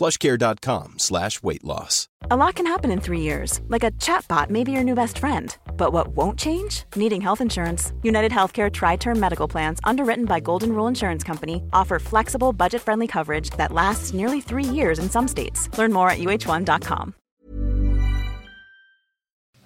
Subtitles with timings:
[0.00, 2.08] plushcare.com slash weight loss.
[2.30, 5.18] A lot can happen in three years, like a chatbot may be your new best
[5.18, 5.56] friend.
[5.76, 6.84] But what won't change?
[6.96, 7.92] Needing health insurance.
[8.02, 12.82] United Healthcare Tri Term Medical Plans, underwritten by Golden Rule Insurance Company, offer flexible, budget
[12.82, 15.68] friendly coverage that lasts nearly three years in some states.
[15.78, 17.14] Learn more at uh1.com.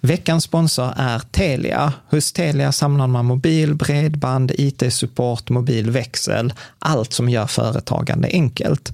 [0.05, 1.93] Veckans sponsor är Telia.
[2.09, 8.93] Hos Telia samlar man mobil, bredband, IT-support, mobilväxel, allt som gör företagande enkelt.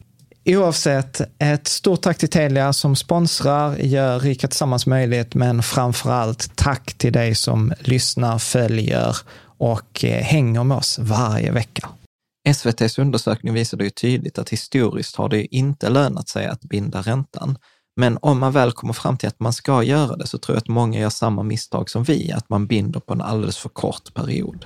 [0.45, 6.55] Oavsett, ett stort tack till Telia som sponsrar, gör Rika Tillsammans möjligt, men framför allt
[6.55, 9.17] tack till dig som lyssnar, följer
[9.57, 11.89] och eh, hänger med oss varje vecka.
[12.49, 17.57] SVTs undersökning visade ju tydligt att historiskt har det inte lönat sig att binda räntan.
[17.95, 20.61] Men om man väl kommer fram till att man ska göra det så tror jag
[20.61, 24.13] att många gör samma misstag som vi, att man binder på en alldeles för kort
[24.13, 24.65] period.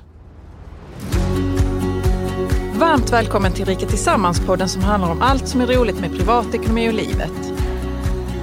[2.79, 6.93] Varmt välkommen till Rika Tillsammans-podden som handlar om allt som är roligt med privatekonomi och
[6.93, 7.53] livet.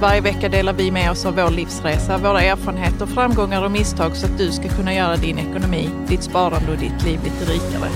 [0.01, 4.25] Varje vecka delar vi med oss av vår livsresa, våra erfarenheter, framgångar och misstag så
[4.25, 7.89] att du ska kunna göra din ekonomi, ditt sparande och ditt liv lite rikare.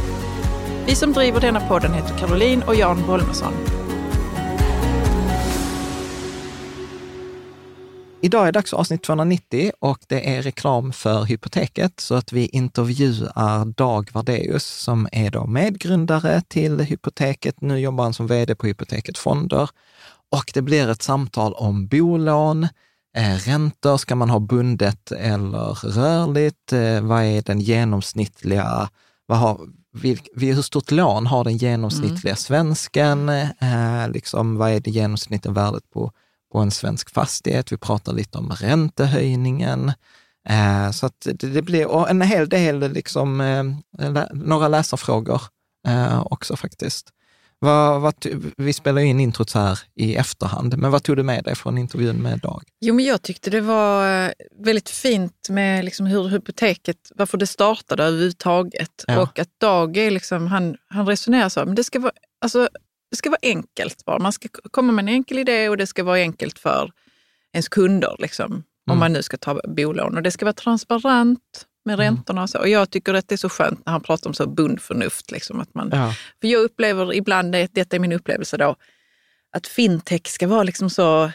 [0.85, 3.53] Vi som driver denna podden heter Caroline och Jan Bolmesson.
[8.27, 12.45] Idag är dags för avsnitt 290 och det är reklam för Hypoteket, så att vi
[12.45, 17.61] intervjuar Dag Vardeus som är då medgrundare till Hypoteket.
[17.61, 19.69] Nu jobbar han som vd på Hypoteket Fonder
[20.31, 22.63] och det blir ett samtal om bolån,
[23.17, 26.73] eh, räntor, ska man ha bundet eller rörligt?
[26.73, 28.89] Eh, vad är den genomsnittliga,
[29.25, 29.59] vad har,
[29.93, 32.37] vilk, hur stort lån har den genomsnittliga mm.
[32.37, 33.29] svensken?
[33.29, 36.11] Eh, liksom, vad är det genomsnittliga värdet på
[36.51, 37.71] på en svensk fastighet.
[37.71, 39.91] Vi pratar lite om räntehöjningen.
[40.49, 45.41] Eh, så att det, det blir en hel del, liksom, eh, några läsarfrågor
[45.87, 47.09] eh, också faktiskt.
[47.59, 48.13] Vad, vad,
[48.57, 51.77] vi spelar in introt så här i efterhand, men vad tog du med dig från
[51.77, 52.63] intervjun med Dag?
[52.81, 54.33] Jo, men jag tyckte det var
[54.63, 59.03] väldigt fint med liksom hur hypoteket, varför det startade överhuvudtaget.
[59.07, 59.21] Ja.
[59.21, 62.69] Och att Dag är liksom, han, han resonerar så, men det ska vara, alltså
[63.09, 64.19] det ska vara enkelt bara.
[64.19, 66.91] Man ska komma med en enkel idé och det ska vara enkelt för
[67.53, 68.63] ens kunder, liksom, mm.
[68.89, 70.15] om man nu ska ta bolån.
[70.15, 72.05] Och det ska vara transparent med mm.
[72.05, 72.59] räntorna och så.
[72.59, 75.31] Och jag tycker att det är så skönt när han pratar om så bundförnuft.
[75.31, 76.13] Liksom, att man, ja.
[76.41, 78.75] För jag upplever ibland, detta är min upplevelse då,
[79.51, 81.31] att fintech ska vara liksom så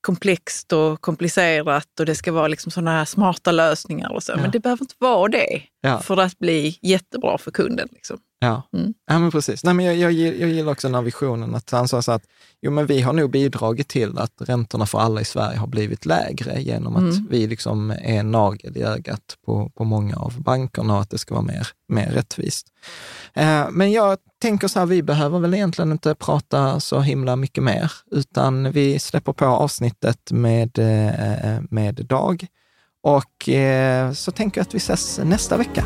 [0.00, 4.32] komplext och komplicerat och det ska vara liksom sådana här smarta lösningar och så.
[4.32, 4.36] Ja.
[4.36, 6.00] Men det behöver inte vara det ja.
[6.00, 7.88] för att bli jättebra för kunden.
[7.92, 8.18] Liksom.
[8.38, 8.94] Ja, mm.
[9.06, 9.64] ja men precis.
[9.64, 12.22] Nej, men jag, jag, jag gillar också den här visionen att han sa så att
[12.62, 16.06] jo, men vi har nog bidragit till att räntorna för alla i Sverige har blivit
[16.06, 17.26] lägre genom att mm.
[17.30, 21.18] vi liksom är en nagel i ögat på, på många av bankerna och att det
[21.18, 22.66] ska vara mer, mer rättvist.
[23.34, 27.64] Eh, men jag tänker så här, vi behöver väl egentligen inte prata så himla mycket
[27.64, 32.46] mer, utan vi släpper på avsnittet med, eh, med Dag.
[33.02, 35.84] Och eh, så tänker jag att vi ses nästa vecka.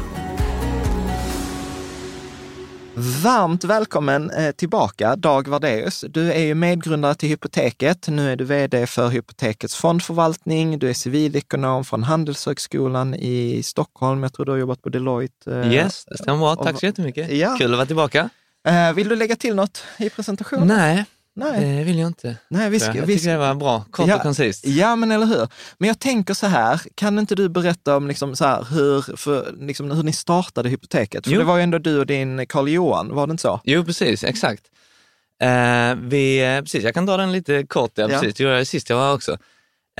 [3.00, 6.04] Varmt välkommen eh, tillbaka, Dag Vardeus.
[6.08, 8.08] Du är ju medgrundare till Hypoteket.
[8.08, 10.78] Nu är du vd för Hypotekets fondförvaltning.
[10.78, 14.22] Du är civilekonom från Handelshögskolan i Stockholm.
[14.22, 15.52] Jag tror du har jobbat på Deloitte.
[15.52, 16.56] Eh, yes, det stämmer bra.
[16.56, 17.30] Tack så jättemycket.
[17.30, 17.56] Ja.
[17.58, 18.30] Kul att vara tillbaka.
[18.68, 20.68] Eh, vill du lägga till något i presentationen?
[20.68, 21.04] Nej,
[21.34, 21.76] Nej.
[21.76, 22.36] Det vill jag inte.
[22.48, 24.66] Nej, vi ska, jag vi tycker det var bra, kort ja, och koncist.
[24.66, 25.48] Ja, men eller hur.
[25.78, 29.54] Men jag tänker så här, kan inte du berätta om liksom så här, hur, för,
[29.60, 31.24] liksom, hur ni startade Hypoteket?
[31.24, 31.38] För jo.
[31.38, 33.60] det var ju ändå du och din Karl-Johan, var det inte så?
[33.64, 34.62] Jo, precis, exakt.
[35.42, 38.34] Uh, vi, eh, precis, jag kan dra den lite kort, ja, precis.
[38.34, 39.32] det gjorde jag sist jag var också.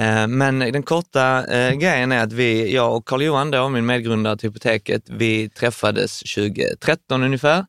[0.01, 4.49] Uh, men den korta uh, grejen är att vi, jag och Karl-Johan, min medgrundare till
[4.49, 7.65] Hypoteket, vi träffades 2013 ungefär eh,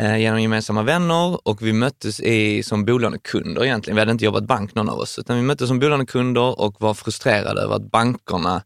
[0.00, 3.96] genom gemensamma vänner och vi möttes i, som bolånekunder egentligen.
[3.96, 6.94] Vi hade inte jobbat bank någon av oss, utan vi möttes som bolånekunder och var
[6.94, 8.62] frustrerade över att bankerna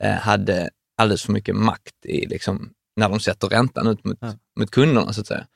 [0.00, 4.32] eh, hade alldeles för mycket makt i, liksom, när de sätter räntan ut mot, ja.
[4.60, 5.46] mot kunderna så att säga.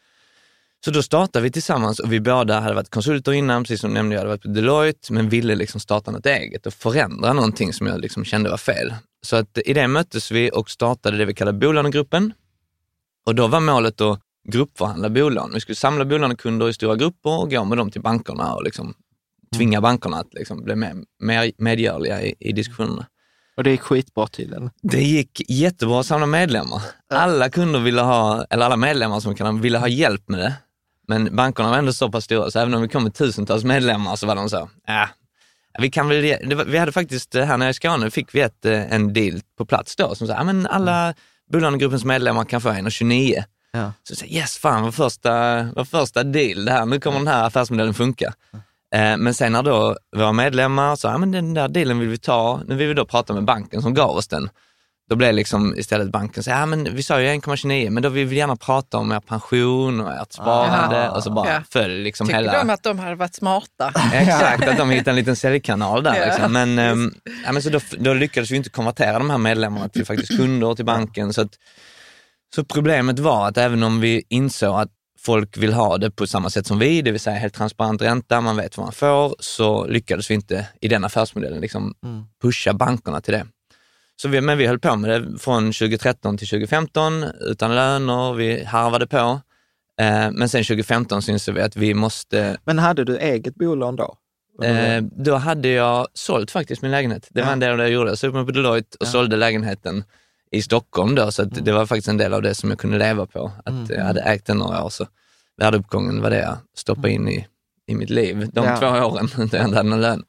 [0.85, 4.15] Så då startade vi tillsammans och vi båda hade varit konsulter innan, precis som nämnde
[4.15, 7.87] jag, hade varit på Deloitte, men ville liksom starta något eget och förändra någonting som
[7.87, 8.94] jag liksom kände var fel.
[9.23, 12.33] Så att i det möttes vi och startade det vi kallar bolånegruppen.
[13.26, 15.50] Och då var målet att gruppförhandla bolån.
[15.55, 18.94] Vi skulle samla bolånekunder i stora grupper och gå med dem till bankerna och liksom
[19.56, 19.82] tvinga mm.
[19.82, 23.06] bankerna att liksom bli mer, mer medgörliga i, i diskussionerna.
[23.56, 24.70] Och det gick skitbra tydligen?
[24.82, 26.82] Det gick jättebra att samla medlemmar.
[27.14, 30.55] Alla kunder ville ha, eller alla medlemmar som kan ville ha hjälp med det.
[31.08, 34.17] Men bankerna var ändå så pass stora, så även om vi kom med tusentals medlemmar
[34.17, 35.08] så var de så, äh,
[35.79, 36.37] vi kan väl,
[36.67, 39.97] vi hade faktiskt här nere i Skåne fick vi ett, eh, en deal på plats
[39.97, 41.14] då som sa, men alla mm.
[41.52, 43.44] bolånegruppens medlemmar kan få 1,29.
[43.73, 43.93] Ja.
[44.03, 47.47] Så jag yes, fan vad första, vad första deal det här, nu kommer den här
[47.47, 48.35] affärsmodellen funka.
[48.95, 52.19] Eh, men sen när då våra medlemmar sa, ja men den där dealen vill vi
[52.19, 54.51] ta, nu vill vi då prata med banken som gav oss den.
[55.11, 58.27] Då blev liksom istället banken så ja men vi sa ju 1,29 men då vill
[58.27, 61.63] vi gärna prata om er pension och ert sparande ah, och så bara ja.
[61.71, 62.53] föll liksom Tycker hela...
[62.53, 63.93] Tycker de att de hade varit smarta?
[64.13, 66.27] Exakt, att de hittade en liten säljkanal där.
[66.27, 66.53] Liksom.
[66.53, 67.15] Men, ähm,
[67.45, 70.75] ja, men så då, då lyckades vi inte konvertera de här medlemmarna till faktiskt kunder
[70.75, 71.33] till banken.
[71.33, 71.59] Så att,
[72.55, 76.50] så problemet var att även om vi insåg att folk vill ha det på samma
[76.50, 79.87] sätt som vi, det vill säga helt transparent ränta, man vet vad man får, så
[79.87, 82.25] lyckades vi inte i den affärsmodellen liksom mm.
[82.43, 83.47] pusha bankerna till det.
[84.23, 88.64] Så vi, men vi höll på med det från 2013 till 2015 utan löner, vi
[88.64, 89.41] harvade på.
[90.00, 92.58] Eh, men sen 2015 så insåg vi att vi måste...
[92.64, 94.17] Men hade du eget bolån då?
[94.62, 97.29] Eh, då hade jag sålt faktiskt min lägenhet.
[97.31, 97.52] Det var ja.
[97.52, 98.14] en del av det jag gjorde.
[98.23, 99.11] Jag mig på Deloitte och ja.
[99.11, 100.05] sålde lägenheten
[100.50, 101.64] i Stockholm då, så mm.
[101.64, 103.52] det var faktiskt en del av det som jag kunde leva på.
[103.64, 103.87] Att mm.
[103.88, 105.06] jag hade ägt den några år, så
[105.56, 107.47] värdeuppgången var det jag stoppade in i,
[107.87, 108.76] i mitt liv de ja.
[108.76, 110.25] två åren då jag inte hade någon lön.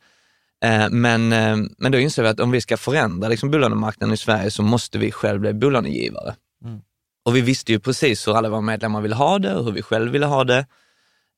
[0.63, 4.18] Eh, men, eh, men då insåg vi att om vi ska förändra liksom bolånemarknaden i
[4.18, 6.35] Sverige så måste vi själva bli bolånegivare.
[6.65, 6.81] Mm.
[7.25, 9.81] Och vi visste ju precis hur alla våra medlemmar ville ha det och hur vi
[9.81, 10.65] själva ville ha det.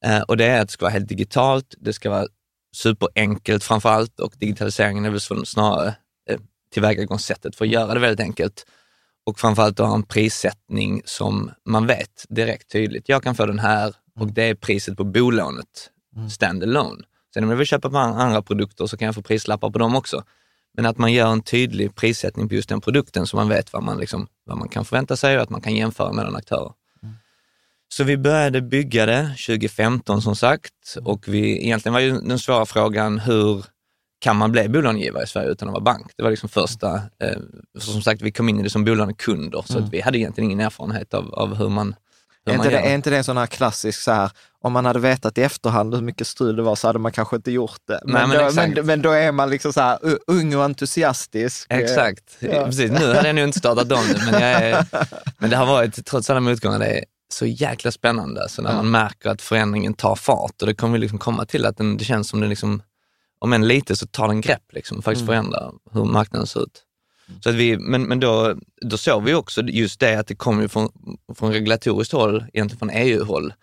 [0.05, 2.27] Eh, och det är att det ska vara helt digitalt, det ska vara
[2.75, 5.95] superenkelt framför allt och digitaliseringen är väl snarare
[6.73, 8.65] tillvägagångssättet för att göra det väldigt enkelt.
[9.25, 13.09] Och framförallt att ha en prissättning som man vet direkt tydligt.
[13.09, 14.33] Jag kan få den här och mm.
[14.33, 16.29] det är priset på bolånet, mm.
[16.29, 17.03] stand alone.
[17.33, 19.95] Sen om jag vill köpa på andra produkter så kan jag få prislappar på dem
[19.95, 20.23] också.
[20.77, 23.83] Men att man gör en tydlig prissättning på just den produkten så man vet vad
[23.83, 26.71] man, liksom, vad man kan förvänta sig och att man kan jämföra mellan aktörer.
[27.03, 27.15] Mm.
[27.89, 32.65] Så vi började bygga det 2015 som sagt och vi, egentligen var ju den svåra
[32.65, 33.65] frågan hur
[34.23, 36.11] kan man bli bolånegivare i Sverige utan att vara bank?
[36.17, 37.37] Det var liksom första, eh,
[37.79, 39.85] som sagt vi kom in i det som bolånekunder så mm.
[39.85, 41.95] att vi hade egentligen ingen erfarenhet av, av hur man
[42.45, 44.99] är, inte det, är inte det en sån här klassisk så här, om man hade
[44.99, 47.99] vetat i efterhand hur mycket strul det var så hade man kanske inte gjort det.
[48.05, 51.67] Men, Nej, men, då, men, men då, är man liksom så här ung och entusiastisk.
[51.69, 52.65] Exakt, ja.
[52.65, 52.91] precis.
[52.91, 54.85] Nu hade jag nog inte startat om det, men, är,
[55.37, 57.03] men det har varit, trots alla motgångar, det är
[57.33, 58.49] så jäkla spännande.
[58.49, 58.75] Så när ja.
[58.75, 62.05] man märker att förändringen tar fart och det kommer liksom komma till att den, det
[62.05, 62.81] känns som det liksom
[63.43, 65.27] om än lite, så tar den grepp liksom, faktiskt mm.
[65.27, 66.83] förändrar hur marknaden ser ut.
[67.43, 70.67] Så att vi, men men då, då såg vi också just det att det kommer
[70.67, 70.89] från,
[71.35, 73.53] från regulatoriskt håll, egentligen från EU-håll,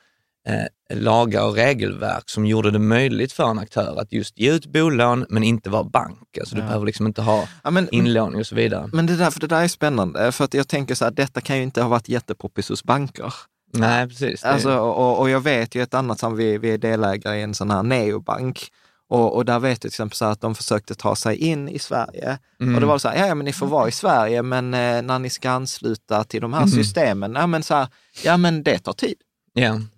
[0.49, 4.66] eh, lagar och regelverk som gjorde det möjligt för en aktör att just ge ut
[4.66, 6.38] bolån men inte vara bank.
[6.40, 8.90] Alltså du behöver liksom inte ha ja, men, inlåning och så vidare.
[8.92, 11.40] Men det där, för det där är spännande, för att jag tänker så här, detta
[11.40, 13.34] kan ju inte ha varit jättepoppis hos banker.
[13.72, 14.44] Nej, precis.
[14.44, 17.54] Alltså, och, och jag vet ju ett annat som vi, vi är delägare i en
[17.54, 18.70] sån här neobank
[19.10, 21.78] och, och där vet jag till exempel så att de försökte ta sig in i
[21.78, 22.38] Sverige.
[22.60, 22.74] Mm.
[22.74, 25.02] Och det var så här, ja, ja men ni får vara i Sverige, men eh,
[25.02, 26.70] när ni ska ansluta till de här mm.
[26.70, 27.88] systemen, ja men, så här,
[28.22, 29.14] ja men det tar tid.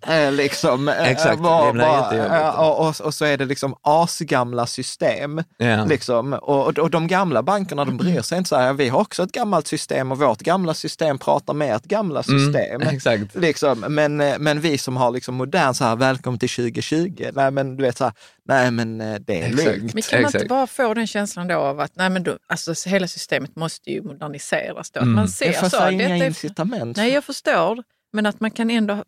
[0.07, 2.31] Eh, liksom, eh, Exakt, bara- jättejobbigt.
[2.33, 5.43] eh, och, och, och så är det liksom asgamla system.
[5.57, 5.85] ja.
[5.85, 6.33] Liksom.
[6.33, 9.31] Och, och, de gamla bankerna, de bryr sig inte så här, vi har också ett
[9.31, 12.81] gammalt system och vårt gamla system pratar med ett gamla system.
[12.81, 13.35] Mm, exakt.
[13.35, 17.51] Liksom, men, eh, men vi som har liksom modern, så här, välkommen till 2020, nej
[17.51, 18.13] men du vet så här,
[18.47, 19.05] nej men det
[19.41, 19.65] är Exakt.
[19.77, 19.93] lugnt.
[19.93, 20.35] Men kan man Exakt.
[20.35, 23.89] inte bara få den känslan då av att nej, men då, alltså, hela systemet måste
[23.91, 24.99] ju moderniseras då?
[24.99, 25.15] Att Mm.
[25.15, 25.69] man Det ser får så.
[25.69, 26.97] så detta inga är- incitament.
[26.97, 27.83] Nej, jag förstår.
[28.15, 29.03] Men att man kan ändå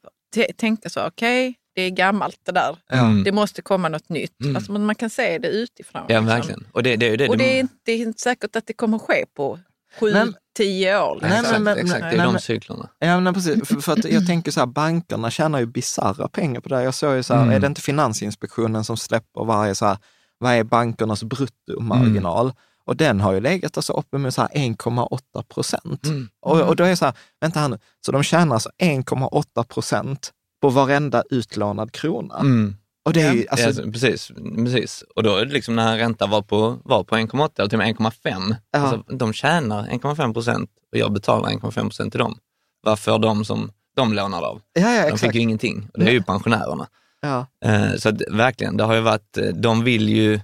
[0.58, 2.77] tänka så, okej, det är gammalt det där.
[2.91, 3.24] Mm.
[3.24, 4.41] Det måste komma något nytt.
[4.44, 4.55] Mm.
[4.55, 6.01] Alltså, man kan se det utifrån.
[6.08, 6.25] Ja, liksom.
[6.25, 6.67] verkligen.
[6.72, 7.27] Och det, det är ju det.
[7.29, 9.60] Och det är, inte, det är inte säkert att det kommer ske på
[10.00, 10.25] sju, Nej.
[10.58, 11.20] tio år.
[11.22, 11.46] Nej, Liksom.
[11.46, 11.91] Exakt, men- exakt.
[11.91, 12.89] men- det är nej, de men- cyklerna.
[13.00, 13.67] Ja, men precis.
[13.67, 16.84] För, för att jag tänker så här, bankerna tjänar ju bisarra pengar på det här.
[16.84, 17.55] Jag såg ju så här, Mm.
[17.55, 19.98] är det inte Finansinspektionen som släpper varje så här,
[20.38, 22.53] vad är bankernas bruttomarginal?
[22.86, 26.06] Och den har ju legat alltså uppe med så här 1,8 procent.
[26.06, 26.30] Mm.
[26.42, 29.63] Och, och då är det så här, vänta här nu, så de tjänar alltså 1,8
[29.63, 32.39] procent på varenda utlånad krona.
[32.39, 32.75] Mm.
[33.06, 35.04] Och det är ju, alltså, ja, precis, precis.
[35.15, 37.86] Och då är det liksom när räntan var på, var på 1,8 eller till och
[37.86, 38.56] med 1,5.
[38.72, 38.80] Ja.
[38.80, 42.38] Alltså, de tjänar 1,5 procent och jag betalar 1,5 procent till dem.
[42.82, 44.62] Vad får de som de lånar av?
[44.74, 45.22] ja, ja, De exakt.
[45.22, 45.89] fick ju ingenting.
[45.94, 46.88] Och det är ju pensionärerna.
[47.22, 47.46] Ja.
[47.65, 50.39] Eh, Så att, verkligen, det har ju varit, eh, de vill ju,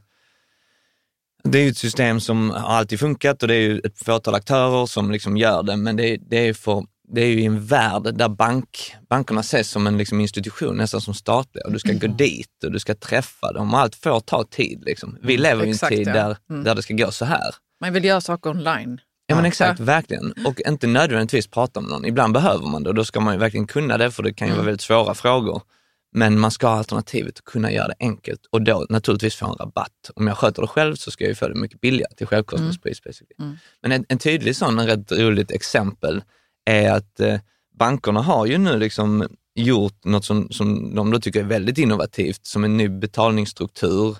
[1.43, 4.35] det är ju ett system som har alltid funkat och det är ju ett fåtal
[4.35, 6.83] aktörer som liksom gör det, men det är, det är, för,
[7.13, 11.01] det är ju i en värld där bank, bankerna ses som en liksom institution, nästan
[11.01, 14.19] som statliga, och du ska gå dit och du ska träffa dem och allt får
[14.19, 14.83] ta tid.
[14.85, 15.17] Liksom.
[15.21, 16.13] Vi lever i en tid ja.
[16.13, 16.63] där, Mm.
[16.63, 17.55] där det ska gå så här.
[17.81, 18.99] Man vill göra saker online.
[19.27, 19.47] Ja men Ja.
[19.47, 20.33] exakt, verkligen.
[20.45, 22.05] Och inte nödvändigtvis prata med någon.
[22.05, 24.47] Ibland behöver man det och då ska man ju verkligen kunna det för det kan
[24.47, 25.61] ju vara väldigt svåra frågor.
[26.11, 29.53] Men man ska ha alternativet att kunna göra det enkelt och då naturligtvis få en
[29.53, 30.11] rabatt.
[30.15, 33.03] Om jag sköter det själv så ska jag ju få det mycket billigare till självkostnadspris.
[33.03, 33.35] basically.
[33.39, 33.57] Mm.
[33.81, 36.23] Men en, en tydlig sån, en rätt roligt exempel
[36.65, 37.39] är att eh,
[37.79, 42.45] bankerna har ju nu liksom gjort något som, som de då tycker är väldigt innovativt,
[42.45, 44.17] som en ny betalningsstruktur.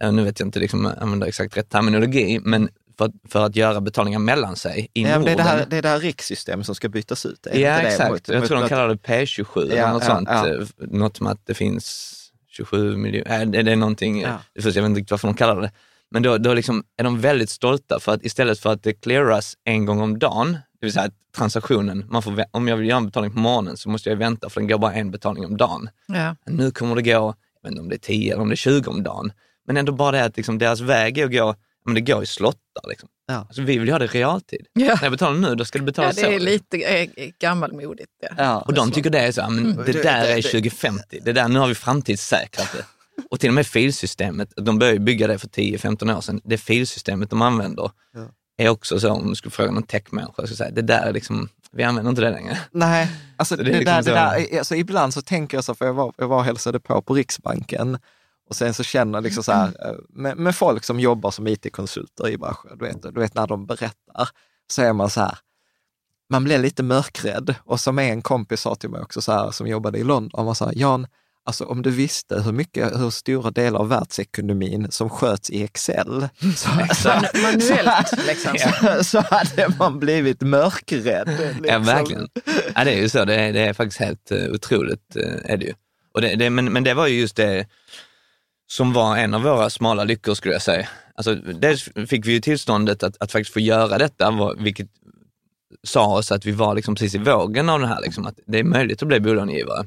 [0.00, 2.68] Eh, nu vet jag inte liksom, jag använder exakt rätt terminologi, men
[3.00, 5.24] för att, för att göra betalningar mellan sig i Ja, men Norden.
[5.24, 7.46] det, är det, här, det är det här rikssystemet som ska bytas ut.
[7.46, 8.10] Är Ja, exakt.
[8.10, 10.28] mot- jag mot tror de kallar det P27 eller Ja, något ja, sånt.
[10.32, 10.48] ja.
[10.48, 12.16] Eh, Något som att det finns
[12.48, 14.38] 27 miljoner, äh, det, är någonting, Ja.
[14.60, 15.72] först, jag vet inte varför de kallar det.
[16.10, 19.54] Men då, då liksom är de väldigt stolta för att istället för att det clearas
[19.64, 22.96] en gång om dagen, det vill säga att transaktionen, man får, om jag vill göra
[22.98, 25.56] en betalning på morgonen så måste jag vänta för den går bara en betalning om
[25.56, 25.90] dagen.
[26.06, 26.36] Ja.
[26.46, 28.56] Nu kommer det gå, jag vet inte om det är 10 eller om det är
[28.56, 29.32] 20 om dagen,
[29.66, 31.54] men ändå bara det att liksom deras väg är att gå,
[31.84, 32.88] men det går i slottar.
[32.88, 33.08] Liksom.
[33.26, 33.34] Ja.
[33.34, 34.66] Alltså, vi vill ju ha det i realtid.
[34.72, 34.86] Ja.
[34.94, 36.44] När jag betalar nu, då ska det ja, betalas det är så.
[36.44, 37.08] lite eh,
[37.40, 38.10] gammalmodigt.
[38.22, 38.28] Ja.
[38.36, 39.84] Ja, Och de tycker det är så, men det Mm.
[39.86, 42.84] Det- där är det- 2050, det där, nu har vi framtidssäkrat det.
[43.30, 46.58] Och till och med filsystemet, de började ju bygga det för 10-15 år sedan, det
[46.58, 48.28] filsystemet de använder Ja.
[48.58, 51.48] är också så, om du skulle fråga någon techmänniska, så säga, det där är liksom,
[51.72, 52.58] vi använder inte det längre.
[52.70, 54.10] Nej, alltså Så det, det liksom där, det så-
[54.52, 57.02] där, alltså ibland så tänker jag så, för jag var, jag var och hälsade på
[57.02, 57.98] på Riksbanken
[58.50, 61.46] och sen så känner jag liksom så här, eh, med, med folk som jobbar som
[61.46, 64.28] it-konsulter i branschen, du vet, du vet när de berättar,
[64.66, 65.38] så är man så här,
[66.30, 67.54] man blir lite mörkrädd.
[67.64, 70.46] Och som en kompis sa till mig också så här, som jobbade i London, han
[70.46, 71.06] var så här, Jan,
[71.44, 76.28] alltså om du visste hur mycket, hur stora delar av världsekonomin som sköts i Excel,
[76.56, 78.56] så, så, Man- Manuellt liksom.
[78.58, 81.28] så, så hade man blivit mörkrädd.
[81.28, 81.64] Liksom.
[81.64, 82.28] Ja, verkligen.
[82.74, 85.56] Ja, det är ju så, det är, det är faktiskt helt uh, otroligt, uh, är
[85.56, 85.74] det ju.
[86.14, 87.66] Och det, det, men, men det var ju just det
[88.70, 90.88] som var en av våra smala lyckor skulle jag säga.
[91.14, 94.88] Alltså, dels fick vi ju tillståndet att, att faktiskt få göra detta, vilket
[95.82, 98.58] sa oss att vi var liksom precis i vågen av det här, liksom, att det
[98.58, 99.86] är möjligt att bli bolånegivare.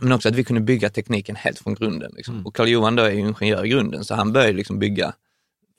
[0.00, 2.12] Men också att vi kunde bygga tekniken helt från grunden.
[2.16, 2.46] Liksom.
[2.46, 5.12] Och Carl-Johan då är ju ingenjör i grunden, så han började liksom bygga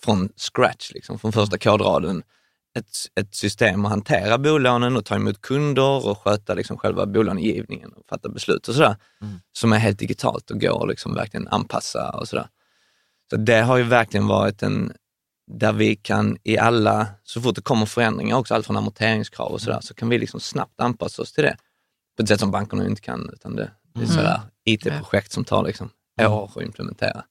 [0.03, 2.23] från scratch, liksom, från första kodraden,
[2.79, 7.91] ett, ett system att hantera bolånen och ta emot kunder och sköta liksom själva bolånegivningen
[7.91, 8.95] och fatta beslut och sådär.
[9.53, 12.47] Som är helt digitalt och går att liksom verkligen anpassa och sådär.
[13.29, 14.93] Så det har ju verkligen varit en,
[15.51, 19.61] där vi kan i alla, så fort det kommer förändringar också, allt från amorteringskrav och
[19.61, 21.57] sådär, så kan vi liksom snabbt anpassa oss till det.
[22.17, 25.63] På ett sätt som bankerna inte kan, utan det, det är sådär IT-projekt som tar
[25.63, 25.89] liksom
[26.21, 27.23] år att implementera.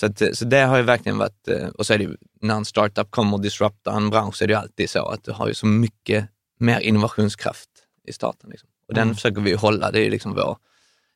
[0.00, 2.54] Så, att, så det har ju verkligen varit, eh, och så är det ju, när
[2.54, 5.32] en startup kommer och disruptar en bransch så är det ju alltid så att du
[5.32, 6.28] har ju så mycket
[6.58, 7.70] mer innovationskraft
[8.04, 8.50] i starten.
[8.50, 8.68] Liksom.
[8.88, 10.56] Och den försöker vi ju hålla, det är ju liksom vår,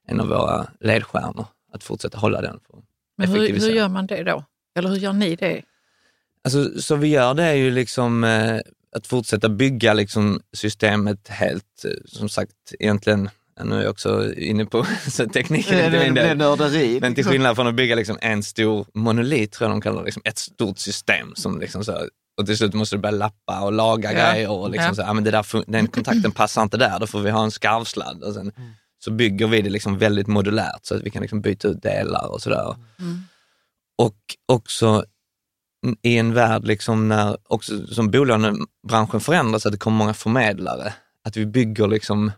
[0.06, 2.60] en av våra ledstjärnor, att fortsätta hålla den.
[2.66, 2.78] För
[3.16, 4.44] Men hur, hur gör man det då?
[4.74, 5.62] Eller hur gör ni det?
[6.44, 8.60] Alltså, så vi gör det är ju liksom eh,
[8.96, 13.30] att fortsätta bygga liksom systemet helt, eh, som sagt, egentligen,
[13.64, 15.76] nu är jag också inne på så tekniken.
[15.92, 16.37] Det, inte det del.
[16.37, 16.99] nörderi.
[17.00, 20.04] Men till skillnad från att bygga liksom en stor monolit, tror jag de kallar det,
[20.04, 22.09] liksom ett stort system som liksom så,
[22.40, 24.32] och till slut måste du börja lappa och laga Ja.
[24.32, 24.94] grejer och liksom Ja.
[24.94, 27.50] så, ja, men det där, den kontakten passar inte där, då får vi ha en
[27.50, 28.23] skarvsladd.
[28.23, 28.52] Och sen,
[29.04, 32.32] så bygger vi det liksom väldigt modulärt så att vi kan liksom byta ut delar
[32.32, 32.76] och sådär.
[33.99, 34.16] Och
[34.52, 35.04] också
[36.02, 40.92] i en värld liksom när, också som bolånebranschen förändras, att det kommer många förmedlare,
[41.25, 42.32] att vi bygger liksom,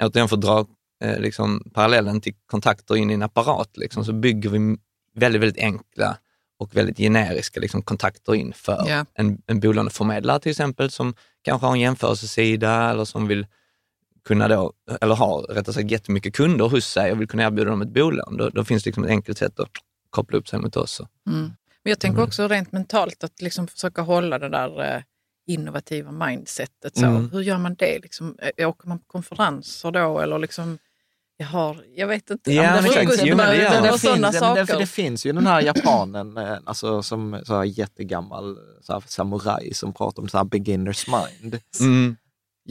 [0.00, 0.66] återigen för att dra
[1.04, 4.76] eh, liksom parallellen till kontakter in i en apparat, liksom, så bygger vi
[5.14, 6.16] väldigt, väldigt enkla
[6.58, 9.04] och väldigt generiska liksom, kontakter in för Ja.
[9.14, 13.46] en, en bolåneförmedlare till exempel som kanske har en jämförelsesida eller som vill
[14.24, 17.82] kunna då, eller har rättare sagt jättemycket kunder hos sig och vill kunna erbjuda dem
[17.82, 18.36] ett bolån.
[18.36, 19.70] Då, då finns det liksom ett enkelt sätt att
[20.10, 21.00] koppla upp sig mot oss.
[21.82, 25.02] Men jag tänker också rent mentalt att liksom försöka hålla det där eh,
[25.52, 26.96] innovativa mindsetet.
[26.96, 27.04] Så.
[27.04, 27.30] Mm.
[27.30, 27.98] Hur gör man det?
[28.02, 30.78] Liksom, åker man på konferenser då eller liksom,
[31.40, 33.22] jag har, jag vet inte, Ja, men exakt.
[33.24, 34.78] Jo, men det gör det, finns, det, saker.
[34.78, 39.74] det finns ju den här japanen, eh, alltså som så här jättegammal så här, samuraj
[39.74, 41.60] som pratar om så här beginners mind.
[41.80, 42.16] Mm.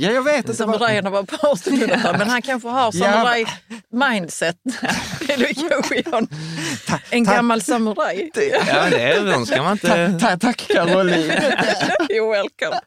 [0.01, 0.53] Ja, jag vet inte.
[0.53, 2.91] Samurajerna var på 1800-talet, men han kanske har Ja.
[2.91, 4.55] samuraj-mindset.
[5.27, 8.31] Kanske en, gammal samuraj.
[8.67, 10.17] Ja, det är, de ska man inte...
[10.21, 11.31] Ta, tack Caroline.
[12.09, 12.79] You're welcome.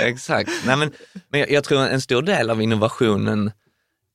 [0.00, 0.50] Exakt.
[0.66, 0.92] Nej, men,
[1.28, 3.50] men jag, jag tror en stor del av innovationen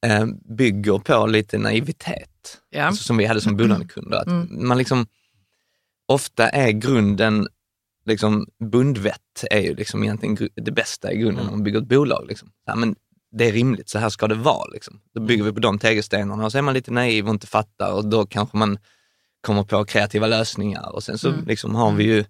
[0.05, 0.25] eh,
[0.57, 2.83] bygger på lite naivitet, Ja.
[2.83, 4.17] alltså, som vi hade som bolånekunder.
[4.17, 5.07] Att man liksom,
[6.07, 7.47] ofta är grunden,
[8.09, 12.25] liksom, bundvett är ju liksom egentligen det bästa i grunden om man bygger ett bolag.
[12.27, 12.51] Liksom.
[12.65, 12.95] Ja, men
[13.31, 14.71] det är rimligt, så här ska det vara.
[14.71, 15.01] Liksom.
[15.13, 17.93] Då bygger vi på de tegelstenarna och så är man lite naiv och inte fattar
[17.93, 18.77] och då kanske man
[19.41, 22.25] kommer på kreativa lösningar och sen så liksom har vi ju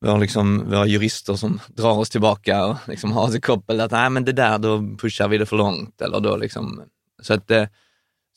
[0.00, 3.90] vi har liksom, våra jurister som drar oss tillbaka och liksom har sig koppel att
[3.90, 6.00] nej men det där, då pushar vi det för långt.
[6.00, 6.82] Eller då liksom,
[7.22, 7.66] så, att, eh,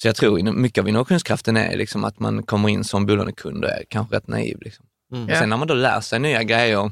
[0.01, 3.71] så jag tror mycket av innovationskraften är liksom att man kommer in som bolånekund och
[3.71, 4.57] är kanske rätt naiv.
[4.61, 4.85] Liksom.
[5.11, 5.39] Och Ja.
[5.39, 6.91] sen när man då lär sig nya grejer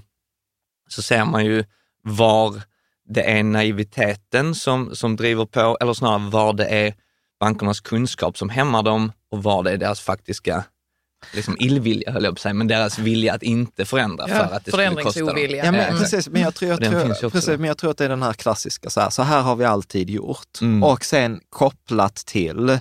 [0.89, 1.63] så ser man ju
[2.03, 2.62] var
[3.09, 6.93] det är naiviteten som, som driver på, eller snarare var det är
[7.39, 10.63] bankernas kunskap som hämmar dem och var det är deras faktiska
[11.33, 14.55] liksom illvilja, höll jag på att säga, men deras vilja att inte förändra Ja, för
[14.55, 15.38] att det skulle kosta dem.
[15.38, 16.00] Ja, men, exakt.
[16.00, 16.79] precis, men jag tror, jag,
[17.19, 19.41] tror, precis, men jag tror att det är den här klassiska, så här, så här
[19.41, 20.62] har vi alltid gjort.
[20.62, 20.83] Mm.
[20.83, 22.79] Och sen kopplat till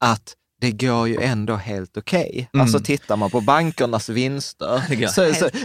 [0.00, 2.50] att det går ju ändå helt okej.
[2.52, 2.62] Mm.
[2.62, 4.82] Alltså tittar man på bankernas vinster.
[4.88, 5.48] Det så, så,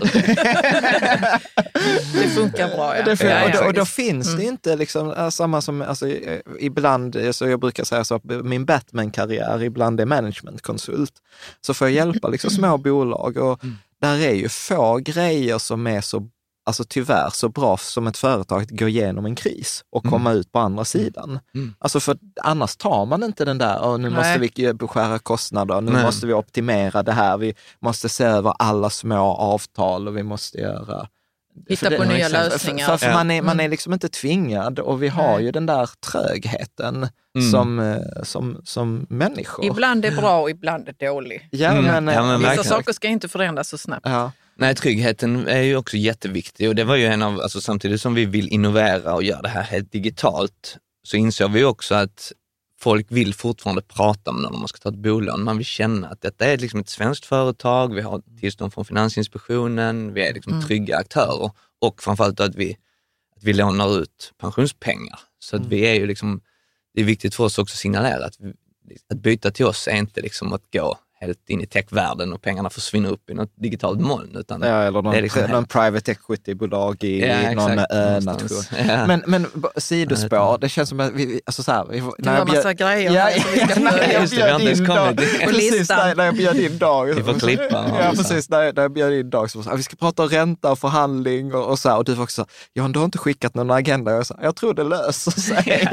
[2.13, 2.97] Det funkar bra.
[2.97, 3.03] Ja.
[3.03, 6.39] det, Ja, och, då, och då finns det inte liksom, äh, samma som, alltså, eh,
[6.59, 11.13] ibland, eh, så jag brukar säga så att min Batman-karriär ibland är managementkonsult.
[11.61, 13.59] Så får jag hjälpa liksom små bolag och
[14.01, 16.29] där är ju få grejer som är så,
[16.65, 20.51] alltså tyvärr så bra som ett företag att gå igenom en kris och komma ut
[20.51, 21.39] på andra sidan.
[21.55, 21.73] Mm.
[21.79, 24.51] Alltså för annars tar man inte den där, "Åh, nu måste Nej.
[24.55, 26.03] vi beskära kostnader, nu Nej.
[26.03, 30.57] måste vi optimera det här, vi måste se över alla små avtal och vi måste
[30.57, 31.07] göra
[31.69, 32.85] Hitta på nya för- lösningar.
[32.87, 33.13] För, för Ja.
[33.13, 33.65] man, är, man Mm.
[33.65, 35.43] är liksom inte tvingad och vi har Nej.
[35.45, 37.51] ju den där trögheten Mm.
[37.51, 39.65] som, eh, som, som människor.
[39.65, 41.47] Ibland är bra och ibland är dålig.
[41.51, 41.83] Ja, Mm.
[41.85, 42.69] men, eh, Ja, men Vissa verkligen.
[42.69, 44.05] saker ska inte förändras så snabbt.
[44.09, 44.31] ja.
[44.63, 48.13] Nej, tryggheten är ju också jätteviktig och det var ju en av, alltså samtidigt som
[48.13, 52.31] vi vill innovera och göra det här helt digitalt, så insåg vi också att
[52.79, 55.43] folk vill fortfarande prata med någon om man ska ta ett bolån.
[55.43, 60.13] Man vill känna att detta är liksom ett svenskt företag, vi har tillstånd från Finansinspektionen,
[60.13, 62.77] vi är liksom trygga aktörer och framförallt att vi,
[63.35, 65.19] att vi lånar ut pensionspengar.
[65.39, 66.41] Så att vi är ju liksom,
[66.93, 68.37] det är viktigt för oss också att signalera att,
[69.09, 72.69] att byta till oss är inte liksom att gå helt in i techvärlden och pengarna
[72.69, 74.35] försvinner upp i något digitalt moln.
[74.35, 78.63] Utan Ja, eller någon, det är liksom någon private equity-bolag i Ja, någon ö-nation.
[78.87, 79.07] Ja.
[79.07, 82.73] Men, men sidospår, det känns som att vi, alltså så här, vi, Det var massa
[82.73, 86.77] grejer Ja, här när jag bjöd in kommit dag, precis när, när jag bjöd in
[86.77, 87.05] dag.
[87.05, 88.49] Vi får klippa, Ja, precis.
[88.49, 90.79] När, när jag bjöd in dag så var så här, vi ska prata ränta och
[90.79, 91.97] förhandling och, och så här.
[91.97, 94.11] Och du var också så här, du har inte skickat någon agenda.
[94.11, 95.87] Jag sa, jag tror det löser sig.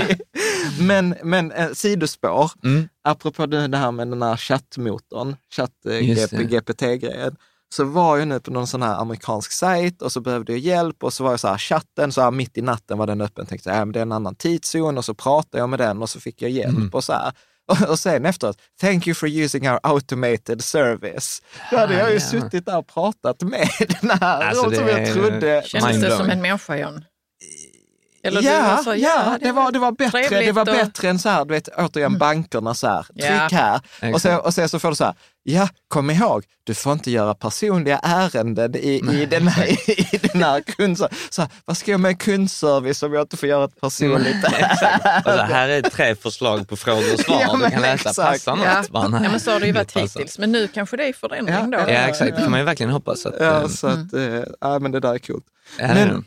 [0.80, 2.88] men men eh, sidospår, Mm.
[3.04, 7.30] Apropå det, det här med den här chattmotorn, chatt eh,
[7.74, 11.04] så var jag nu på någon sån här amerikansk sajt och så behövde jag hjälp
[11.04, 13.46] och så var jag så här, chatten, så här mitt i natten var den öppen.
[13.46, 16.10] Tänkte, ja, men det är en annan tidszon och så pratade jag med den och
[16.10, 16.90] så fick jag hjälp Mm.
[16.92, 17.32] och så här.
[17.68, 21.42] Och, och sen efteråt, thank you for using our automated service.
[21.70, 22.20] Då hade jag ju ja.
[22.20, 23.68] suttit där och pratat med
[24.00, 25.62] den här, Alltså, som det jag trodde.
[25.64, 27.04] Kändes det som en människa, John?
[28.22, 30.86] Eller du ja, så, ja, det var, det var bättre, det var och- Mm.
[30.86, 33.80] bättre än så här, du vet, återigen bankerna så här, tryck Ja.
[34.00, 34.14] här.
[34.14, 37.10] Och sen, och sen så får du så här, ja, kom ihåg, du får inte
[37.10, 39.66] göra personliga ärenden i, i, den här,
[40.14, 41.18] i den här kundservice.
[41.30, 45.22] Så här, vad ska jag med kundservice om jag inte får göra ett personligt ärende?
[45.24, 47.94] Alltså, här är tre förslag på frågor och svar Ja, du kan läsa.
[48.10, 48.44] exakt.
[48.44, 48.66] Passar något?
[48.92, 49.20] Ja.
[49.22, 50.38] Ja, men så har det ju varit hittills.
[50.38, 51.78] Men nu kanske det är förändring då.
[51.78, 52.36] Ja, Ja, exakt.
[52.36, 53.26] Det kan man ju verkligen hoppas.
[53.26, 55.44] Att, Ja, eh, så att, eh, ja, men det där är coolt.
[55.78, 56.24] ja, men-.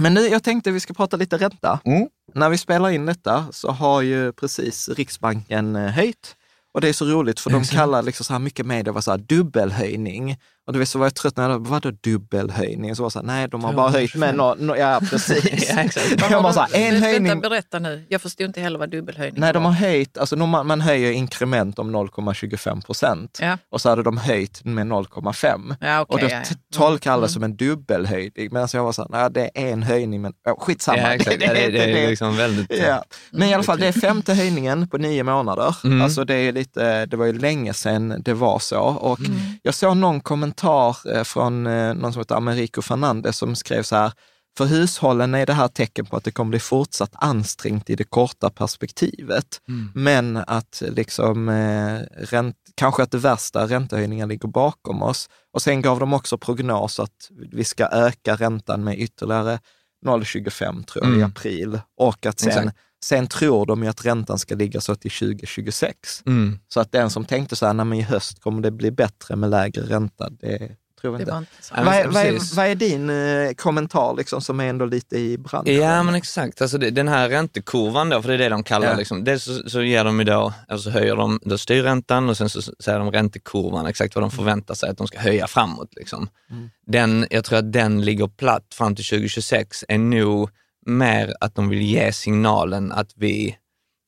[0.00, 1.80] Men nu, jag tänkte vi ska prata lite ränta.
[1.84, 2.08] Mm.
[2.34, 6.36] När vi spelar in detta så har ju precis Riksbanken eh, höjt.
[6.74, 9.10] Och det är så roligt för de kallar liksom så här mycket media var så
[9.10, 10.36] här dubbelhöjning.
[10.70, 12.96] Och du vet, så var jag trött när jag vadå dubbelhöjning?
[12.96, 15.70] Så var så här, nej, de har bara höjt med no, no, ja precis.
[15.70, 16.14] Ja, exakt.
[16.30, 17.40] jag bara så här, en Vänta, höjning.
[17.40, 18.04] berätta nu.
[18.08, 21.78] Jag förstod inte heller vad dubbelhöjning Nej, de har höjt, alltså man, man höjer inkrement
[21.78, 23.38] om 0,25 procent.
[23.42, 23.58] Ja.
[23.70, 25.74] Och så hade de höjt med 0,5.
[25.80, 27.28] Ja, okej, och då ja, t- tolkar alla Mm.
[27.28, 28.48] som en dubbelhöjning.
[28.52, 30.98] Medan jag var så här, nej det är en höjning, men oh, skitsamma.
[30.98, 31.36] Ja, exakt.
[31.42, 32.78] Ja, det, det är liksom väldigt...
[32.86, 33.04] Ja.
[33.30, 35.76] Men i alla fall, det är femte höjningen på nio månader.
[35.84, 36.02] Mm.
[36.02, 38.80] Alltså det, är lite, det var ju länge sedan det var så.
[38.80, 39.32] Och Mm.
[39.62, 43.96] jag såg någon kommentar eh, från eh, någon som heter Americo Fernandez som skrev så
[43.96, 44.12] här,
[44.58, 48.04] för hushållen är det här tecken på att det kommer bli fortsatt ansträngt i det
[48.04, 49.60] korta perspektivet.
[49.68, 49.90] Mm.
[49.94, 55.28] Men att liksom, eh, ränt, kanske att det värsta räntehöjningen ligger bakom oss.
[55.52, 59.58] Och sen gav de också prognos att vi ska öka räntan med ytterligare
[60.06, 61.30] 0,25 tror jag i Mm.
[61.30, 61.80] april.
[61.96, 62.78] Och att sen, Exakt.
[63.04, 66.22] Sen tror de ju att räntan ska ligga så till 2026.
[66.26, 66.58] Mm.
[66.68, 69.36] Så att den som tänkte så här, nej men i höst kommer det bli bättre
[69.36, 70.58] med lägre ränta, det
[71.00, 71.32] tror jag Det inte.
[71.32, 71.50] var inte
[71.84, 75.38] Vad är, vad, är, vad är din eh, kommentar liksom, som är ändå lite i
[75.38, 75.74] branschen?
[75.76, 76.62] Ja, men exakt.
[76.62, 78.96] Alltså det, den här räntekurvan då, för det är det de kallar Ja.
[78.96, 79.24] liksom.
[79.24, 82.48] Dels så, så ger de ju då, eller så höjer de då styrräntan och sen
[82.48, 85.88] så säger de räntekurvan, exakt vad de förväntar sig att de ska höja framåt.
[85.96, 86.28] Liksom.
[86.50, 86.70] Mm.
[86.86, 90.50] Den, jag tror att den ligger platt fram till 2026 är nog
[90.86, 93.56] mer att de vill ge signalen att vi,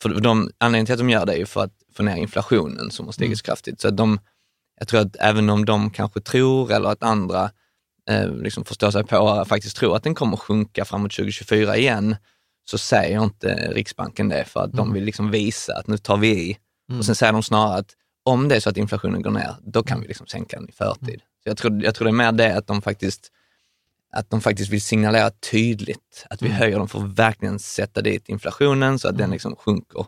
[0.02, 2.90] för de, anledningen till att de gör det är ju för att få ner inflationen
[2.90, 3.80] som har stigit så kraftigt.
[3.80, 4.20] Så de,
[4.78, 7.50] jag tror att även om de kanske tror, eller att andra
[8.10, 12.16] eh, liksom förstår sig på, faktiskt tror att den kommer sjunka framåt 2024 igen,
[12.64, 16.50] så säger inte Riksbanken det för att de vill liksom visa att nu tar vi
[16.50, 16.58] i.
[16.98, 19.82] Och sen säger de snarare att om det är så att inflationen går ner, då
[19.82, 21.20] kan vi liksom sänka den i förtid.
[21.42, 23.30] Så jag, tror, jag tror det är mer det att de faktiskt
[24.12, 28.28] att de faktiskt vill signalera tydligt att vi höjer dem för att verkligen sätta dit
[28.28, 30.06] inflationen så att den liksom sjunker.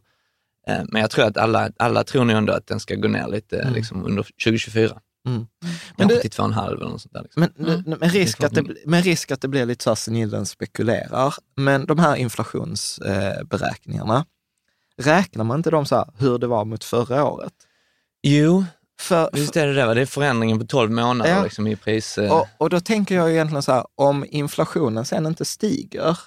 [0.68, 3.28] Eh, Men jag tror att alla, alla tror nog ändå att den ska gå ner
[3.28, 5.00] lite liksom under 2024.
[5.28, 5.46] Mm.
[5.96, 7.22] Men det- det, till 2,5 eller något sånt där.
[7.22, 7.48] Liksom.
[7.56, 7.82] Men, Mm.
[8.00, 11.86] med, risk att det, med risk att det blir lite så här snillen spekulerar, men
[11.86, 14.26] de här inflationsberäkningarna,
[15.02, 17.52] räknar man inte dem så här hur det var mot förra året?
[18.22, 18.64] Jo,
[19.00, 19.24] För,
[19.58, 19.86] är det det.
[19.86, 19.94] va?
[19.94, 21.42] Det är förändringen på 12 månader Ja.
[21.42, 22.18] liksom, i pris.
[22.18, 26.18] eh, och, och då tänker jag egentligen så här, om inflationen sen inte stiger,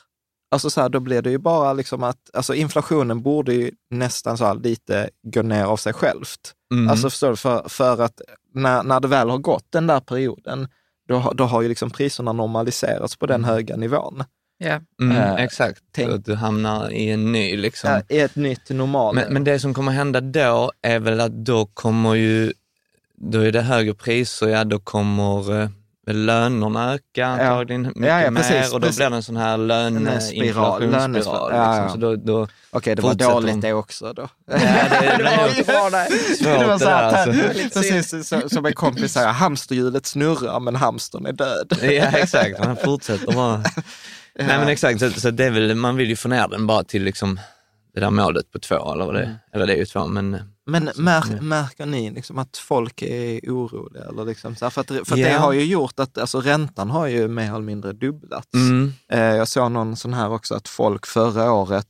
[0.51, 4.37] alltså så här, då blir det ju bara liksom att, alltså inflationen borde ju nästan
[4.37, 6.53] så här lite gå ner av sig självt.
[6.73, 6.89] mm.
[6.89, 8.21] Alltså förstår du, för, för att
[8.53, 10.67] när, när det väl har gått den där perioden,
[11.07, 14.23] då, då har ju liksom priserna normaliserats på den höga nivån.
[14.59, 14.79] Ja.
[15.01, 17.89] mm, eh, exakt, tänk- så att du hamnar i en ny liksom.
[17.89, 19.15] Ja, I ett nytt normal.
[19.15, 22.53] Men, men det som kommer hända då är väl att då kommer ju,
[23.15, 25.69] då är det högre priser, ja då kommer eh,
[26.09, 28.97] lönerna öka antagligen mycket Ja, ja, mer precis, och då precis.
[28.97, 30.83] blir det en sån här löneinflationsspiral.
[30.91, 31.83] ja, ja.
[31.83, 31.89] Liksom.
[31.89, 33.61] Så då, då, Okej, det var dåligt de.
[33.61, 34.29] det också då.
[34.51, 36.67] Ja, det- det var inte bra det.
[36.67, 37.43] var det så här, alltså.
[37.79, 41.73] precis så, som en kompis säger, hamsterhjulet snurrar men hamstern är död.
[41.81, 43.63] Ja exakt, man fortsätter bara.
[44.39, 46.83] Nej men exakt, så, så det är väl, man vill ju få ner den bara
[46.83, 47.39] till liksom
[47.93, 49.35] det där målet på två, eller vad det Mm.
[49.53, 54.03] Eller det är ju två, men Men mär, märker ni liksom att folk är oroliga?
[54.03, 55.39] Eller liksom så här, för att, för att det Ja.
[55.39, 58.53] har ju gjort att alltså, räntan har ju mer eller mindre dubblats.
[58.53, 61.87] mm, Eh, jag såg någon sån här också att folk förra året,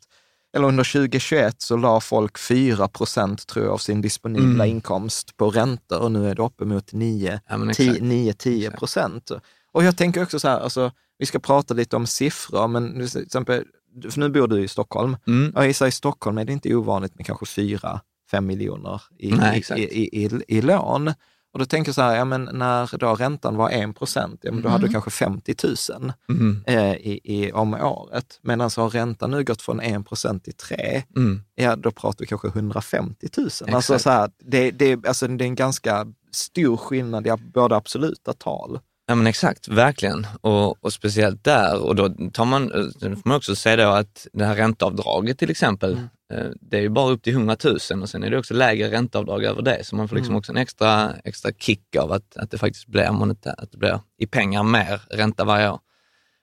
[0.55, 4.75] eller under 2021 så la folk 4 procent tror jag av sin disponibla Mm.
[4.75, 7.55] inkomst på räntor och nu är det uppemot 9 ja.
[7.55, 9.31] 9-10 procent.
[9.71, 13.21] Och jag tänker också så här, alltså, vi ska prata lite om siffror, men till
[13.21, 13.63] exempel,
[14.10, 15.17] för nu bor du i Stockholm.
[15.27, 15.51] Mm.
[15.56, 17.99] Jag gissar i Stockholm är det inte ovanligt med kanske 4-5
[18.41, 21.13] miljoner i, Nej, i, i, i, i, lån.
[21.53, 24.51] Och då tänker jag så här, ja, men när då räntan var 1 procent, ja,
[24.51, 25.56] men då hade du kanske 50
[25.99, 26.63] 000 Mm.
[26.67, 28.39] eh, i, i, om året.
[28.41, 31.41] Medan så har räntan nu gått från 1 procent till 3, Mm.
[31.56, 33.49] ja då pratar vi kanske 150 000.
[33.75, 38.34] Alltså så här, det, det, alltså det är en ganska stor skillnad i både absoluta
[38.34, 38.80] tal.
[39.10, 40.28] Ja men exakt, verkligen.
[40.41, 43.89] Och, och speciellt där, och då tar man, eh, då får man också säga då
[43.91, 46.08] att det här ränteavdraget till exempel, Mm.
[46.46, 48.91] eh, det är ju bara upp till 100 000 och sen är det också lägre
[48.91, 49.84] ränteavdrag över det.
[49.86, 50.39] Så man får liksom Mm.
[50.39, 54.00] också en extra, extra kick av att, att det faktiskt blir, monetä- att det blir
[54.17, 55.80] i pengar mer ränta varje år.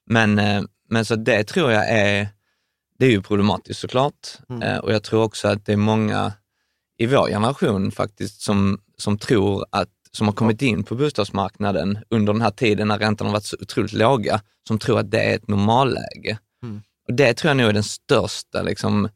[0.07, 2.29] Men, eh, men så det tror jag är,
[2.99, 4.29] det är ju problematiskt såklart.
[4.51, 4.81] Mm.
[4.81, 6.33] Och jag tror också att det är många
[6.99, 12.33] i vår generation faktiskt som, som tror att, som har kommit in på bostadsmarknaden under
[12.33, 15.35] den här tiden när räntorna har varit så otroligt låga, som tror att det är
[15.37, 16.39] ett normalläge.
[16.63, 16.83] Mm.
[17.09, 19.09] Och det tror jag nog är den största liksom,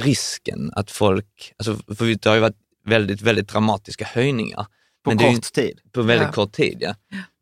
[0.00, 2.56] risken att folk, alltså, för det har ju varit
[2.86, 4.66] väldigt, väldigt dramatiska höjningar.
[5.04, 5.80] På Men är ju- kort tid.
[5.92, 6.32] på väldigt Ja.
[6.32, 6.94] kort tid, ja.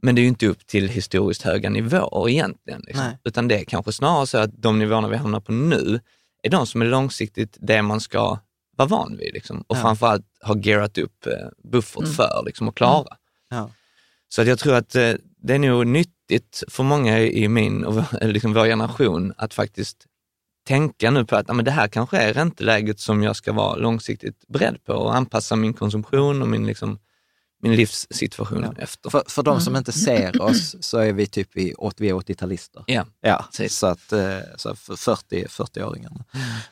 [0.03, 2.83] Men det är ju inte upp till historiskt höga nivåer egentligen.
[2.87, 3.05] Liksom.
[3.25, 6.01] Utan det är kanske snarare så att de nivåerna vi hamnar på nu
[6.43, 8.39] är de som är långsiktigt det man ska
[8.77, 9.35] vara van vid.
[9.35, 9.65] Liksom.
[9.67, 9.81] Och ja.
[9.81, 11.33] framförallt ha gearat upp eh,
[11.73, 12.13] buffert mm.
[12.13, 13.17] för liksom, att klara.
[13.51, 13.71] Ja.
[14.29, 18.05] Så att jag tror att eh, det är nog nyttigt för många i min och
[18.23, 20.07] liksom vår generation att faktiskt
[20.67, 23.77] tänka nu på att ja, men det här kanske är ränteläget som jag ska vara
[23.77, 26.99] långsiktigt beredd på och anpassa min konsumtion och min, liksom,
[27.65, 28.83] min livssituation ja.
[28.83, 29.11] efter.
[29.11, 29.79] För, för de som mm.
[29.79, 32.85] inte ser oss så är vi typ vi, vi är 80-talister.
[32.87, 36.25] Ja, ja så att eh, så 40, 40-åringarna.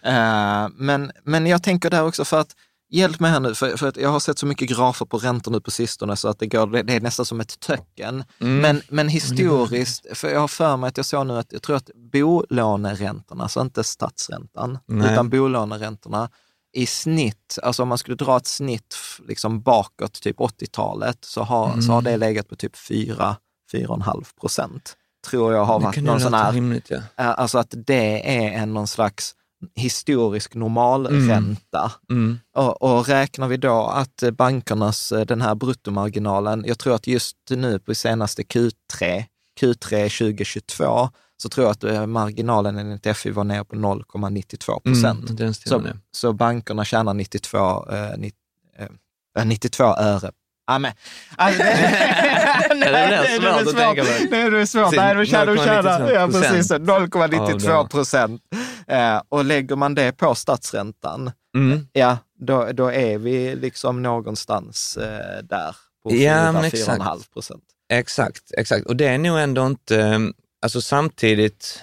[0.02, 0.64] Mm.
[0.64, 2.56] Uh, men, men jag tänker där också för att
[2.94, 5.60] Hjälp mig här nu, för, för jag har sett så mycket grafer på räntor nu
[5.60, 8.24] på sistone så att det, går, det, det är nästan som ett töcken.
[8.40, 8.60] Mm.
[8.60, 11.76] Men, men historiskt, för jag har för mig att jag såg nu att jag tror
[11.76, 15.12] att bolåneräntorna, alltså inte statsräntan, Nej.
[15.12, 16.28] utan bolåneräntorna
[16.72, 18.96] i snitt, alltså om man skulle dra ett snitt
[19.28, 21.82] liksom bakåt, typ 80-talet, så har, mm.
[21.82, 24.96] så har det legat på typ 4-4,5 procent.
[25.26, 27.00] Tror jag har varit någon sån här, rimligt, ja.
[27.16, 29.34] alltså att det är en någon slags
[29.74, 31.92] historisk normalränta.
[32.10, 32.24] Mm.
[32.24, 32.38] Mm.
[32.56, 37.78] Och, och, räknar vi då att bankernas, den här bruttomarginalen, jag tror att just nu
[37.78, 39.24] på senaste Q3,
[39.60, 41.08] Q3 2022,
[41.42, 45.40] så tror jag att eh, marginalen enligt FI var ner på 0,92 procent.
[45.40, 50.30] Mm, så, så bankerna tjänar 92, eh, 92 eh, öre
[50.66, 50.92] Ja, men,
[51.36, 54.08] alltså, det, nej, det blir svårt att tänka på.
[54.30, 54.96] Det är svårt.
[54.96, 58.42] Nej, de tjänar, tjänar ja, 0,92 procent.
[58.86, 61.88] Eh, och lägger man det på statsräntan, mm.
[61.92, 67.64] ja, då, då är vi liksom någonstans eh, där på 4-4,5 procent.
[67.92, 68.86] Exakt, exakt.
[68.86, 71.82] Och det är nog ändå inte, alltså samtidigt,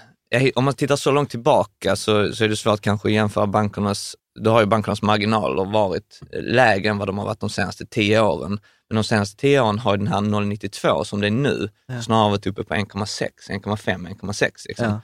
[0.56, 4.16] om man tittar så långt tillbaka så, så är det svårt kanske att jämföra bankernas
[4.40, 8.22] då har ju bankernas marginaler varit lägre än vad de har varit de senaste tio
[8.22, 8.60] åren.
[8.90, 12.02] Men de senaste tio åren har den här 0,92 som det är nu ja.
[12.02, 14.52] snarare varit uppe på 1,6, 1,5, 1,6.
[14.68, 14.86] Liksom.
[14.86, 15.02] Ja.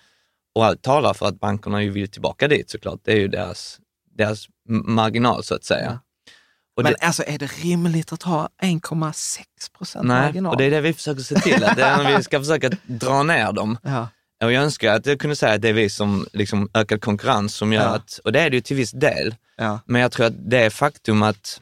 [0.55, 2.99] Och allt talar för att bankerna ju vill tillbaka dit såklart.
[3.03, 3.79] Det är ju deras,
[4.17, 5.85] deras marginal så att säga.
[5.85, 5.99] Ja.
[6.83, 9.43] Men det, alltså är det rimligt att ha 1,6
[9.77, 10.43] procent marginal?
[10.43, 12.39] Nej, och det är det vi försöker se till, att det är när vi ska
[12.39, 13.77] försöka dra ner dem.
[14.39, 14.47] Ja.
[14.47, 17.55] Och jag önskar att jag kunde säga att det är vi som liksom ökad konkurrens
[17.55, 17.95] som gör ja.
[17.95, 19.79] att, och det är det ju till viss del, ja.
[19.85, 21.61] men jag tror att det är faktum att,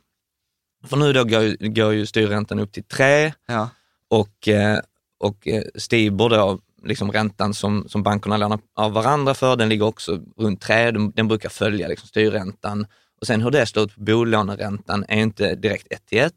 [0.88, 3.69] för nu då går, går ju styrräntan upp till 3 ja.
[4.10, 4.80] och, eh,
[5.19, 9.86] och eh, Stibor då, liksom räntan som, som bankerna lånar av varandra för, den ligger
[9.86, 12.88] också runt 3, den, den brukar följa liksom styrräntan.
[13.23, 16.33] Och sen hur det slår ut på bolåneräntan är inte direkt ett till ett,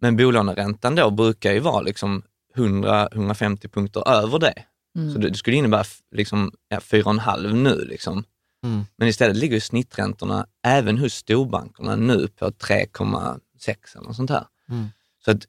[0.00, 2.22] men bolåneräntan då brukar ju vara liksom
[2.54, 4.54] 100-150 punkter över det.
[4.96, 5.12] Mm.
[5.12, 7.84] Så det, det, skulle innebära liksom, ja, 4,5 nu.
[7.84, 8.24] Liksom.
[8.64, 8.84] Mm.
[8.96, 14.46] Men istället ligger snitträntorna även hos storbankerna nu på 3,6 eller något sånt här.
[14.68, 14.86] Mm.
[15.24, 15.42] Så att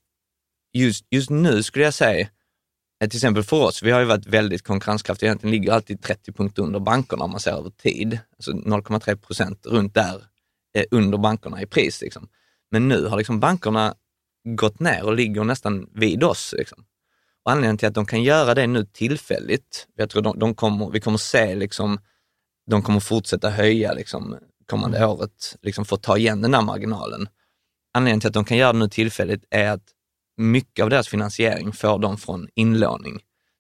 [0.74, 2.28] just, just nu skulle jag säga,
[3.00, 6.64] till exempel för oss, vi har ju varit väldigt konkurrenskraftiga, egentligen ligger alltid 30 punkter
[6.64, 8.20] under bankerna om man ser över tid.
[8.38, 10.22] Alltså 0,3 procent runt där eh,
[10.92, 12.02] under bankerna i pris.
[12.02, 12.28] Liksom.
[12.72, 13.96] Men nu har liksom bankerna
[14.44, 16.54] gått ner och ligger nästan vid oss.
[16.58, 16.86] Liksom.
[17.46, 20.90] Och anledningen till att de kan göra det nu tillfälligt, jag tror de, de kommer,
[20.90, 22.00] vi kommer se liksom,
[22.70, 25.10] de kommer fortsätta höja liksom, kommande mm.
[25.10, 27.28] året liksom, för att ta igen den där marginalen.
[27.94, 29.84] Anledningen till att de kan göra det nu tillfälligt är att
[30.38, 33.14] mycket av deras finansiering får de från inlåning.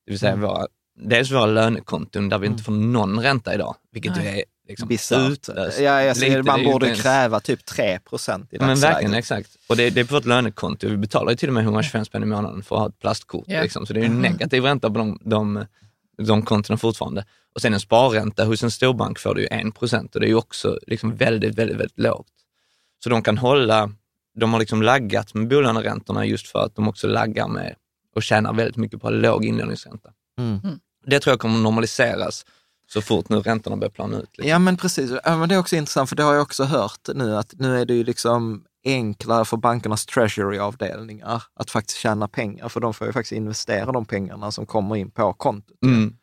[0.05, 0.45] Det vill säga mm.
[0.49, 2.63] våra, dels våra lönekonton där vi inte mm.
[2.63, 4.89] får någon ränta idag, vilket ju är liksom
[5.31, 5.79] utlöst.
[5.79, 7.01] Ja, jag ser, man borde ens...
[7.01, 8.59] kräva typ 3 procent i.
[8.59, 9.57] Men verkligen, exakt.
[9.67, 10.87] Och det, det, är på vårt lönekonto.
[10.87, 13.49] Vi betalar ju till och med 125 spänn i månaden för att ha ett plastkort.
[13.49, 13.63] Yeah.
[13.63, 13.85] Liksom.
[13.85, 14.21] Så det är ju mm.
[14.21, 15.65] negativ ränta på de, de,
[16.17, 17.25] de kontona fortfarande.
[17.55, 20.29] Och sen en sparränta hos en storbank får du ju 1 procent och det är
[20.29, 22.27] ju också liksom väldigt, väldigt, väldigt lågt.
[23.03, 23.91] Så de kan hålla,
[24.39, 27.75] de har liksom laggat med bolåneräntorna just för att de också laggar med
[28.15, 30.09] och tjänar väldigt mycket på låg inlåningsränta.
[30.39, 30.59] Mm.
[30.63, 30.79] mm.
[31.05, 32.45] Det tror jag kommer normaliseras
[32.93, 34.29] så fort nu räntorna börjar plana ut.
[34.37, 34.49] Liksom.
[34.49, 37.09] Ja men precis, ja, men det är också intressant för det har jag också hört
[37.15, 42.69] nu att nu är det ju liksom enklare för bankernas treasury-avdelningar att faktiskt tjäna pengar,
[42.69, 45.77] för de får ju faktiskt investera de pengarna som kommer in på kontot.
[45.85, 46.13] Mm.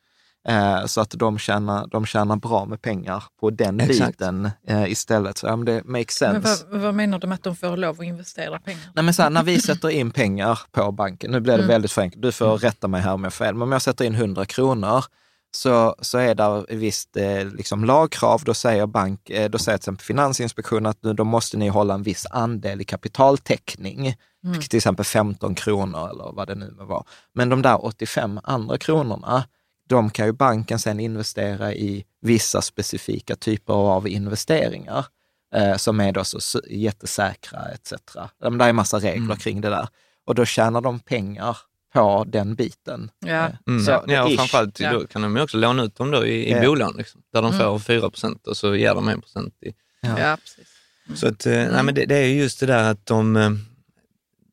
[0.49, 4.19] Eh, så att de tjänar, de tjänar bra med pengar på den Exakt.
[4.19, 5.39] biten eh, istället.
[5.39, 6.33] Så ja, men det makes sense.
[6.33, 8.91] Men vad, vad, menar du med att de får lov att investera pengar?
[8.95, 11.69] Nej, men så här, när vi sätter in pengar på banken, nu blir det mm.
[11.69, 12.59] väldigt förenklat, du får mm.
[12.59, 15.05] rätta mig här om jag har fel, men om jag sätter in 100 kronor
[15.53, 18.43] så, så är det visst eh, liksom lagkrav.
[18.45, 21.95] Då säger, bank, eh, då säger till exempel Finansinspektionen att nu, då måste ni hålla
[21.95, 24.61] en viss andel i kapitaltäckning, mm.
[24.61, 27.07] till exempel 15 kronor eller vad det nu var.
[27.33, 29.45] Men de där 85 andra kronorna,
[29.89, 35.07] de kan ju banken sen investera i vissa specifika typer av investeringar
[35.55, 37.93] eh, som är då så jättesäkra etc.
[38.41, 39.37] Det är en massa regler mm.
[39.37, 39.89] kring det där.
[40.27, 41.57] Och då tjänar de pengar
[41.93, 43.11] på den biten.
[43.27, 43.49] Ja.
[43.67, 43.85] Mm.
[43.85, 44.93] Så, ja, och framförallt Ja.
[44.93, 46.61] då kan de ju också låna ut dem då i, i Ja.
[46.63, 47.59] bolån, liksom, där de Mm.
[47.67, 49.73] får 4 procent och så ger de 1 procent i
[50.03, 51.21] Ja, precis.
[51.21, 53.51] Så att, eh, nej, men det, det är ju just det där att de, eh,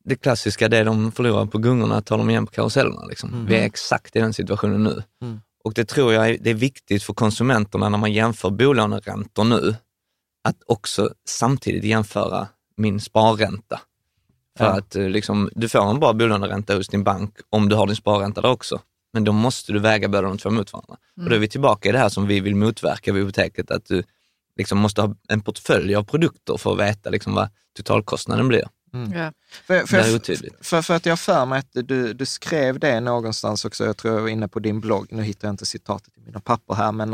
[0.06, 3.06] det klassiska, det de förlorar på gungorna tar de igen på karusellerna.
[3.06, 3.46] Liksom.
[3.46, 5.04] Vi är exakt i den situationen nu.
[5.22, 5.40] Mm.
[5.64, 9.76] Och det tror jag är, det är viktigt för konsumenterna när man jämför bolåneräntor nu,
[10.44, 12.48] att också samtidigt jämföra
[12.78, 13.80] min sparränta.
[14.58, 14.78] För Ja.
[14.78, 17.96] att eh, liksom, du får en bra bolåneränta hos din bank om du har din
[17.96, 18.80] sparränta där också.
[19.14, 20.98] Men då måste du väga båda de två mot varandra.
[21.18, 23.86] Och då är vi tillbaka i det här som vi vill motverka vid apoteket, att
[23.86, 24.04] du
[24.58, 28.68] liksom måste ha en portfölj av produkter för att veta liksom vad totalkostnaden blir.
[29.14, 29.32] Ja.
[29.68, 30.56] För, för, Det är för, otydligt.
[30.66, 34.14] för, för att jag för mig att du, du skrev det någonstans också, jag tror
[34.14, 36.92] jag var inne på din blogg, nu hittar jag inte citatet i mina papper här,
[36.92, 37.14] men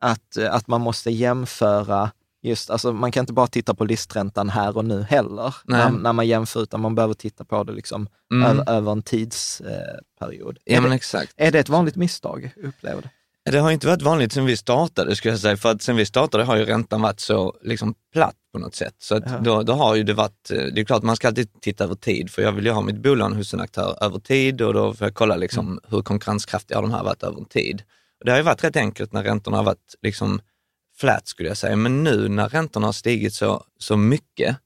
[0.00, 2.10] att, att man måste jämföra
[2.44, 6.12] Just, alltså man kan inte bara titta på listräntan här och nu heller, när, när
[6.12, 8.50] man jämför, utan man behöver titta på det liksom Mm.
[8.50, 10.58] över, över en tidsperiod.
[10.64, 11.32] Ja är, men det, exakt.
[11.36, 13.08] är det ett vanligt misstag, upplever?
[13.50, 16.06] Det har inte varit vanligt sen vi startade skulle jag säga, för att sen vi
[16.06, 18.94] startade har ju räntan varit så liksom platt på något sätt.
[18.98, 19.38] Så att Ja.
[19.38, 21.94] då, då har ju det varit, eh, det är klart man ska alltid titta över
[21.94, 24.94] tid, för jag vill ju ha mitt bolån hos en aktör över tid och då
[24.94, 25.80] får jag kolla liksom Mm.
[25.88, 27.82] hur konkurrenskraftiga de här varit över en tid.
[28.20, 30.40] Och det har ju varit rätt enkelt när räntorna har varit liksom
[30.96, 34.56] flat skulle jag säga, men nu när räntorna har stigit så, så mycket,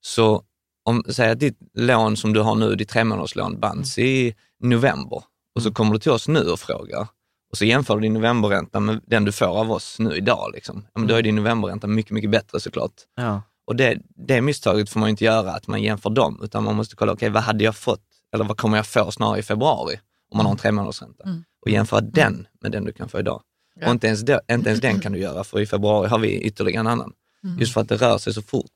[0.00, 0.42] så
[0.84, 5.22] om, säg att ditt lån som du har nu, ditt tremånaderslån bands i november
[5.54, 7.08] och så kommer du till oss nu och frågar
[7.50, 10.50] och så jämför du din novemberränta med den du får av oss nu idag.
[10.54, 10.84] Liksom.
[10.92, 12.92] Ja, men då är din novemberränta mycket, mycket bättre såklart.
[13.16, 13.42] Ja.
[13.66, 16.96] Och det, det misstaget får man inte göra, att man jämför dem, utan man måste
[16.96, 18.02] kolla, okej vad hade jag fått,
[18.34, 20.00] eller vad kommer jag få snarare i februari,
[20.30, 21.44] om man har en tremånadersränta, Mm.
[21.62, 23.42] och jämföra den med den du kan få idag.
[23.80, 23.86] Ja.
[23.86, 26.40] Och inte ens, det, inte ens den kan du göra, för i februari har vi
[26.40, 27.12] ytterligare en annan.
[27.44, 27.58] Mm.
[27.58, 28.72] Just för att det rör sig så fort.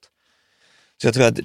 [1.00, 1.38] Så jag tror att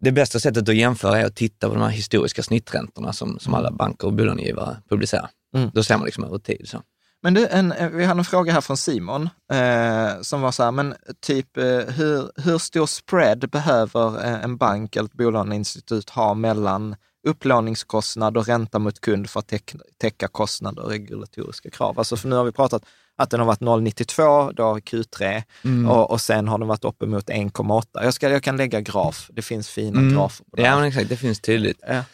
[0.00, 3.54] det bästa sättet att jämföra är att titta på de här historiska snitträntorna som, som
[3.54, 5.30] alla banker och bolånegivare publicerar.
[5.54, 5.70] Mm.
[5.74, 6.68] Då ser man liksom över tid.
[6.68, 6.82] Så.
[7.22, 10.62] Men du, en, eh, vi hade en fråga här från Simon eh, som var så
[10.62, 16.10] här, men typ eh, hur, hur stor spread behöver eh, en bank eller ett bolåneinstitut
[16.10, 16.96] ha mellan
[17.28, 21.98] upplåningskostnad och ränta mot kund för att täck, täcka kostnader och regulatoriska krav?
[21.98, 22.82] Alltså för nu har vi pratat
[23.16, 25.90] att den har varit 0,92 då Q3 Mm.
[25.90, 27.84] och, och sen har den varit uppemot 1,8.
[27.92, 30.14] Jag, ska, jag kan lägga graf, det finns fina Mm.
[30.14, 30.62] grafer på det.
[30.62, 31.80] Ja men exakt, det finns tydligt.
[31.88, 32.04] Ja.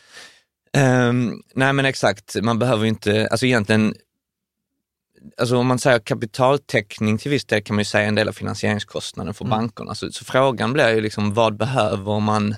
[0.72, 3.94] Ehm, nej men exakt, man behöver inte, alltså egentligen,
[5.38, 8.32] alltså om man säger kapitaltäckning till viss del kan man ju säga en del av
[8.32, 9.58] finansieringskostnaden för Mm.
[9.58, 9.94] bankerna.
[9.94, 12.54] Så, så frågan blir ju liksom vad behöver man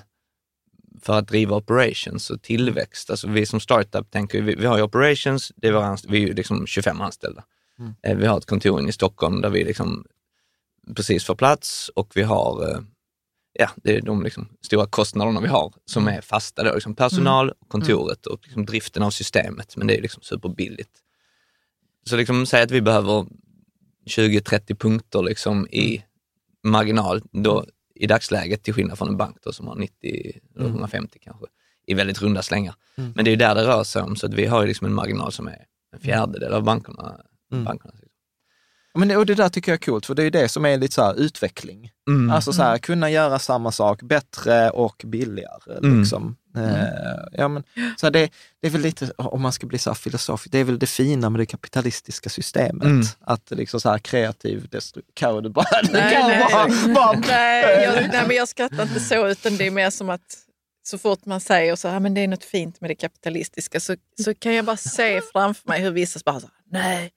[1.01, 3.09] för att driva operations och tillväxt?
[3.09, 6.23] Alltså vi som startup tänker, vi, vi har ju operations, det är våra, anst- vi
[6.23, 7.43] är ju liksom 25 anställda.
[7.79, 7.93] Mm.
[8.03, 10.05] Eh, Vi har ett kontor inne i Stockholm där vi liksom
[10.95, 12.79] precis får plats och vi har eh,
[13.53, 16.63] ja, det är de liksom stora kostnaderna vi har som är fasta.
[16.63, 20.91] Då, liksom personal, kontoret och liksom driften av systemet, men det är liksom superbilligt.
[22.05, 23.25] Så liksom, säg att vi behöver
[24.09, 26.03] 20-30 punkter liksom i
[26.63, 27.65] marginal då,
[27.99, 31.45] i dagsläget, till skillnad från en bank då, som har 90 eller 150 kanske,
[31.87, 32.75] i väldigt runda slängar.
[32.97, 33.11] Mm.
[33.15, 34.87] Men det är ju där det rör sig om, så att vi har ju liksom
[34.87, 37.21] en marginal som är en fjärdedel av bankerna.
[37.51, 37.65] Mm.
[37.65, 37.93] bankerna.
[38.93, 40.65] Men det, och det där tycker jag är coolt, för det är ju det som
[40.65, 41.91] är lite så här utveckling.
[42.07, 42.31] Mm.
[42.31, 45.77] Alltså så här, kunna göra samma sak bättre och billigare.
[45.77, 45.99] Mm.
[45.99, 46.35] Liksom.
[46.57, 47.63] Eh, ja, men,
[47.97, 48.29] så det,
[48.61, 51.29] det är väl lite, om man ska bli så filosofisk, det är väl det fina
[51.29, 52.83] med det kapitalistiska systemet.
[52.83, 53.05] Mm.
[53.19, 56.45] Att liksom så här kreativ destruktion, du bara, Nej, kan nej.
[56.51, 60.09] bara, bara Nej, jag, nej, men jag skrattar inte så, utan det är mer som
[60.09, 60.37] att
[60.83, 63.95] så fort man säger så här, men det är något fint med det kapitalistiska, så,
[64.23, 67.11] så kan jag bara se framför mig hur vissa bara så här, nej,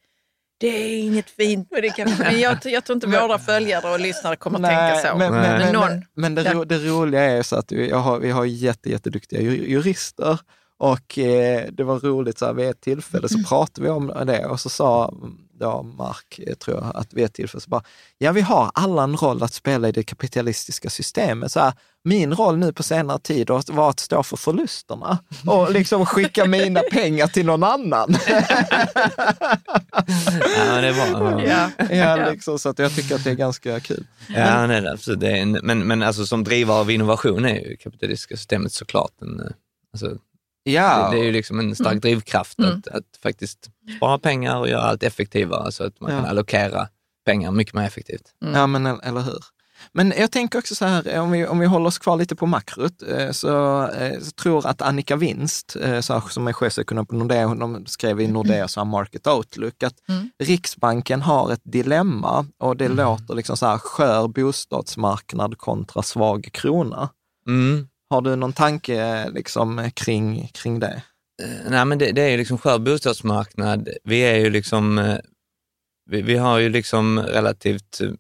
[0.63, 2.31] det är inget fint med det kapitalistiska.
[2.33, 5.19] Men jag, jag tror inte våra följare och lyssnare kommer att tänka så.
[5.19, 5.59] Men, men, Nej.
[5.59, 6.53] men, någon- men, det, Ja.
[6.53, 10.39] ro, det roliga är så att vi har, vi har jätte, jätteduktiga ju- jurister
[10.79, 14.47] och eh, det var roligt, så här, vid ett tillfälle så pratade vi om det
[14.47, 15.15] och så sa
[15.63, 17.83] då Mark, tror jag, att vid ett tillfälle så bara,
[18.19, 21.53] ja vi har alla en roll att spela i det kapitalistiska systemet.
[21.53, 21.73] Så här,
[22.05, 26.81] min roll nu på senare tid var att stå för förlusterna och liksom skicka mina
[26.93, 28.15] pengar till någon annan.
[30.57, 31.47] Ja, men det är bra.
[31.47, 31.71] Ja.
[31.91, 34.07] ja, liksom, så att jag tycker att det är ganska kul.
[34.29, 35.21] Ja, nej, absolut.
[35.21, 39.13] Det är en, men, men alltså, som drivare av innovation är ju kapitalistiska systemet såklart
[39.23, 39.47] en, eh,
[39.93, 40.17] alltså,
[40.65, 44.69] Ja, det, det är ju liksom en stark drivkraft att, att faktiskt spara pengar och
[44.69, 46.17] göra allt effektivare så att man Ja.
[46.21, 46.89] kan allokera
[47.27, 48.35] pengar mycket mer effektivt.
[48.55, 49.39] Ja, men eller hur.
[49.93, 52.47] Men jag tänker också så här, om vi, om vi håller oss kvar lite på
[52.47, 57.15] makrot, eh, så, eh, så tror att Annika Winst, eh, så som är chefsekonom på
[57.15, 60.31] Nordea, de skrev i Nordea så Market Outlook, att Mm.
[60.39, 67.09] Riksbanken har ett dilemma och det låter liksom så här, skör bostadsmarknad kontra svag krona.
[67.47, 67.89] Mm.
[68.13, 71.03] Har du någon tanke liksom, kring, kring det?
[71.43, 73.89] Eh, nej, men det, det är ju liksom skör bostadsmarknad.
[74.05, 75.17] Vi är ju liksom, eh,
[76.11, 78.11] vi, vi har ju liksom relativt eh,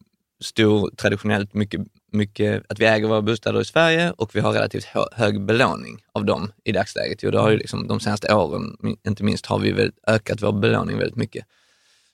[0.42, 1.80] stor, traditionellt mycket,
[2.12, 6.24] mycket, att vi äger våra bostäder i Sverige och vi har relativt hög belåning av
[6.24, 7.22] dem i dagsläget.
[7.22, 8.76] Jo, det har ju liksom, de senaste åren,
[9.08, 11.46] inte minst, har vi väl ökat vår belåning väldigt mycket.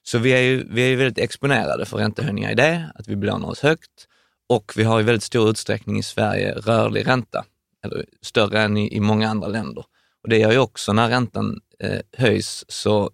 [0.03, 3.17] Så vi är ju, vi är ju väldigt exponerade för räntehöjningar i det, att vi
[3.17, 4.07] belånar oss högt
[4.49, 7.45] och vi har i väldigt stor utsträckning i Sverige rörlig ränta,
[7.85, 9.85] eller större än i, i många andra länder.
[10.23, 13.11] Och det gör ju också när räntan eh, höjs så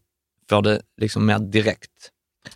[0.49, 1.91] får det liksom mer direkt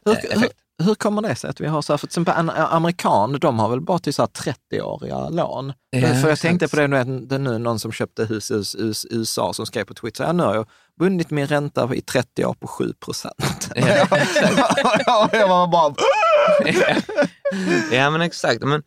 [0.07, 0.57] eh, effekt.
[0.79, 3.39] Hur, hur, kommer det sig att vi har så här, för till exempel en amerikan,
[3.41, 5.73] de har väl bara till så 30-åriga lån?
[5.91, 8.93] Ja, för jag tänkte på det, nu, det är nu någon som köpte hus i
[9.11, 10.67] USA som skrev på Twitter, ja, nu har jag
[10.99, 13.71] bundit min ränta i 30 år på 7 procent.
[13.75, 13.83] Ja,
[15.33, 15.95] jag var bara...
[17.97, 18.63] ja men exakt.
[18.63, 18.83] Men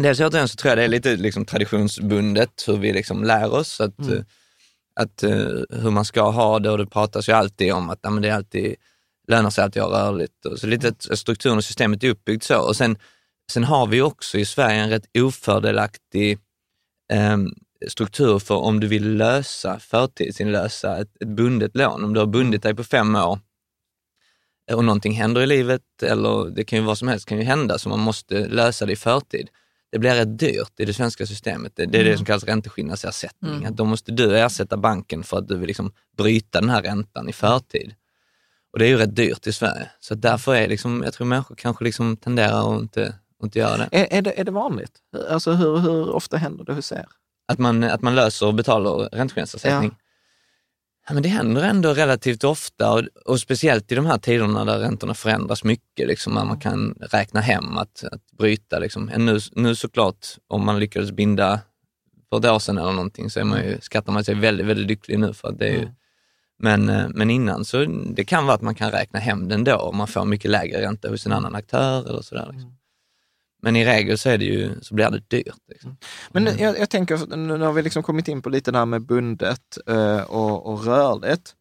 [0.00, 3.80] Dels återigen så tror jag det är lite liksom traditionsbundet hur vi liksom lär oss
[3.80, 4.18] att, mm.
[4.18, 4.24] Eh,
[5.00, 8.10] att, uh, hur man ska ha det och det pratas ju alltid om att ja,
[8.10, 8.76] men det är alltid,
[9.28, 10.46] lönar sig alltid att ha rörligt.
[10.46, 12.60] Och så lite att strukturen och systemet är uppbyggt så.
[12.60, 12.98] Och sen,
[13.52, 16.38] sen har vi också i Sverige en rätt ofördelaktig
[17.12, 17.54] um,
[17.88, 22.04] struktur för om du vill lösa förtidsinlösa ett, ett bundet lån.
[22.04, 23.38] Om du har bundit dig på fem år
[24.72, 27.78] och någonting händer i livet, eller det kan ju vad som helst kan ju hända,
[27.78, 29.48] så man måste lösa det i förtid
[29.94, 31.72] det blir rätt dyrt i det svenska systemet.
[31.76, 32.12] Det, det är mm.
[32.12, 33.54] det som kallas ränteskillnadsersättning.
[33.54, 33.66] Mm.
[33.66, 37.28] Att då måste du ersätta banken för att du vill liksom bryta den här räntan
[37.28, 37.94] i förtid.
[38.72, 39.90] Och det är ju rätt dyrt i Sverige.
[40.00, 43.06] Så därför är liksom, jag tror människor kanske liksom tenderar att inte,
[43.38, 43.88] att inte göra det.
[43.92, 44.40] Är, är det.
[44.40, 44.98] Är det vanligt?
[45.30, 47.06] Alltså hur, hur ofta händer det hos er?
[47.48, 49.90] Att man, att man löser och betalar ränteskillnadsersättning?
[49.98, 50.03] Ja.
[51.08, 54.78] Ja, men det händer ändå relativt ofta och, och, speciellt i de här tiderna där
[54.78, 58.78] räntorna förändras mycket, liksom, när man kan räkna hem att, att bryta.
[58.78, 59.10] Liksom.
[59.16, 61.60] Nu, nu såklart, om man lyckades binda
[62.30, 64.86] för ett år sedan eller någonting så är man ju, skattar man sig väldigt, väldigt
[64.86, 65.32] lycklig nu.
[65.32, 65.94] För det är ju, mm.
[66.58, 67.84] men, eh, men innan så
[68.14, 70.82] det kan vara att man kan räkna hem den då om man får mycket lägre
[70.82, 72.48] ränta hos en annan aktör eller sådär.
[72.52, 72.76] Liksom.
[73.64, 75.54] Men i regel så, är det ju, så blir det dyrt.
[75.68, 75.96] Liksom.
[76.30, 76.62] Men mm.
[76.62, 79.78] jag, jag, tänker, nu har vi liksom kommit in på lite det här med bundet
[79.86, 81.54] eh, och, och rörligt.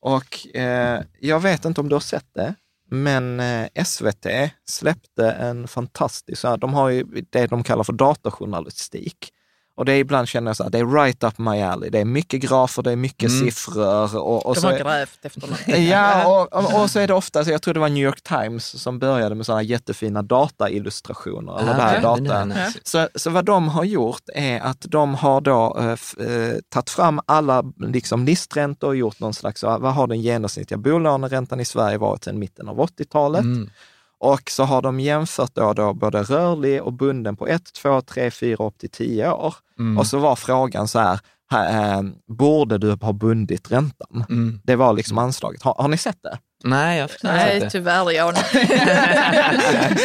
[0.00, 2.54] Och eh, jag vet inte om du har sett det,
[2.90, 4.26] men eh, SVT
[4.68, 9.32] släppte en fantastisk, de har ju det de kallar för datajournalistik.
[9.80, 11.90] Och det är ibland känner jag så här, det är right up my alley.
[11.90, 13.44] Det är mycket grafer, det är mycket mm.
[13.44, 14.16] siffror.
[14.16, 15.60] Och, och De har grävt efter något.
[15.90, 18.82] Ja, och, och, så är det ofta, så jag tror det var New York Times
[18.82, 21.60] som började med sådana jättefina dataillustrationer.
[21.60, 22.44] Eller ah, data.
[22.44, 22.78] Nice.
[22.82, 27.64] Så, så vad de har gjort är att de har då äh, tagit fram alla
[27.78, 32.38] liksom, listräntor och gjort någon slags, vad har den genomsnittliga bolåneräntan i Sverige varit sedan
[32.38, 33.42] mitten av 80-talet?
[33.42, 33.70] Mm.
[34.20, 38.30] Och så har de jämfört då, då både rörlig och bunden på 1, 2, 3,
[38.30, 39.54] 4 upp till 10 år.
[39.78, 39.98] Mm.
[39.98, 41.20] Och så var frågan så här,
[41.52, 42.02] äh,
[42.38, 44.24] borde du ha bundit räntan?
[44.28, 44.60] Mm.
[44.64, 45.62] Det var liksom anslaget.
[45.62, 46.38] Har, har ni sett det?
[46.64, 47.70] Nej, jag har Nej, det.
[47.70, 48.34] tyvärr Jan.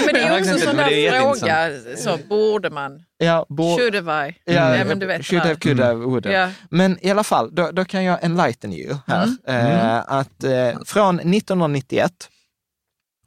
[0.05, 3.03] men det är också en sån där fråga, så borde man?
[3.18, 4.36] Ja, bo should have I?
[4.45, 6.38] Ja, men du vet should have, could have, would have.
[6.38, 6.49] Ja.
[6.70, 9.36] Men i alla fall, då, då, kan jag enlighten you här.
[9.47, 9.68] Mm.
[9.68, 12.11] Eh, att eh, från 1991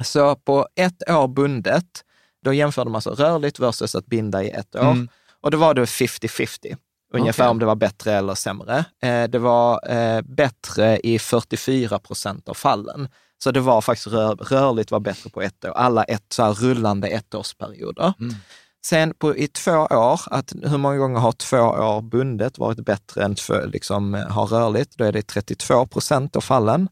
[0.05, 2.05] så på ett år bundet,
[2.45, 4.91] då jämförde man så rörligt versus att binda i ett år.
[4.91, 5.09] Mm.
[5.41, 6.77] Och då var det 50-50,
[7.15, 7.51] ungefär okay.
[7.51, 8.85] om det var bättre eller sämre.
[9.03, 13.09] Eh, det var eh, bättre i 44 procent av fallen.
[13.39, 16.53] Så det var faktiskt rör, rörligt var bättre på ett år, alla ett, så här
[16.53, 18.13] rullande ettårsperioder.
[18.21, 18.35] Mm.
[18.85, 23.25] Sen på, i två år, att hur många gånger har två år bundet varit bättre
[23.25, 24.99] än två, liksom, har rörligt?
[24.99, 26.89] Då är det 32 procent av fallen.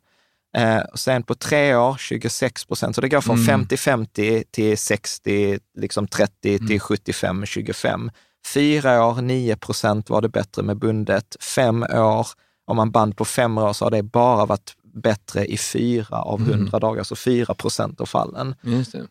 [0.56, 3.64] Eh, sen på tre år 26 procent, så det går från mm.
[3.64, 6.66] 50-50 till 60, liksom 30 mm.
[6.66, 8.10] till 75-25.
[8.54, 11.36] Fyra år 9 procent var det bättre med bundet.
[11.40, 12.26] Fem år,
[12.66, 16.40] om man band på fem år så har det bara varit bättre i fyra av
[16.40, 16.52] mm.
[16.52, 16.80] hundra mm.
[16.80, 18.54] dagar, så fyra procent av fallen.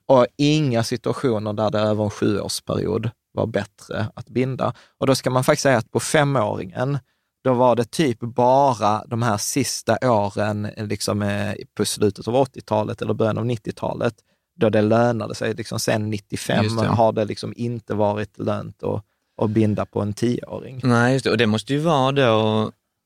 [0.06, 4.74] Och inga situationer där det över en sjuårsperiod var bättre att binda.
[5.00, 7.00] Och då ska man faktiskt säga att på femåringen,
[7.46, 13.02] då var det typ bara de här sista åren liksom, eh, på slutet av 80-talet
[13.02, 14.14] eller början av 90-talet,
[14.56, 15.54] då det lönade sig.
[15.54, 16.88] Liksom, sen 95 det.
[16.88, 19.04] har det liksom inte varit lönt att,
[19.42, 20.80] att binda på en tioåring.
[20.84, 21.32] Nej, just det.
[21.32, 22.32] Och det måste ju vara då,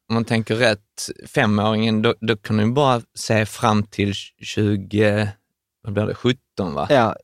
[0.09, 5.29] om man tänker rätt, femåringen, då, då kan du bara se fram till 20,
[5.83, 6.87] vad blir det, 17 va?
[6.89, 7.15] Ja.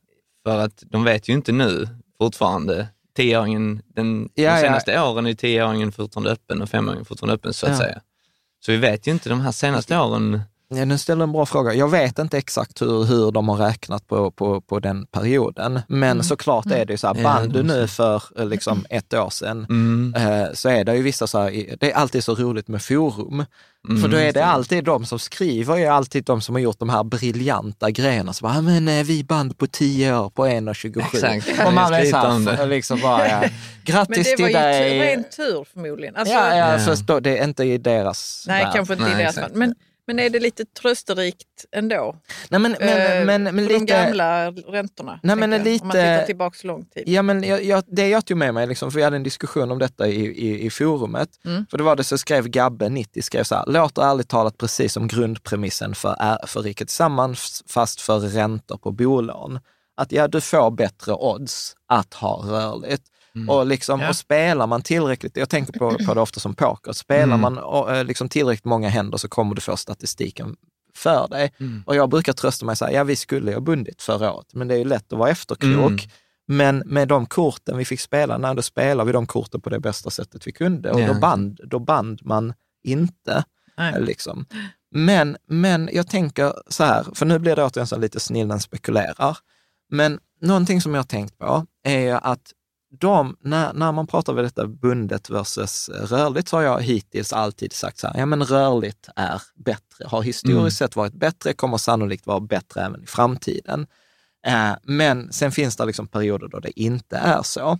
[0.46, 1.88] För att de vet ju inte nu
[2.18, 5.10] fortfarande tioåringen, den, ja, de senaste ja.
[5.10, 7.78] åren är tioåringen fortfarande öppen och femåringen fortfarande öppen så att ja.
[7.78, 8.00] säga.
[8.60, 11.74] Så vi vet ju inte de här senaste åren Ja, nu ställer en bra fråga.
[11.74, 16.10] Jag vet inte exakt hur, hur de har räknat på, på, på den perioden, men
[16.10, 16.22] mm.
[16.22, 19.66] såklart är det ju så här, band du nu för eh, liksom ett år sedan,
[19.68, 20.14] mm.
[20.16, 23.44] eh, så är det ju vissa så här, det är alltid så roligt med forum,
[23.88, 26.78] mm, för då är det alltid de som skriver, är alltid de som har gjort
[26.78, 31.66] de här briljanta grejerna, så bara, men eh, vi band på 10 år på 1,27.
[31.66, 32.16] Och man är så
[32.50, 33.42] här, liksom bara, ja,
[33.84, 34.52] grattis till dig.
[34.52, 36.16] Men det var ju ren tur förmodligen.
[36.16, 38.72] Alltså, ja, ja, förstå, det är inte i deras Nej, värld.
[38.74, 39.50] kanske inte i deras värld.
[39.54, 39.74] Men,
[40.06, 42.16] men är det lite trösterikt ändå?
[42.48, 45.20] Nej, men, men, eh, men, men lite, de gamla räntorna?
[45.22, 47.04] Nej, men lite, om man tittar tillbaka så lång tid.
[47.06, 49.70] Ja, men jag, jag, det jag tog med mig, liksom, för vi hade en diskussion
[49.70, 51.66] om detta i, i, i forumet, mm.
[51.70, 54.92] för det var det så skrev Gabbe, 90, skrev så här, låter ärligt talat precis
[54.92, 59.58] som grundpremissen för, för Riket Tillsammans, fast för räntor på bolån.
[59.96, 63.02] Att ja, du får bättre odds att ha rörligt.
[63.36, 63.48] Mm.
[63.48, 64.08] Och, liksom, ja.
[64.08, 67.40] och spelar man tillräckligt, jag tänker på, på det ofta som poker, spelar mm.
[67.40, 70.56] man och, eh, liksom tillräckligt många händer så kommer du få statistiken
[70.94, 71.52] för dig.
[71.60, 71.82] Mm.
[71.86, 74.46] Och jag brukar trösta mig så här, ja vi skulle ju ha bundit förra året,
[74.52, 75.90] men det är ju lätt att vara efterklok.
[75.90, 76.10] Mm.
[76.48, 79.80] Men med de korten vi fick spela, när då spelade vi de korten på det
[79.80, 81.12] bästa sättet vi kunde och ja.
[81.12, 83.44] då, band, då band man inte.
[83.98, 84.46] Liksom.
[84.90, 89.38] Men, men jag tänker så här, för nu blir det återigen lite snillen spekulerar.
[89.90, 92.52] Men någonting som jag har tänkt på är att
[92.90, 97.72] de, när, när man pratar om detta bundet versus rörligt så har jag hittills alltid
[97.72, 100.70] sagt så här, ja men rörligt är bättre, har historiskt mm.
[100.70, 103.86] sett varit bättre, kommer sannolikt vara bättre även i framtiden.
[104.46, 107.78] Eh, men sen finns det liksom perioder då det inte är så.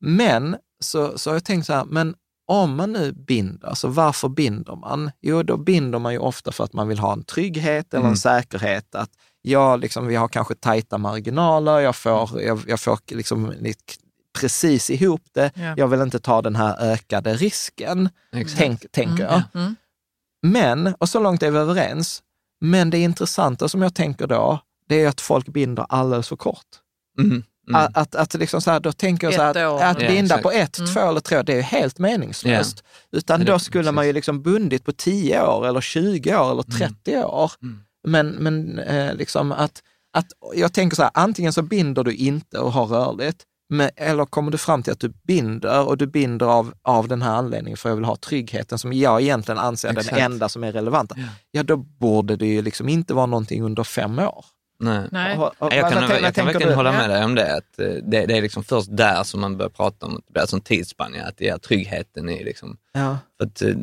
[0.00, 2.14] Men så, så har jag tänkt så här, men
[2.46, 5.10] om man nu binder, alltså varför binder man?
[5.20, 8.06] Jo, då binder man ju ofta för att man vill ha en trygghet eller en
[8.06, 8.16] mm.
[8.16, 8.94] säkerhet.
[8.94, 9.10] Att
[9.42, 13.54] jag, liksom, vi har kanske tajta marginaler, jag får, jag, jag får liksom
[14.40, 15.50] precis ihop det.
[15.54, 15.74] Ja.
[15.76, 18.08] Jag vill inte ta den här ökade risken,
[18.56, 19.32] tänk, tänker jag.
[19.32, 19.46] Mm.
[19.54, 19.76] Mm.
[20.42, 22.22] Men, och så långt är vi överens,
[22.60, 26.66] men det intressanta som jag tänker då, det är att folk binder alldeles för kort.
[27.18, 27.42] Mm.
[27.68, 27.90] Mm.
[27.94, 30.50] Att, att, liksom så här, då tänker jag så här, att, att binda ja, på
[30.50, 30.90] ett, mm.
[30.90, 32.82] två eller tre år, det är helt meningslöst.
[33.10, 33.18] Ja.
[33.18, 37.12] Utan då skulle man ju liksom bundit på 10 år eller 20 år eller 30
[37.12, 37.24] mm.
[37.24, 37.52] år.
[37.62, 37.80] Mm.
[38.06, 39.82] Men, men eh, liksom att,
[40.12, 44.24] att jag tänker så här, antingen så binder du inte och har rörligt, men, eller
[44.24, 47.76] kommer du fram till att du binder och du binder av, av den här anledningen
[47.76, 50.72] för att jag vill ha tryggheten som jag egentligen anser är den enda som är
[50.72, 51.14] relevanta.
[51.18, 51.24] Ja.
[51.50, 54.44] ja, då borde det ju liksom inte vara någonting under fem år.
[54.80, 55.08] Nej.
[55.12, 55.38] Nej.
[55.38, 56.74] Och, och, jag kan, jag, jag kan verkligen du?
[56.74, 57.56] hålla med dig om det.
[57.56, 60.60] Att eh, det, det är liksom först där som man börjar prata om det blir
[60.60, 62.76] tidsspann, att det är tryggheten är liksom...
[62.92, 63.18] Ja.
[63.38, 63.74] För att, eh,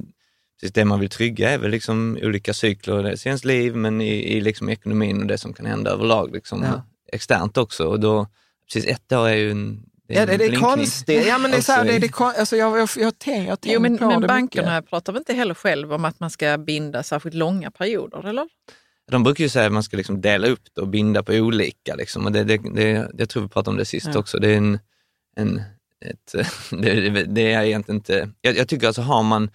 [0.60, 4.38] precis det man vill trygga är väl liksom olika cykler i ens liv, men i,
[4.38, 6.84] i liksom ekonomin och det som kan hända överlag liksom, ja.
[7.14, 7.88] externt också.
[7.88, 8.28] Och då,
[8.74, 11.28] precis ett år är ju en det är, ja, det, det är konstigt.
[11.28, 13.80] Ja, men det är så här, det, det, alltså jag, jag, jag, tänk, jag jo,
[13.80, 14.90] men, men bankerna mycket.
[14.90, 18.48] pratar väl inte heller själv om att man ska binda särskilt långa perioder, eller?
[19.12, 21.96] De brukar ju säga att man ska liksom dela upp det och binda på olika.
[21.96, 22.26] Liksom.
[22.26, 24.20] Och det, det, det, jag tror vi pratade om det sist ja.
[24.20, 24.40] också.
[24.40, 24.80] Det är, en,
[25.36, 25.62] en,
[26.06, 26.36] ett,
[26.70, 28.30] det, det, är egentligen inte...
[28.42, 29.52] Jag, jag tycker alltså har man...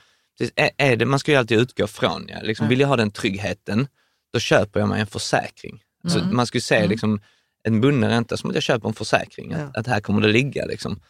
[0.54, 2.38] Är, är det, man ska ju alltid utgå från, ja.
[2.42, 3.88] liksom, vill jag ha den tryggheten,
[4.32, 5.82] då köper jag mig en försäkring.
[6.04, 6.14] Mm.
[6.14, 6.90] Så man skulle säga mm.
[6.90, 7.20] liksom,
[7.62, 9.80] en bunden ränta som att jag köper en försäkring, att, ja.
[9.80, 10.66] att här kommer det ligga.
[10.66, 11.00] Liksom.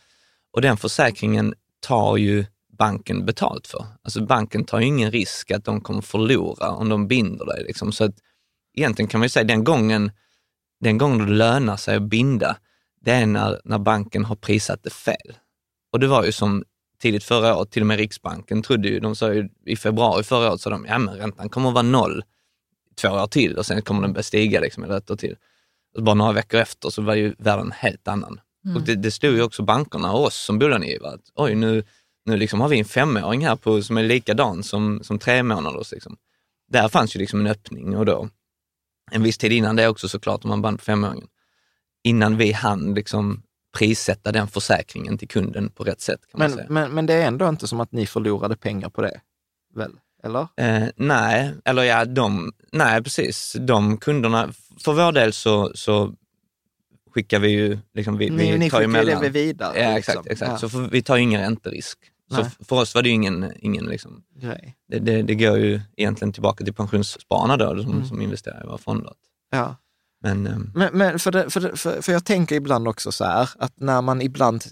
[0.52, 2.44] Och den försäkringen tar ju
[2.78, 3.86] banken betalt för.
[4.02, 7.64] Alltså banken tar ju ingen risk att de kommer förlora om de binder dig.
[7.64, 7.92] Liksom.
[7.92, 8.14] Så att
[8.74, 10.10] egentligen kan man ju säga den gången,
[10.80, 12.56] den gången det lönar sig att binda,
[13.00, 15.36] det är när, när banken har prissatt det fel.
[15.92, 16.64] Och det var ju som
[16.98, 20.50] tidigt förra året, till och med Riksbanken trodde ju, de sa ju i februari förra
[20.50, 22.22] året, sa de, ja men räntan kommer att vara noll
[23.00, 25.36] två år till och sen kommer den börja stiga liksom, ett år till.
[25.98, 28.40] Bara några veckor efter så var ju världen helt annan.
[28.64, 28.76] Mm.
[28.76, 31.84] Och det, det stod ju också bankerna och oss som bolånegivare att oj, nu,
[32.24, 35.92] nu liksom har vi en femåring här på, som är likadan som, som tre månaders.
[35.92, 36.16] Liksom.
[36.68, 38.28] Där fanns ju liksom en öppning och då,
[39.10, 41.28] en viss tid innan det också såklart, om man band på femåringen,
[42.02, 43.42] innan vi hann liksom
[43.78, 46.20] prissätta den försäkringen till kunden på rätt sätt.
[46.30, 46.66] Kan men, man säga.
[46.70, 49.20] Men, men det är ändå inte som att ni förlorade pengar på det,
[49.74, 49.92] väl?
[50.22, 50.48] Eller?
[50.56, 53.56] Eh, nej, eller ja, de, nej precis.
[53.60, 54.52] De kunderna,
[54.84, 56.14] för vår del så, så
[57.14, 59.22] skickar vi ju, liksom, vi, ni, vi ni tar emellan.
[59.22, 59.78] det vidare?
[59.78, 60.16] Ja, exakt.
[60.16, 60.32] Liksom.
[60.32, 60.50] exakt.
[60.50, 60.58] Ja.
[60.58, 61.98] Så för, vi tar ju ingen ränterisk.
[62.30, 64.76] Så för oss var det ju ingen, ingen liksom, Grej.
[64.88, 68.06] Det, det, det, går ju egentligen tillbaka till pensionsspararna då, som, mm.
[68.06, 69.12] som investerar i våra fonder.
[69.50, 69.76] Ja.
[70.22, 70.72] Men, um...
[70.74, 74.02] men, men för, det, för, för, för jag tänker ibland också så här, att när
[74.02, 74.64] man ibland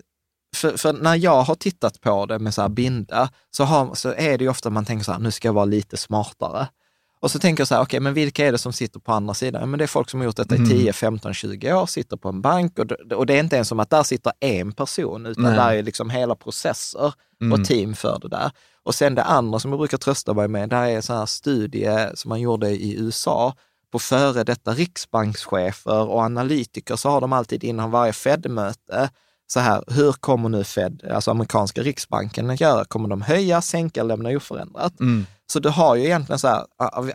[0.56, 4.14] för, för, när jag har tittat på det med så här binda, så, har, så
[4.16, 6.68] är det ju ofta man tänker så här, nu ska jag vara lite smartare.
[7.20, 9.12] Och så tänker jag så här, okej, okay, men vilka är det som sitter på
[9.12, 9.70] andra sidan?
[9.70, 12.28] Men det är folk som har gjort detta i 10, 15, 20 år, sitter på
[12.28, 15.44] en bank och, och det är inte ens som att där sitter en person, utan
[15.44, 15.56] Nej.
[15.56, 17.52] där är liksom hela processer mm.
[17.52, 18.50] och team för det där.
[18.82, 21.26] Och sen det andra som jag brukar trösta mig med, där är en sån här
[21.26, 23.54] studie som man gjorde i USA
[23.92, 29.10] på före detta riksbankschefer och analytiker så har de alltid innan varje Fed-möte
[29.52, 32.84] så här, hur kommer nu Fed, alltså amerikanska riksbanken att göra?
[32.84, 35.00] Kommer de höja, sänka eller lämna oförändrat?
[35.00, 35.26] Mm.
[35.52, 36.64] Så du har ju egentligen så här,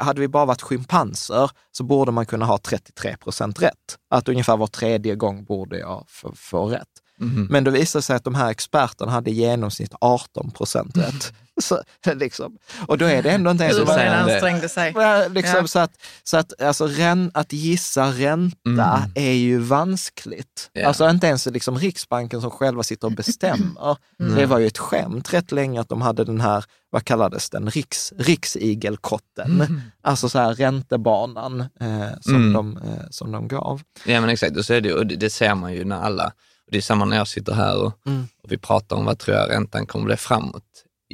[0.03, 3.97] hade vi bara varit schimpanser så borde man kunna ha 33 procent rätt.
[4.09, 6.05] Att ungefär var tredje gång borde jag
[6.35, 6.87] få rätt.
[7.21, 7.47] Mm.
[7.49, 11.33] Men det visade sig att de här experterna hade i genomsnitt 18 procent rätt.
[11.61, 11.83] Så,
[12.13, 12.57] liksom.
[12.87, 13.79] Och då är det ändå inte ens...
[13.79, 14.93] Hur man ansträngde sig.
[15.29, 15.67] Liksom, ja.
[15.67, 15.91] Så, att,
[16.23, 19.11] så att, alltså, ren, att gissa ränta mm.
[19.15, 20.69] är ju vanskligt.
[20.73, 20.87] Ja.
[20.87, 23.97] Alltså inte ens liksom Riksbanken som själva sitter och bestämmer.
[24.19, 24.35] Mm.
[24.35, 27.69] Det var ju ett skämt rätt länge att de hade den här, vad kallades den,
[27.69, 29.61] Riks, riksigelkotten.
[29.61, 29.81] Mm.
[30.01, 32.53] Alltså så här räntebanan eh, som, mm.
[32.53, 33.81] de, eh, som de gav.
[34.05, 36.33] Ja men exakt, och så är det, och det, det ser man ju när alla
[36.71, 38.27] det är samma när jag sitter här och, mm.
[38.43, 40.63] och vi pratar om vad tror jag räntan kommer bli framåt.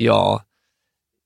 [0.04, 0.42] Jag,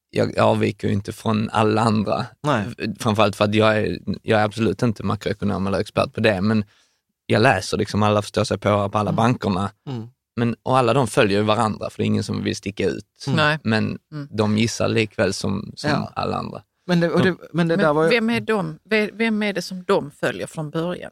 [0.09, 2.26] jag avviker ju inte från alla andra.
[2.43, 2.65] Nej.
[2.99, 6.65] Framförallt för att jag är, jag är absolut inte makroekonom eller expert på det, men
[7.26, 9.15] jag läser liksom alla förstår sig på på alla mm.
[9.15, 9.71] bankerna.
[9.89, 10.07] Mm.
[10.36, 13.26] Men, och alla de följer ju varandra, för det är ingen som vill sticka ut.
[13.28, 13.59] Mm.
[13.63, 14.28] Men mm.
[14.32, 16.11] de gissar likväl som, som ja.
[16.15, 16.61] alla andra.
[16.88, 18.80] Men, det, det, men, det men vem, är de,
[19.13, 21.11] vem är det som de följer från början?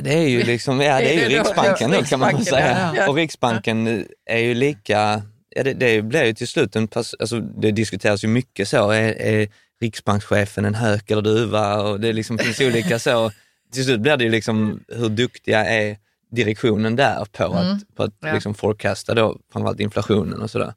[0.00, 2.92] Det är ju liksom, ja det är ju Riksbanken nu kan man säga.
[2.96, 3.08] Ja.
[3.08, 5.22] Och Riksbanken är ju lika,
[5.56, 9.20] ja, det, det blir ju till slut en, alltså det diskuteras ju mycket så, är,
[9.20, 9.48] är
[9.80, 11.82] riksbankschefen en hök eller duva?
[11.82, 13.32] Och det liksom finns olika så.
[13.72, 15.96] Till slut blir det ju liksom, hur duktiga är
[16.30, 17.56] direktionen där på mm.
[17.56, 18.32] att, på att ja.
[18.32, 20.74] liksom forecasta då, framförallt inflationen och sådär.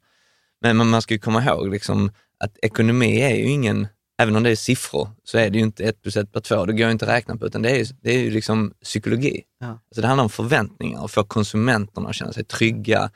[0.60, 3.88] Men man ska ju komma ihåg liksom, att ekonomi är ju ingen
[4.22, 6.66] även om det är siffror, så är det ju inte ett plus ett blir två.
[6.66, 9.42] Det går inte att räkna på, utan det är, det är ju liksom psykologi.
[9.60, 9.66] Ja.
[9.66, 13.10] Alltså det handlar om förväntningar och få konsumenterna att känna sig trygga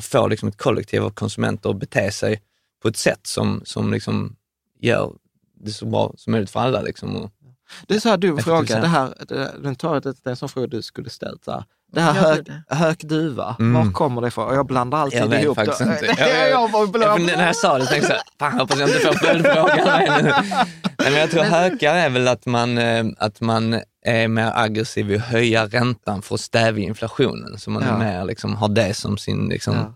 [0.00, 2.42] och få liksom ett kollektiv av konsumenter att bete sig
[2.82, 4.36] på ett sätt som, som liksom
[4.80, 5.12] gör
[5.54, 6.80] det så bra som möjligt för alla.
[6.80, 7.30] Liksom.
[7.86, 9.14] Det är så här du frågar, det här,
[9.62, 11.44] den tar jag en sån fråga du skulle ställt.
[11.44, 11.64] Så här.
[11.92, 13.74] Det här hök, hökduva, mm.
[13.74, 14.54] var kommer det ifrån?
[14.54, 15.84] Jag blandar alltid jag vet ihop faktiskt det.
[15.84, 16.06] Inte.
[16.18, 20.32] Jag, jag, jag, när jag sa det tänkte jag, fan hoppas jag inte får följdfrågan.
[20.98, 25.16] men jag tror hökar är väl att man, eh, att man är mer aggressiv i
[25.16, 27.58] att höja räntan för att stävja inflationen.
[27.58, 27.88] Så man ja.
[27.88, 29.94] är mer, liksom, har det som sin liksom, ja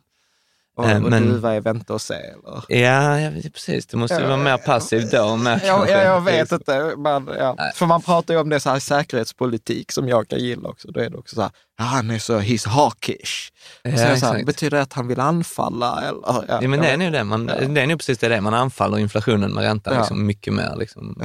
[0.76, 2.14] och, äh, och men, duva är vänta och se?
[2.14, 2.64] Eller?
[2.68, 3.86] Ja, ja, precis.
[3.86, 5.36] Det måste ju vara mer passivt då.
[5.36, 6.94] Mer ja, ja, jag vet inte.
[6.96, 7.56] Man, ja.
[7.74, 10.88] För man pratar ju om det så här säkerhetspolitik som jag kan gilla också.
[10.90, 13.52] Då är det också så här, ja, han är så, he's hawkish.
[13.82, 16.00] Ja, så här, betyder det att han vill anfalla?
[16.00, 17.24] Eller, ja, ja men det är nog det.
[17.24, 20.76] Man, Det är nog precis det, man anfaller inflationen med räntan liksom, mycket mer.
[20.76, 21.20] Liksom.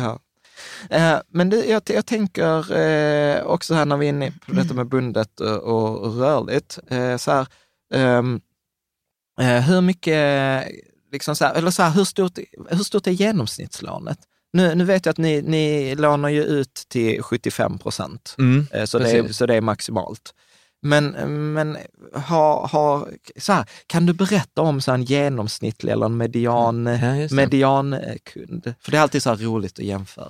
[0.89, 4.73] Eh, men det, jag, jag tänker eh, också här när vi är inne på detta
[4.73, 6.79] med bundet och, och rörligt.
[6.89, 7.47] Eh, så här,
[8.17, 8.41] um,
[9.39, 10.65] Eh, hur mycket,
[11.11, 12.39] liksom så här, eller så här, hur, stort,
[12.69, 14.19] hur stort är genomsnittslånet?
[14.53, 18.99] Nu, nu vet jag att ni, ni lånar ju ut till 75 procent, mm, så,
[18.99, 20.33] det är, så det är maximalt.
[20.81, 21.05] Men,
[21.53, 21.77] men
[22.13, 23.07] ha, ha,
[23.37, 28.73] så här, kan du berätta om så en genomsnittlig eller en median, ja, mediankund?
[28.79, 30.29] För det är alltid så roligt att jämföra.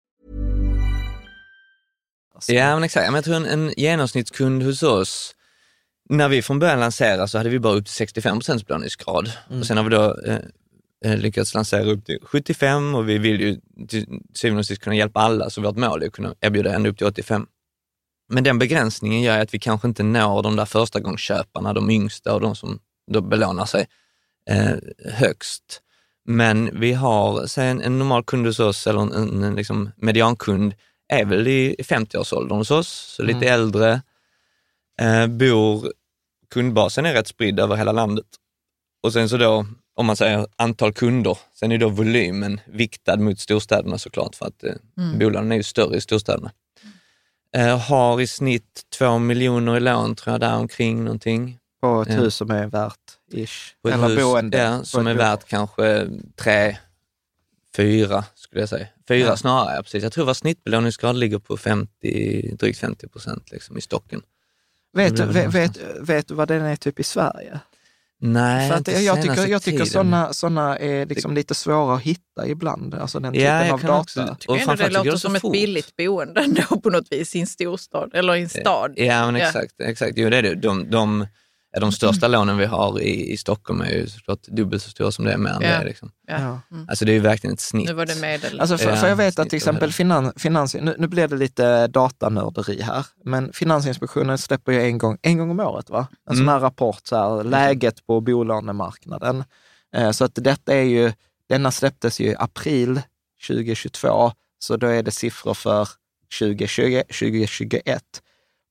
[2.47, 3.05] Ja, men exakt.
[3.05, 5.35] Men jag tror en, en genomsnittskund hos oss,
[6.09, 9.31] när vi från början lanserade så hade vi bara upp till 65 procents belåningsgrad.
[9.49, 9.59] Mm.
[9.59, 10.39] Och sen har vi då eh,
[11.05, 14.95] eh, lyckats lansera upp till 75 och vi vill ju till syvende och sist kunna
[14.95, 17.47] hjälpa alla, så vårt mål är att kunna erbjuda ända upp till 85.
[18.29, 22.33] Men den begränsningen gör att vi kanske inte når de där första gångsköparna, de yngsta
[22.33, 22.79] och de som
[23.11, 23.87] då belånar sig
[24.49, 24.75] eh,
[25.13, 25.81] högst.
[26.25, 29.91] Men vi har, säg en, en normal kund hos oss, eller en, en, en liksom
[29.97, 30.73] mediankund,
[31.11, 33.53] är väl i 50-årsåldern hos oss, så lite Mm.
[33.53, 34.01] äldre.
[35.01, 35.93] Eh, bor,
[36.53, 38.25] kundbasen är rätt spridd över hela landet.
[39.03, 43.39] Och sen så då, om man säger antal kunder, sen är då volymen viktad mot
[43.39, 45.19] storstäderna såklart, för att eh, Mm.
[45.19, 46.51] bolagen är ju större i storstäderna.
[47.57, 51.57] Eh, har i snitt två miljoner i lån, tror jag, där omkring någonting.
[51.81, 52.15] På ett Ja.
[52.15, 52.95] hus som är värt
[53.31, 53.75] ish.
[53.87, 54.57] Eller hus, boende.
[54.57, 56.77] Ja, som är värt kanske tre,
[57.75, 58.87] fyra skulle jag säga.
[59.11, 59.37] Fyra Ja.
[59.37, 60.03] snarare, ja, precis.
[60.03, 64.21] Jag tror vår snittbelåningsgrad ligger på 50, drygt 50 procent liksom, i stocken.
[64.93, 67.59] Vet, du- vet, vet, vet du vad den är typ i Sverige?
[68.23, 72.01] Nej, För att inte jag tycker, jag tycker sådana såna är liksom lite svåra att
[72.01, 73.99] hitta ibland, alltså den Ja, typen jag av data.
[73.99, 77.47] också- tycker ändå det låter som ett billigt boende ändå på något vis i en
[77.47, 78.93] storstad eller i en stad.
[78.95, 79.47] Ja, men Ja.
[79.47, 79.73] exakt.
[79.81, 80.13] exakt.
[80.15, 80.55] Jo, det är det.
[80.55, 81.27] De, de, ja,
[81.79, 85.25] de största lånen vi har i, i Stockholm är ju såklart dubbelt så stora som
[85.25, 85.79] det är mer än Ja.
[85.79, 85.85] det.
[85.85, 86.11] Liksom.
[86.27, 86.35] Ja.
[86.71, 86.85] Mm.
[86.89, 87.87] Alltså det är ju verkligen ett snitt.
[87.87, 88.59] Nu var det medel.
[88.59, 91.87] Alltså för, för jag vet att till exempel finan, finans, nu, nu blir det lite
[91.87, 96.07] datanörderi här, men Finansinspektionen släpper ju en gång, en gång om året, va?
[96.29, 96.53] En sån Mm.
[96.53, 99.43] här rapport, så här, läget på bolånemarknaden.
[99.95, 101.11] Eh, så att detta är ju,
[101.49, 103.01] denna släpptes ju i april
[103.47, 105.87] 2022, så då är det siffror för
[106.39, 108.03] 2020, 2021.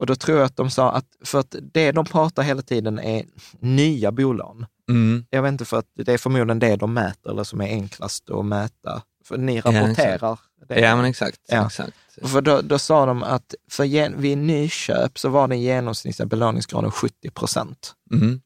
[0.00, 2.98] Och då tror jag att de sa att, för att det de pratar hela tiden
[2.98, 3.24] är
[3.58, 4.66] nya bolån.
[4.90, 5.24] Mm.
[5.30, 8.30] Jag vet inte, för att det är förmodligen det de mäter eller som är enklast
[8.30, 9.02] att mäta.
[9.24, 10.38] För ni rapporterar
[10.68, 10.80] det.
[10.80, 11.40] Ja, men exakt.
[11.48, 11.66] Ja.
[11.66, 11.92] exakt.
[12.22, 16.90] För då, då sa de att för gen, vid nyköp så var den genomsnittliga belåningsgraden
[16.90, 17.94] 70 procent.
[18.12, 18.40] Mm.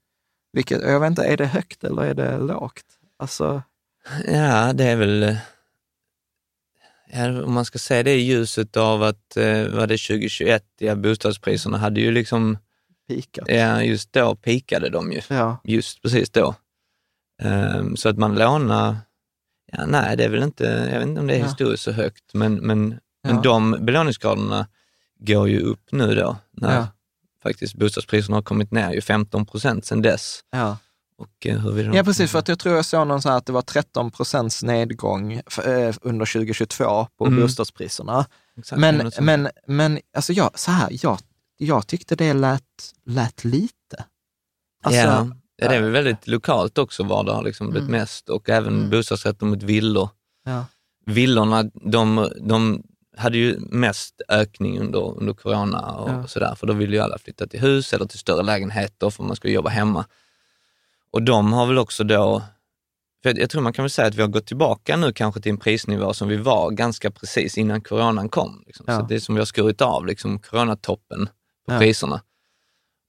[0.53, 2.85] Vilket, jag vet inte, är det högt eller är det lågt?
[3.19, 3.63] Alltså,
[4.27, 5.37] Ja, det är väl...
[7.23, 11.79] om man ska säga det i ljuset av att, eh, var det 2021, ja, bostadspriserna
[11.79, 12.59] hade ju liksom,
[13.09, 13.49] pikat.
[13.49, 15.21] ja, just då pikade de ju.
[15.29, 15.61] Ja.
[15.65, 16.55] Just precis då.
[17.43, 18.97] Ehm, så att man lånar,
[19.73, 21.45] ja, nej, det är väl inte, jag vet inte om det är Ja.
[21.47, 22.89] historiskt så högt, men, men,
[23.25, 23.41] men Ja.
[23.43, 24.67] de belåningsgraderna
[25.19, 26.87] går ju upp nu då, när Ja.
[27.43, 30.41] faktiskt bostadspriserna har kommit ner ju 15 procent sedan dess.
[30.53, 30.77] Ja.
[31.19, 32.31] Och eh, huruvida ja, precis.
[32.31, 35.33] För att jag tror jag såg någon så här att det var 13 procents nedgång
[35.33, 37.41] eh, under 2022 på Mm.
[37.41, 38.27] bostadspriserna.
[38.59, 41.19] Exakt, Men, men, men alltså jag, så här, jag,
[41.57, 42.63] jag tyckte det lät,
[43.07, 44.05] lät lite.
[44.83, 48.01] Alltså, ja, ja, det är väl väldigt lokalt också var det har liksom blivit Mm.
[48.01, 48.91] mest och även Mm.
[48.91, 50.09] bostadsrätter mot villor.
[50.45, 50.65] Ja.
[51.07, 52.83] Villorna, de, de
[53.17, 56.27] hade ju mest ökning under, under corona och Ja.
[56.27, 59.37] sådär, för då ville ju alla flytta till hus eller till större lägenheter för man
[59.37, 60.05] skulle jobba hemma.
[61.15, 62.43] Och de har väl också då,
[63.23, 65.51] för jag, tror man kan väl säga att vi har gått tillbaka nu kanske till
[65.53, 68.63] en prisnivå som vi var ganska precis innan coronan kom.
[68.67, 68.85] Liksom.
[68.89, 69.01] Ja.
[69.01, 71.27] Så det är som vi har skurit av liksom coronatoppen
[71.67, 71.79] på Ja.
[71.79, 72.21] priserna.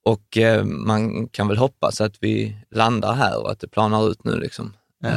[0.05, 4.23] Och eh, man kan väl hoppas att vi landar här och att det planar ut
[4.23, 4.39] nu.
[4.39, 4.73] Liksom.
[4.99, 5.09] Ja.
[5.09, 5.15] Eh,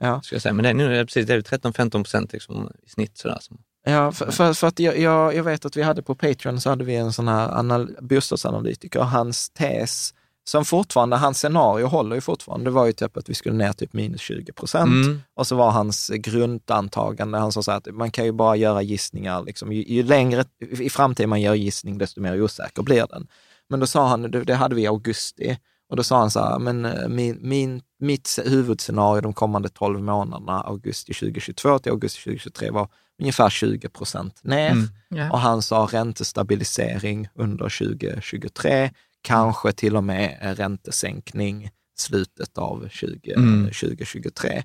[0.00, 0.20] Ja.
[0.22, 0.52] ska jag säga.
[0.52, 3.18] Men det är, nu är precis det är 13-15 procent liksom, i snitt.
[3.18, 3.38] Sådär.
[3.40, 6.60] Som, Ja, för, för, för att jag, jag, jag vet att vi hade på Patreon
[6.60, 10.14] så hade vi en sån här anal, bostadsanalytiker, hans tes,
[10.46, 13.72] som fortfarande, hans scenario håller ju fortfarande, det var ju typ att vi skulle ner
[13.72, 15.06] typ minus 20 procent.
[15.06, 15.22] Mm.
[15.34, 18.82] Och så var hans grundantagande, han sa så här att man kan ju bara göra
[18.82, 23.26] gissningar, liksom, ju, ju längre i framtiden man gör gissning, desto mer osäker blir den.
[23.68, 26.40] Men då sa han, det, det hade vi i augusti, och då sa han så
[26.40, 32.20] här, men eh, min, min, mitt huvudscenario de kommande 12 månaderna, augusti 2022 till augusti
[32.22, 32.88] 2023, var
[33.20, 34.70] ungefär 20 procent ner.
[34.70, 34.88] Mm.
[35.08, 35.30] Ja.
[35.30, 38.90] Och han sa räntestabilisering under 2023,
[39.24, 43.64] kanske till och med en räntesänkning slutet av 20, Mm.
[43.64, 44.62] 2023.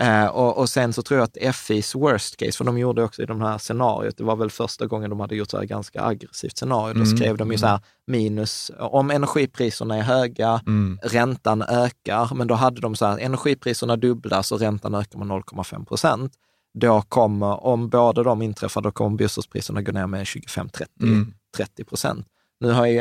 [0.00, 3.22] Eh, och, och sen så tror jag att FIs worst case, för de gjorde också
[3.22, 6.02] i de här scenariot, det var väl första gången de hade gjort så här ganska
[6.02, 7.16] aggressivt scenario, då Mm.
[7.16, 10.98] skrev de ju så här minus, om energipriserna är höga, Mm.
[11.02, 15.84] räntan ökar, men då hade de så här, energipriserna dubblas och räntan ökar med 0,5
[15.84, 16.32] procent.
[16.74, 21.34] Då kommer, om båda de inträffar, då kommer bostadspriserna gå ner med 25-30 Mm.
[21.56, 22.26] 30 procent.
[22.60, 22.98] Nu har ju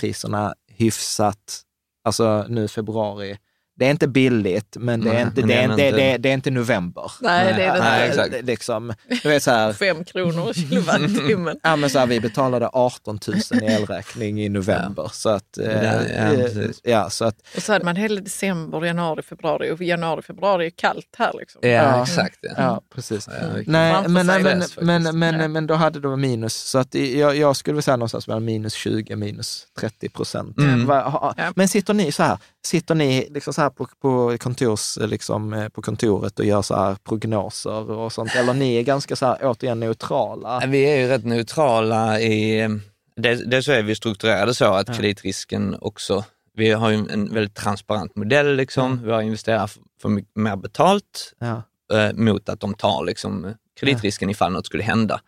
[0.00, 1.62] priserna hyfsat,
[2.04, 3.38] alltså nu i februari,
[3.80, 5.96] det är inte billigt, men det är inte, men det det är är inte, inte-
[5.96, 7.12] det är, det är inte november.
[7.20, 8.22] Nej, det är det Nej, inte.
[8.22, 8.44] exakt.
[8.46, 8.92] Liksom,
[9.40, 11.56] så här, Fem kronor kilowattimmen.
[11.62, 15.10] Ja, men så här, vi betalade 18 000 i elräkning i november.
[15.12, 15.82] Så att, eh, Ja,
[16.16, 19.70] ja, eh, ja, så att, Och så hade man hela december, januari, februari.
[19.70, 21.60] Och januari, februari är kallt här liksom.
[21.64, 22.02] Ja, Ja.
[22.02, 22.38] exakt.
[22.42, 22.50] Ja.
[22.56, 23.28] ja, precis.
[23.28, 23.34] Ja,
[23.66, 25.48] Nej, men, men, men, men, Ja.
[25.48, 26.54] men, då hade det minus.
[26.54, 30.58] Så att jag, jag skulle väl säga någonstans mellan minus 20 minus 30 procent.
[30.58, 30.88] Mm.
[30.88, 31.34] Ja.
[31.54, 35.68] Men sitter ni så här, sitter ni liksom så här på, på, kontors, liksom, eh,
[35.68, 38.34] på kontoret och gör så här prognoser och sånt?
[38.34, 40.62] Eller ni är ganska så här, återigen neutrala?
[40.66, 42.68] Vi är ju rätt neutrala i...
[43.16, 46.24] Dels, så är vi strukturerade så att kreditrisken också...
[46.54, 48.56] Vi har ju en väldigt transparent modell.
[48.56, 49.04] Liksom.
[49.04, 51.62] Vi har investerat för, mycket mer betalt Ja.
[51.92, 55.20] eh, mot att de tar liksom, kreditrisken ifall något skulle hända.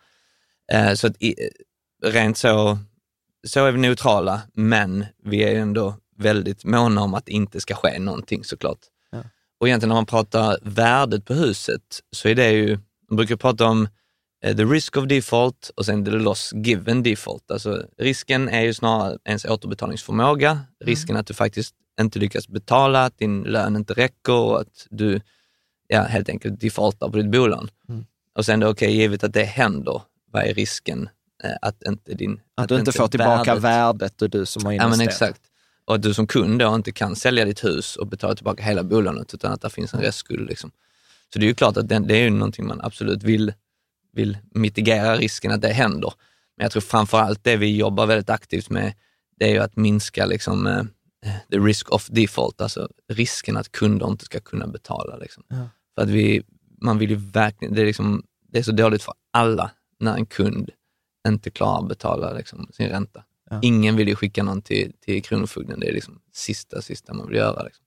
[0.71, 1.35] Eh, så att i,
[2.03, 2.77] rent så,
[3.47, 7.75] så är vi neutrala, men vi är ändå väldigt måna om att det inte ska
[7.75, 8.79] ske någonting såklart.
[9.11, 9.23] Ja.
[9.59, 13.65] Och egentligen när man pratar värdet på huset så är det ju, man brukar prata
[13.65, 13.87] om
[14.43, 17.51] eh, the risk of default och sen the loss given default.
[17.51, 23.17] Alltså risken är ju snarare ens återbetalningsförmåga, risken att du faktiskt inte lyckas betala, att
[23.17, 25.21] din lön inte räcker och att du
[25.87, 27.69] ja, helt enkelt defaultar på ditt bolån.
[27.89, 28.05] Mm.
[28.35, 30.01] Och sen då, okej, givet att det händer,
[30.31, 31.09] vad är risken
[31.43, 32.41] eh, att inte din...
[32.55, 34.97] Att du inte får tillbaka värdet och du som har Ja investerat.
[34.97, 35.41] men exakt.
[35.85, 38.83] Och att du som kund då inte kan sälja ditt hus och betala tillbaka hela
[38.83, 40.49] bolånet utan att det finns en restskuld.
[40.49, 40.71] Liksom.
[41.33, 43.53] Så det är ju klart att det, det är ju någonting man absolut vill,
[44.13, 46.13] vill mitigera risken att det händer.
[46.57, 48.93] Men jag tror framför allt det vi jobbar väldigt aktivt med,
[49.39, 50.83] det är ju att minska liksom, eh,
[51.51, 55.17] the risk of default, alltså risken att kunder inte ska kunna betala.
[55.17, 55.43] Liksom.
[55.47, 55.69] Ja.
[55.95, 56.43] För att vi,
[56.81, 60.25] man vill ju verkligen, det är, liksom, det är så dåligt för alla när en
[60.25, 60.69] kund
[61.27, 63.23] inte klarar att betala liksom, sin ränta.
[63.49, 63.59] Ja.
[63.61, 67.37] Ingen vill ju skicka någon till, till Kronofogden, det är liksom sista, sista man vill
[67.37, 67.63] göra.
[67.63, 67.85] Liksom.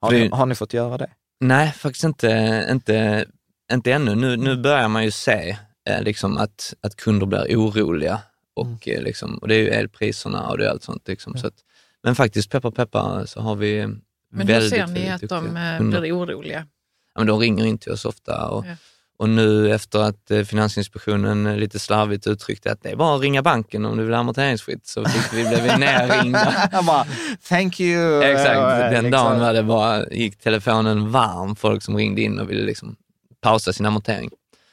[0.00, 1.10] Har, För ni, har ni fått göra det?
[1.40, 3.26] Nej, faktiskt inte, inte,
[3.72, 4.14] inte ännu.
[4.14, 5.56] Nu, nu börjar man ju se
[5.88, 8.20] eh, liksom att, att kunder blir oroliga
[8.54, 11.08] och, eh, liksom, och det är ju elpriserna och det är allt sånt.
[11.08, 11.54] Liksom, så att,
[12.02, 14.00] men faktiskt, peppar peppar, så har vi Men
[14.30, 16.00] hur väldigt, ser ni att de eh, kunder.
[16.00, 16.66] blir oroliga?
[17.14, 18.74] Ja, men de ringer in till oss ofta och, Ja.
[19.20, 23.20] Och nu efter att eh, Finansinspektionen eh, lite slarvigt uttryckte att det är bara att
[23.22, 26.68] ringa banken om du vill ha amorteringsfritt så fick vi, blev vi nerringda.
[26.86, 27.06] Bara,
[27.48, 28.22] thank you.
[28.22, 32.62] Exakt, den dagen var det bara, gick telefonen varm, folk som ringde in och ville
[32.62, 32.96] liksom
[33.40, 34.30] pausa sin amortering.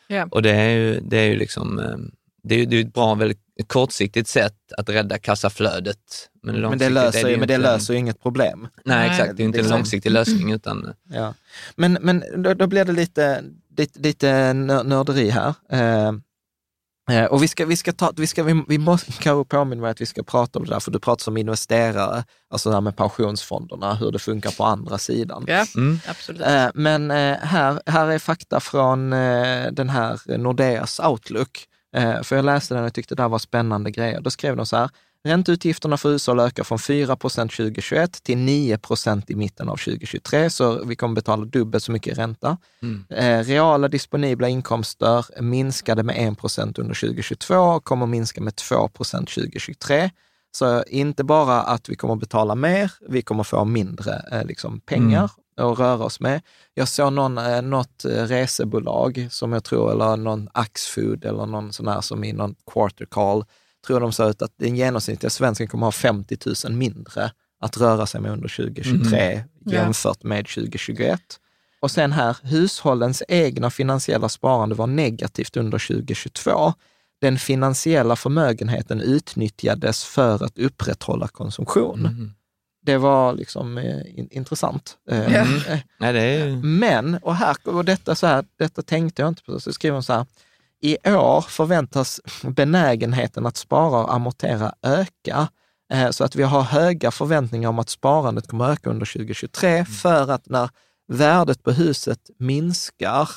[0.07, 0.27] Ja.
[0.31, 1.95] Och det är ju, det är ju liksom, eh,
[2.43, 5.97] det är ju det är ett bra, väldigt kortsiktigt sätt att rädda kassaflödet.
[6.43, 8.59] Men, Men det långsiktigt är löser, ju ju- men det löser ju inget problem.
[8.61, 9.37] Nej, Nej, exakt.
[9.37, 11.33] Det är ju inte en liksom- långsiktig lösning utan Ja.
[11.75, 13.43] Men, men då, då blir det lite,
[13.77, 15.53] lite, lite nör- nörderi här.
[15.71, 16.11] Eh,
[17.11, 19.91] eh, och vi ska, vi ska ta, vi ska, vi, vi måste kanske påminna mig
[19.91, 22.81] att vi ska prata om det där, för du pratar som investerare, alltså det här
[22.81, 25.45] med pensionsfonderna, hur det funkar på andra sidan.
[25.47, 25.99] Ja, Mm.
[26.09, 26.41] absolut.
[26.41, 31.65] Eh, Men eh, här, här är fakta från eh, den här Nordeas Outlook.
[31.95, 34.21] Eh, För jag läste den och tyckte det här var spännande grejer.
[34.21, 34.89] Då skrev de så här,
[35.27, 40.49] ränteutgifterna för hushåll ökar från 4 procent 2021 till 9 procent i mitten av 2023,
[40.49, 42.57] så vi kommer betala dubbelt så mycket ränta.
[42.81, 43.05] Mm.
[43.09, 48.87] Eh, Reala disponibla inkomster minskade med 1 procent under 2022 och kommer minska med 2
[48.87, 50.09] procent 2023.
[50.51, 55.29] Så inte bara att vi kommer betala mer, vi kommer få mindre eh, liksom, pengar
[55.57, 56.41] att röra oss med.
[56.73, 61.87] Jag såg någon, eh, något resebolag som jag tror, eller någon Axfood eller någon sån
[61.87, 63.45] här som i någon quarter call,
[63.87, 68.05] tror de sa ut att den genomsnittliga svensken kommer ha 50 000 mindre att röra
[68.05, 69.73] sig med under 2023 Ja.
[69.73, 71.21] jämfört med 2021.
[71.79, 76.73] Och sen här, hushållens egna finansiella sparande var negativt under 2022.
[77.21, 82.01] Den finansiella förmögenheten utnyttjades för att upprätthålla konsumtion.
[82.01, 82.33] Mhm.
[82.81, 84.97] Det var liksom eh, in, intressant.
[85.99, 86.55] Nej, är ju...
[86.55, 90.03] men, och, här, och detta, så här, detta tänkte jag inte på, så skriver hon
[90.03, 90.25] så här,
[90.81, 95.47] i år förväntas benägenheten att spara och amortera öka,
[95.93, 100.31] eh, så att vi har höga förväntningar om att sparandet kommer öka under 2023, för
[100.31, 100.69] att när
[101.07, 103.29] värdet på huset minskar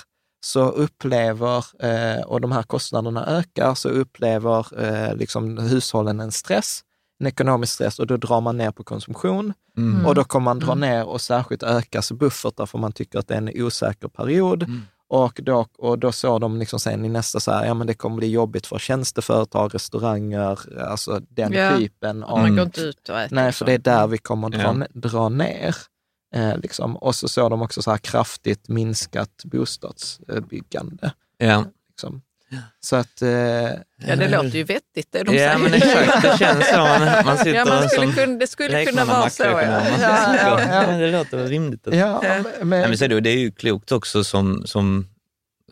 [0.44, 6.80] så upplever, eh, och de här kostnaderna ökar, så upplever eh, liksom hushållen en stress,
[7.20, 9.52] en ekonomisk stress, och då drar man ner på konsumtion.
[9.76, 10.06] Mm.
[10.06, 13.34] Och då kommer man dra ner och särskilt ökas buffertar för man tycker att det
[13.34, 14.62] är en osäker period.
[14.62, 14.82] Mm.
[15.12, 17.94] Och då, och då såg de liksom sen i nästa så här, ja men det
[17.94, 21.76] kommer bli jobbigt för tjänsteföretag, restauranger, alltså den Ja.
[21.78, 22.38] typen av...
[22.38, 23.34] Man går inte ut och äter.
[23.34, 23.64] Nej, för så.
[23.64, 24.86] det är där vi kommer att dra, Ja.
[24.94, 25.76] dra ner.
[26.34, 26.96] Eh, liksom.
[26.96, 31.12] Och så såg de också så här kraftigt minskat bostadsbyggande.
[31.38, 31.64] Ja.
[31.88, 32.22] Liksom.
[32.80, 33.22] Så att...
[33.22, 33.28] Eh,
[34.06, 35.58] Ja, det låter ju vettigt det de Ja, säger.
[35.58, 36.22] men exakt.
[36.22, 36.76] Det känns så.
[36.76, 39.42] Man, man sitter Ja, man skulle som kunna, det skulle kunna vara så.
[39.42, 39.60] Ja.
[39.62, 40.86] Ja, ja, ja.
[40.86, 41.86] Men Det låter väl rimligt.
[41.86, 41.94] Att...
[41.96, 42.28] ja, Ja.
[42.42, 45.06] Nej, men, men så är det, det är ju klokt också som, som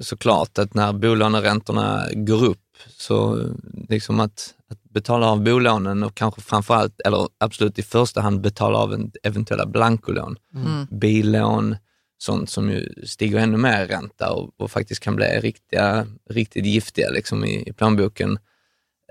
[0.00, 2.58] såklart att när bolåneräntorna går upp
[2.96, 3.40] så
[3.88, 8.78] liksom att, att betala av bolånen och kanske framförallt, eller absolut i första hand betala
[8.78, 10.86] av en eventuella blankolån, Mm.
[10.90, 11.76] billån,
[12.18, 16.66] sånt som ju stiger ännu mer i ränta och, och faktiskt kan bli riktiga, riktigt
[16.66, 18.38] giftiga liksom i, i plånboken.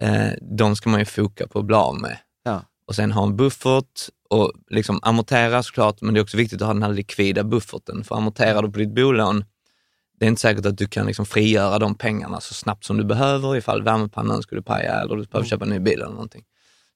[0.01, 2.17] Eh, de ska man ju foka på att bli av med.
[2.43, 2.61] Ja.
[2.87, 6.67] Och sen ha en buffert och liksom amortera såklart, men det är också viktigt att
[6.67, 8.03] ha den här likvida bufferten.
[8.03, 9.45] För amorterar du på ditt bolån,
[10.19, 13.03] det är inte säkert att du kan liksom frigöra de pengarna så snabbt som du
[13.03, 16.43] behöver ifall värmepannan skulle paja eller du behöver köpa en ny bil eller någonting.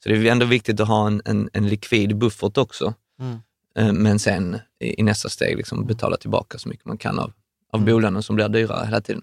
[0.04, 2.94] Så det är ändå viktigt att ha en, en, en likvid buffert också.
[3.20, 3.40] Mm.
[3.78, 7.32] Eh, Men sen i, i nästa steg liksom betala tillbaka så mycket man kan av,
[7.74, 9.22] av bolånen som blir dyrare hela tiden.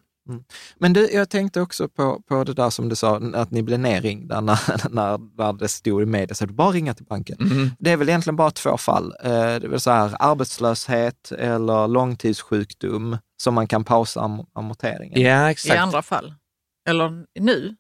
[0.79, 3.79] Men du, jag tänkte också på, på det där som du sa, att ni blev
[3.81, 4.61] nerringda när,
[4.95, 7.37] när, när det stod i media, så du bara ringa till banken.
[7.41, 7.71] Mhm.
[7.79, 9.15] Det är väl egentligen bara två fall.
[9.25, 15.21] Eh, Det vill säga arbetslöshet eller långtidssjukdom som man kan pausa am amorteringen.
[15.21, 15.81] Ja, I exakt.
[15.81, 16.35] andra fall.
[16.89, 17.77] Eller nu.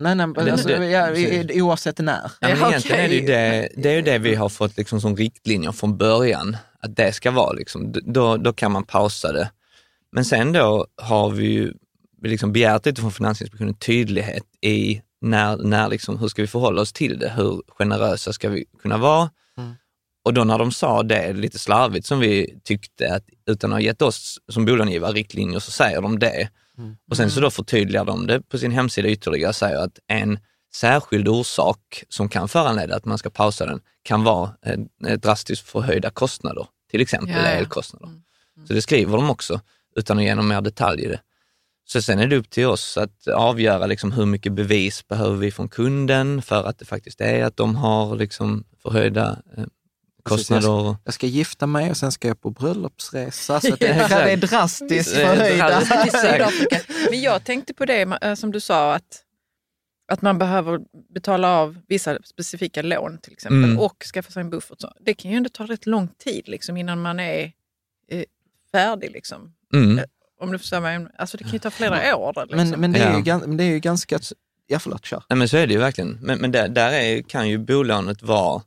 [0.00, 1.50] Nej, nej, men Det- alltså, det- ja, precis.
[1.50, 2.30] i- oavsett när.
[2.40, 5.00] Ja, men egentligen är det, ju det, det är ju det vi har fått liksom
[5.00, 9.50] som riktlinjer från början, att det ska vara liksom, då, då kan man pausa det.
[10.12, 11.72] Men sen då har vi ju
[12.22, 16.92] liksom begärt lite från Finansinspektionen tydlighet i när, när liksom, hur ska vi förhålla oss
[16.92, 17.32] till det?
[17.36, 19.30] Hur generösa ska vi kunna vara?
[19.58, 19.74] Mm.
[20.24, 23.80] Och då när de sa det lite slarvigt som vi tyckte, att utan att ha
[23.80, 26.48] gett oss som bolångivare riktlinjer så säger de det.
[26.78, 26.96] Mm.
[27.10, 30.38] Och sen så då förtydligar de det på sin hemsida ytterligare och säger att en
[30.74, 35.68] särskild orsak som kan föranleda att man ska pausa den kan vara en, en drastiskt
[35.68, 37.46] förhöjda kostnader, till exempel Ja, ja.
[37.46, 38.06] elkostnader.
[38.06, 38.22] Mm.
[38.66, 39.60] Så det skriver de också
[39.96, 41.20] utan att ge någon mer detalj i det.
[41.84, 45.50] Så sen är det upp till oss att avgöra liksom hur mycket bevis behöver vi
[45.50, 49.38] från kunden för att det faktiskt är att de har liksom förhöjda
[50.32, 50.96] eh, kostnader.
[51.04, 53.60] Jag ska gifta mig och sen ska jag på bröllopsresa.
[53.60, 54.08] Så att det, Ja.
[54.08, 56.50] det är drastiskt förhöjda.
[57.10, 59.22] Men jag tänkte på det eh, som du sa, att,
[60.12, 60.80] att man behöver
[61.14, 63.78] betala av vissa specifika lån till exempel Mm.
[63.78, 64.80] och skaffa sig en buffert.
[64.80, 67.52] Så Det kan ju ändå ta rätt lång tid liksom, innan man är
[68.10, 68.24] eh,
[68.72, 69.10] färdig.
[69.10, 69.52] Liksom.
[69.74, 70.04] Mm.
[70.40, 71.06] Om du förstår mig.
[71.18, 72.46] Alltså det kan ju ta flera år.
[72.46, 72.70] Liksom.
[72.70, 73.16] Men, men, det är Ja.
[73.18, 74.18] ju, gan- men det är ju ganska...
[74.66, 75.22] Ja, förlåt, kör.
[75.28, 76.18] Nej, men så är det ju verkligen.
[76.22, 78.62] Men, men där, där är, kan ju bolånet vara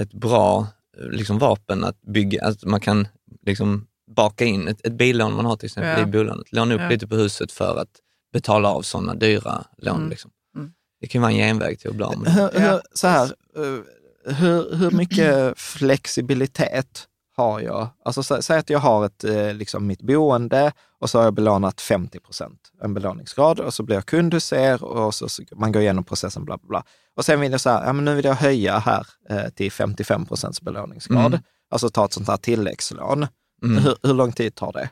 [0.00, 0.66] ett bra eh,
[0.98, 3.08] liksom, vapen att bygga, att man kan
[3.46, 3.86] liksom,
[4.16, 6.08] baka in ett, ett billån man har till exempel Ja.
[6.08, 6.88] i bolånet, låna upp Ja.
[6.88, 7.88] lite på huset för att
[8.32, 9.96] betala av sådana dyra lån.
[9.96, 10.10] Mm.
[10.10, 10.30] Liksom.
[10.56, 10.72] Mm.
[11.00, 12.32] Det kan vara en genväg till att bli av med.
[12.32, 13.24] Hur, hur, så här,
[13.56, 17.88] eh, hur, hur mycket flexibilitet har jag?
[18.04, 21.34] Alltså sä, säg att jag har ett, eh, liksom mitt boende och så har jag
[21.34, 25.42] belånat 50 procent, en belåningsgrad och så blir jag kund hos er och så, så
[25.52, 26.84] man går igenom processen bla bla bla.
[27.16, 29.72] Och sen vill jag så här, ja men nu vill jag höja här eh, till
[29.72, 31.26] 55 procents belåningsgrad.
[31.26, 31.40] Mm.
[31.70, 33.26] Alltså ta ett sånt här tilläggslån.
[33.62, 33.84] Mm.
[33.84, 34.90] Hur, hur lång tid tar det?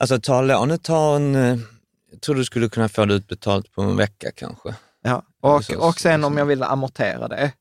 [0.00, 1.58] Alltså ta lånet tar en, eh,
[2.10, 4.74] jag tror du skulle kunna få det utbetalt på en vecka kanske.
[5.02, 5.22] Ja.
[5.40, 7.52] Och, och sen om jag vill amortera det,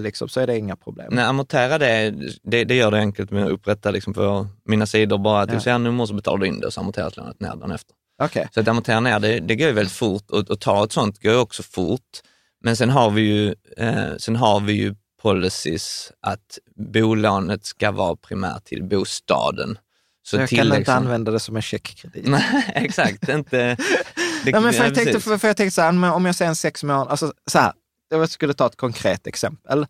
[0.00, 1.08] liksom, så är det inga problem.
[1.14, 5.18] Nej, amortera det, det, det gör det enkelt med att upprätta liksom på mina sidor
[5.18, 5.54] bara att Ja.
[5.54, 7.94] du säger nummer så betalar du in det och så amorteras lånet ner dagen efter.
[8.22, 8.48] Okej.
[8.54, 11.22] Så att amortera ner, det, det går ju väldigt fort och, och ta ett sånt
[11.22, 12.20] går ju också fort.
[12.64, 16.58] Men sen har vi ju, eh, sen har vi ju policies att
[16.92, 19.78] bolånet ska vara primärt till bostaden.
[20.22, 22.26] Så jag till kan inte liksom- använda det som en checkkredit.
[22.28, 23.28] Nej, exakt.
[23.28, 23.56] Inte,
[24.44, 26.34] det, Ja, men för, ja, jag tänkte, för, för jag tänkte så här, om jag
[26.34, 27.72] säger en sex månader, alltså så här,
[28.08, 29.86] jag skulle ta ett konkret exempel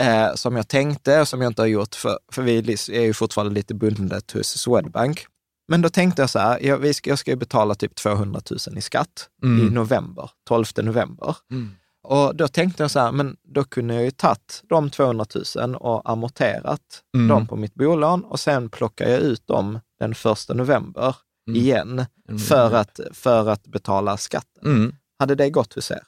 [0.00, 2.58] eh, som jag tänkte och som jag inte har gjort, för, för vi
[2.92, 5.26] är ju fortfarande lite bundet hos Swedbank.
[5.68, 8.40] Men då tänkte jag så här, jag, vi ska, jag ska ju betala typ 200
[8.68, 9.66] 000 i skatt Mm.
[9.66, 11.36] i november, 12 november.
[11.50, 11.70] Mm.
[12.02, 15.74] Och då tänkte jag så här, men då kunde jag ju tagit de 200 000
[15.76, 16.80] och amorterat
[17.14, 17.28] Mm.
[17.28, 21.16] dem på mitt bolån och sen plockar jag ut dem den första november
[21.48, 21.60] Mm.
[21.60, 22.04] igen
[22.48, 24.62] för att, för att betala skatten.
[24.64, 24.94] Mm.
[25.18, 26.02] Hade det gått hos er?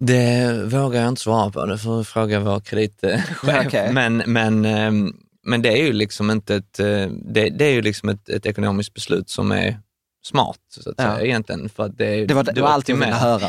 [0.00, 3.44] Det vågar jag inte svara på, det får fråga vår kreditchef.
[3.66, 3.92] Okej.
[3.92, 7.82] Men, men, ehm, men det är ju liksom inte ett, eh, det, det är ju
[7.82, 9.78] liksom ett, ett ekonomiskt beslut som är
[10.22, 11.04] smart, så att Ja.
[11.04, 11.68] säga, egentligen.
[11.68, 13.46] För att det, Det var, det var allt jag ville höra.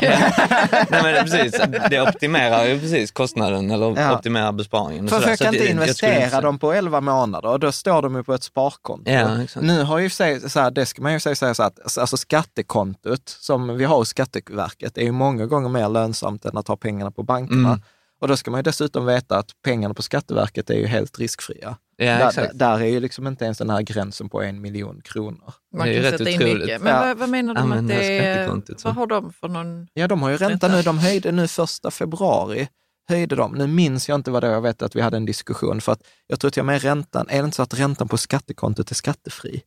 [0.90, 1.60] Nej, men precis,
[1.90, 4.16] det optimerar ju precis kostnaden eller Ja.
[4.16, 5.08] optimerar besparingen.
[5.08, 7.60] För, jag Så kan att inte det- skulle investera inte- dem på 11 månader och
[7.60, 9.10] då står de ju på ett sparkonto.
[9.10, 9.66] Ja, exakt.
[9.66, 12.16] Nu har ju sig, så här, det ska man ju säga så så att alltså
[12.16, 16.76] skattekontot som vi har hos Skatteverket är ju många gånger mer lönsamt än att ha
[16.76, 17.68] pengarna på bankerna.
[17.68, 17.82] Mm.
[18.20, 21.76] Och då ska man ju dessutom veta att pengarna på Skatteverket är ju helt riskfria.
[21.96, 25.54] Ja, där, där är ju liksom inte ens den här gränsen på en miljon kronor.
[25.76, 26.58] Man Det är kan rätt sätta in otroligt.
[26.58, 26.82] mycket.
[26.82, 27.00] Men Ja.
[27.00, 28.48] vad, vad menar de att Använda det är?
[28.84, 29.86] Vad har de för någon?
[29.92, 30.68] Ja, de har ju ränta Ränta.
[30.76, 30.82] nu.
[30.82, 32.68] De höjde nu första februari.
[33.08, 33.52] Höjde de.
[33.52, 34.54] Nu minns jag inte vad det var.
[34.54, 35.80] Jag vet att vi hade en diskussion.
[35.80, 38.16] För att jag tror att jag med räntan, är det inte så att räntan på
[38.18, 39.62] skattekontot är skattefri?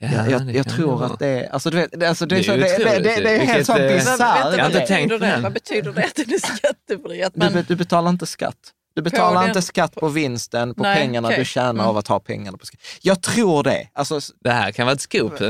[0.00, 2.38] Ja, jag jag, det jag tror att det är, alltså, du vet, alltså, det, är
[2.38, 4.64] Det så, det, det, det, det är helt Vilket, sån eh, Vad, bisarr vänta, Jag
[4.64, 5.42] har vad inte tänkt betyder det?
[5.42, 7.22] Vad betyder det att den är skattefri?
[7.22, 8.56] Att man, du, du betalar inte skatt.
[8.94, 11.38] Du betalar inte skatt på vinsten, på Nej, pengarna okej.
[11.38, 11.86] du tjänar Mm.
[11.86, 12.80] av att ha pengarna på skatt.
[13.02, 13.88] Jag tror det.
[13.92, 15.38] Alltså, Det här kan vara ett scoop.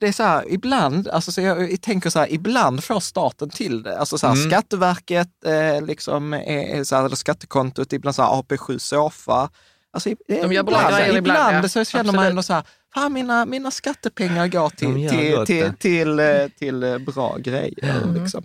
[0.00, 3.50] Det är så här, ibland, alltså så jag, jag tänker så här, ibland får staten
[3.50, 3.98] till det.
[3.98, 4.50] Alltså så här, Mm.
[4.50, 9.50] Skatteverket, eh, liksom, är, så här, eller skattekontot, ibland så här AP7 Sofa.
[9.92, 11.68] Alltså, De gör bra ibland, grejer ibland, ibland ja.
[11.68, 12.30] så känner man Absolut.
[12.30, 12.62] ändå så här,
[12.94, 15.72] fan mina, mina skattepengar går till, till, till, det.
[15.78, 18.00] till, eh, till, eh, bra grejer.
[18.02, 18.22] Mm.
[18.22, 18.44] Liksom.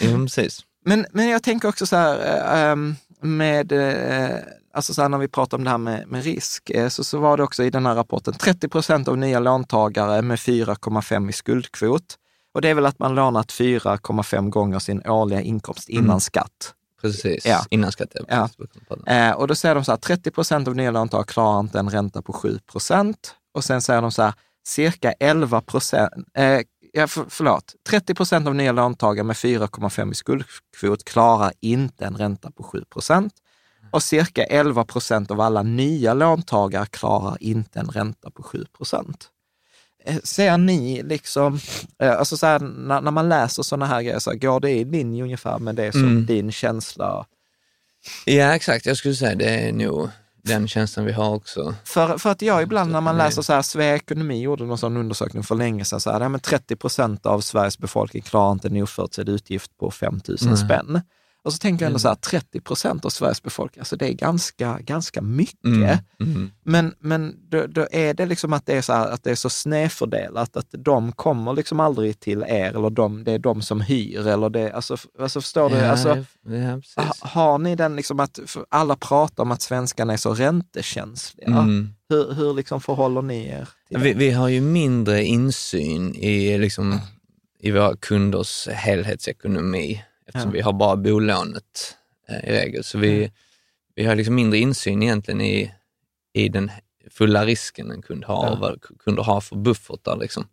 [0.00, 0.60] Ja, precis.
[0.84, 4.36] Men, men jag tänker också så här, eh, ehm, med, eh,
[4.74, 7.36] alltså så när vi pratar om det här med, med risk, eh, så, så var
[7.36, 12.16] det också i den här rapporten 30 procent av nya låntagare med 4,5 i skuldkvot.
[12.54, 16.20] Och det är väl att man lånat 4,5 gånger sin årliga inkomst innan Mm.
[16.20, 16.74] skatt.
[17.02, 17.64] Precis, Ja.
[17.70, 18.14] innan skatt.
[18.28, 18.48] Ja.
[19.06, 21.90] Eh, och då säger de så här, 30 procent av nya låntagare klarar inte en
[21.90, 23.34] ränta på 7 procent.
[23.54, 24.34] Och sen säger de så här,
[24.66, 26.60] cirka 11 procent, eh,
[26.92, 32.16] ja, för, förlåt, 30 procent av nya låntagare med 4,5 i skuldkvot klarar inte en
[32.16, 33.32] ränta på 7 procent.
[33.92, 39.28] Och cirka 11 procent av alla nya låntagare klarar inte en ränta på 7 procent.
[40.04, 41.58] Eh, Ser ni liksom,
[42.02, 44.70] eh, alltså så här, när, när man läser sådana här grejer, så här, går det
[44.70, 46.26] i linje ungefär med det som Mm.
[46.26, 47.26] din känsla
[48.24, 48.86] Ja, exakt.
[48.86, 50.08] Jag skulle säga det är nog
[50.42, 51.74] den känslan vi har också.
[51.84, 54.96] För, för att jag ibland när man läser så här, Svea Ekonomi gjorde någon sån
[54.96, 58.82] undersökning för länge sedan, så här, men 30 procent av Sveriges befolkning klarar inte en
[58.82, 60.56] oförutsedd utgift på 5 000 Nej.
[60.56, 61.00] spänn.
[61.42, 62.00] Och så tänker jag ändå Mm.
[62.00, 65.64] så här, 30 procent av Sveriges befolkning, alltså det är ganska, ganska mycket.
[65.64, 65.98] Mm.
[66.20, 66.50] Mm.
[66.64, 69.34] Men, men då, då är det liksom att det är så, här, att det är
[69.34, 73.80] så snedfördelat, att de kommer liksom aldrig till er, eller de, det är de som
[73.80, 75.76] hyr, eller det, alltså, alltså förstår du?
[75.76, 76.24] Ja, Alltså,
[76.96, 78.38] ja, har ni den liksom att,
[78.68, 81.48] alla pratar om att svenskarna är så räntekänsliga.
[81.48, 81.88] Mm.
[82.08, 87.00] Hur, hur liksom förhåller ni er till Vi, vi har ju mindre insyn i, liksom,
[87.60, 90.54] i våra kunders helhetsekonomi eftersom Ja.
[90.54, 91.96] vi har bara bolånet
[92.28, 92.84] eh, i regel.
[92.84, 93.32] Så vi,
[93.94, 95.72] vi har liksom mindre insyn egentligen i,
[96.32, 96.70] i den
[97.10, 98.50] fulla risken en kund har Ja.
[98.52, 100.16] och vad kunder har för buffertar.
[100.16, 100.48] Liksom.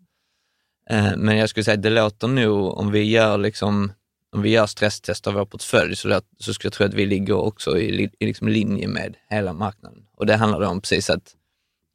[0.89, 3.91] Eh, men jag skulle säga att det låter nog, om vi gör, liksom,
[4.31, 7.05] om vi gör stresstest av vår portfölj, så, låt, så skulle jag tro att vi
[7.05, 10.05] ligger också i, i liksom linje med hela marknaden.
[10.15, 11.33] Och det handlar då om precis att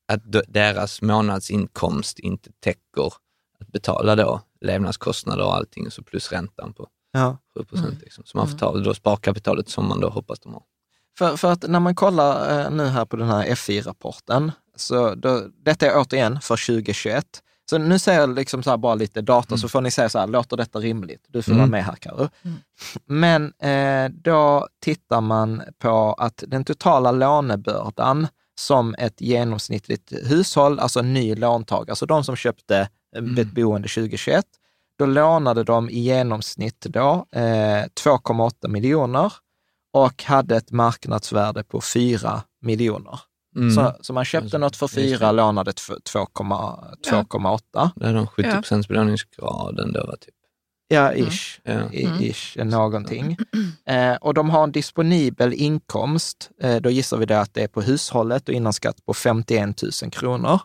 [0.09, 3.07] att deras månadsinkomst inte täcker
[3.61, 7.39] att betala då levnadskostnader och allting, så plus räntan på Ja.
[7.59, 8.01] 7 procent.
[8.03, 8.25] Liksom.
[8.27, 10.63] Så man får ta då sparkapitalet som man då hoppas de har.
[11.19, 15.43] För, för att när man kollar eh, nu här på den här FI-rapporten, så då,
[15.65, 17.27] detta är återigen för 2021.
[17.71, 20.19] Så nu säger jag liksom så här bara lite data, så får ni säga så
[20.19, 21.25] här, låter detta rimligt?
[21.29, 21.59] Du får Mm.
[21.61, 22.29] vara med här Karo.
[23.07, 31.03] Men eh, då tittar man på att den totala lånebördan som ett genomsnittligt hushåll, alltså
[31.03, 34.45] ny låntagare, alltså de som köpte eh, ett boende 2021,
[35.03, 39.33] då lånade de i genomsnitt då eh, 2,8 miljoner
[39.93, 43.21] och hade ett marknadsvärde på 4 miljoner.
[43.57, 43.71] Mm.
[43.75, 45.33] Så, så man köpte något för just 4, det.
[45.33, 46.95] lånade ett för 2,8.
[47.11, 47.91] 2,8.
[47.97, 50.35] Det är de 70 procents belåningsgraden då, typ.
[50.89, 51.61] Ja, ish.
[51.65, 51.93] Ja.
[51.93, 52.21] I, Mm.
[52.23, 53.37] ish någonting.
[53.87, 57.69] Eh, och de har en disponibel inkomst, eh, då gissar vi det att det är
[57.69, 60.61] på hushållet och innan skatt på 51 000 kronor.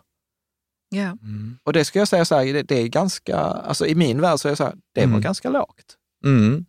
[0.88, 1.02] Ja.
[1.22, 1.58] Mm.
[1.64, 4.38] Och det ska jag säga så här, det, det är ganska, alltså i min värld
[4.38, 5.20] så är det så här, det var Mm.
[5.20, 5.96] ganska lågt.
[6.24, 6.64] Mm.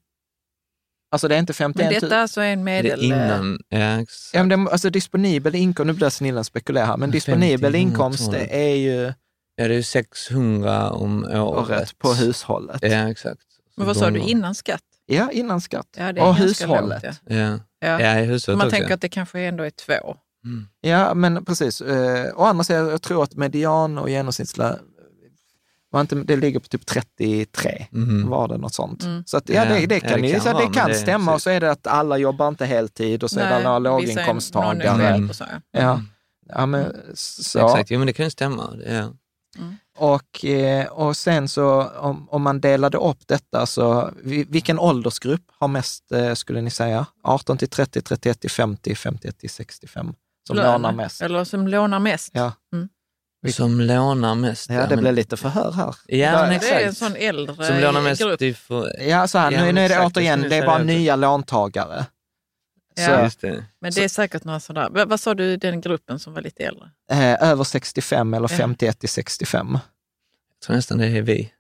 [1.11, 2.01] Alltså det är inte Men 51 000.
[2.01, 3.03] detta är alltså en Det är medel...
[3.03, 4.34] innan, ja, exakt.
[4.34, 7.78] Ja, men det, alltså disponibel inkomst, nu blir det snillen spekulera här, men disponibel 50,
[7.80, 8.47] inkomst 112.
[8.49, 9.13] det är ju
[9.55, 11.39] ja, det är 600 om året.
[11.70, 12.80] året på hushållet.
[12.82, 13.41] Ja, exakt.
[13.78, 14.82] Men vad sa du, innan skatt?
[15.05, 15.88] Ja, innan skatt.
[15.97, 17.03] Ja, det är och hushållet.
[17.03, 17.36] lågt, ja.
[17.36, 18.01] Ja, Ja.
[18.01, 18.78] ja hushållet Man också.
[18.78, 20.17] tänker att det kanske ändå är två.
[20.46, 20.68] Mm.
[20.82, 21.82] Ja, men precis.
[21.82, 24.80] Eh, å andra sidan, jag tror att median och genomsnittslön,
[25.92, 28.30] var inte, det ligger på typ 33, Mhm.
[28.30, 29.04] var det något sånt.
[29.04, 29.24] Mm.
[29.26, 30.96] Så att, ja, Ja, det, det ja, kan, det ju, kan så det kan det-
[30.96, 31.44] stämma och precis.
[31.44, 35.28] så är det att alla jobbar inte heltid och så är det alla låginkomsttagare.
[35.30, 35.82] och så, ja.
[35.82, 36.02] Ja.
[36.48, 37.66] ja, men så.
[37.66, 38.74] Exakt, jo men det kan ju stämma.
[38.86, 39.14] Ja.
[39.98, 45.44] Och, eh, och sen så om, om man delade upp detta, så vi- vilken åldersgrupp
[45.60, 47.06] har mest, eh, skulle ni säga?
[47.24, 50.14] 18 till 30, 31 till 50, 51 till 65
[50.49, 51.21] som Lön, lånar mest?
[51.21, 52.30] Eller som lånar mest.
[52.34, 52.53] Ja.
[52.73, 52.89] Mm.
[53.53, 54.69] Som lånar mest.
[54.69, 55.95] Ja, det men- blev lite förhör här.
[56.07, 56.73] Ja, men Det exakt.
[56.81, 58.41] är en sån äldre Som lånar mest grupp.
[58.41, 59.01] i för...
[59.01, 60.84] Ja, så här, Ja, nu, nu är det exakt, återigen, det är bara det.
[60.84, 62.05] nya låntagare.
[62.95, 63.30] Ja.
[63.41, 63.65] Det.
[63.81, 64.89] Men det är säkert några sådana.
[64.89, 66.89] Vad, vad sa du, den gruppen som var lite äldre?
[67.11, 68.57] eh, över 65 eller Ja.
[68.57, 69.67] 51 till 65.
[69.71, 71.51] Jag tror nästan det är vi,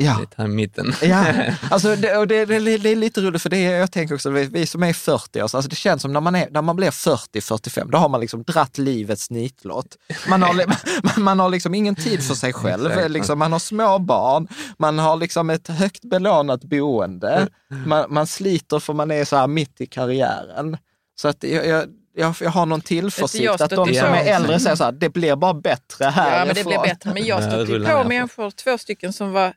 [0.00, 0.92] Ja, lite här i mitten.
[1.02, 1.24] Ja,
[1.70, 4.44] alltså det, och det, det, det är lite roligt för det jag tänker också, vi,
[4.44, 6.90] vi som är 40 år, alltså det känns som när man, är, när man blir
[6.90, 9.96] 40-45, då har man liksom dratt livets nitlott.
[10.28, 10.76] Man har, man,
[11.24, 15.16] man har liksom ingen tid för sig själv, liksom, man har små barn, man har
[15.16, 17.48] liksom ett högt belånat boende,
[17.86, 20.76] man, man sliter för man är så här mitt i karriären.
[21.20, 21.84] Så att jag, jag,
[22.16, 25.36] jag, jag har någon tillförsikt att de som är äldre säger så här, det blir
[25.36, 26.38] bara bättre här.
[26.38, 27.12] Ja, men det blir bättre.
[27.14, 29.52] Men jag Ja, stötte på människor, två stycken som var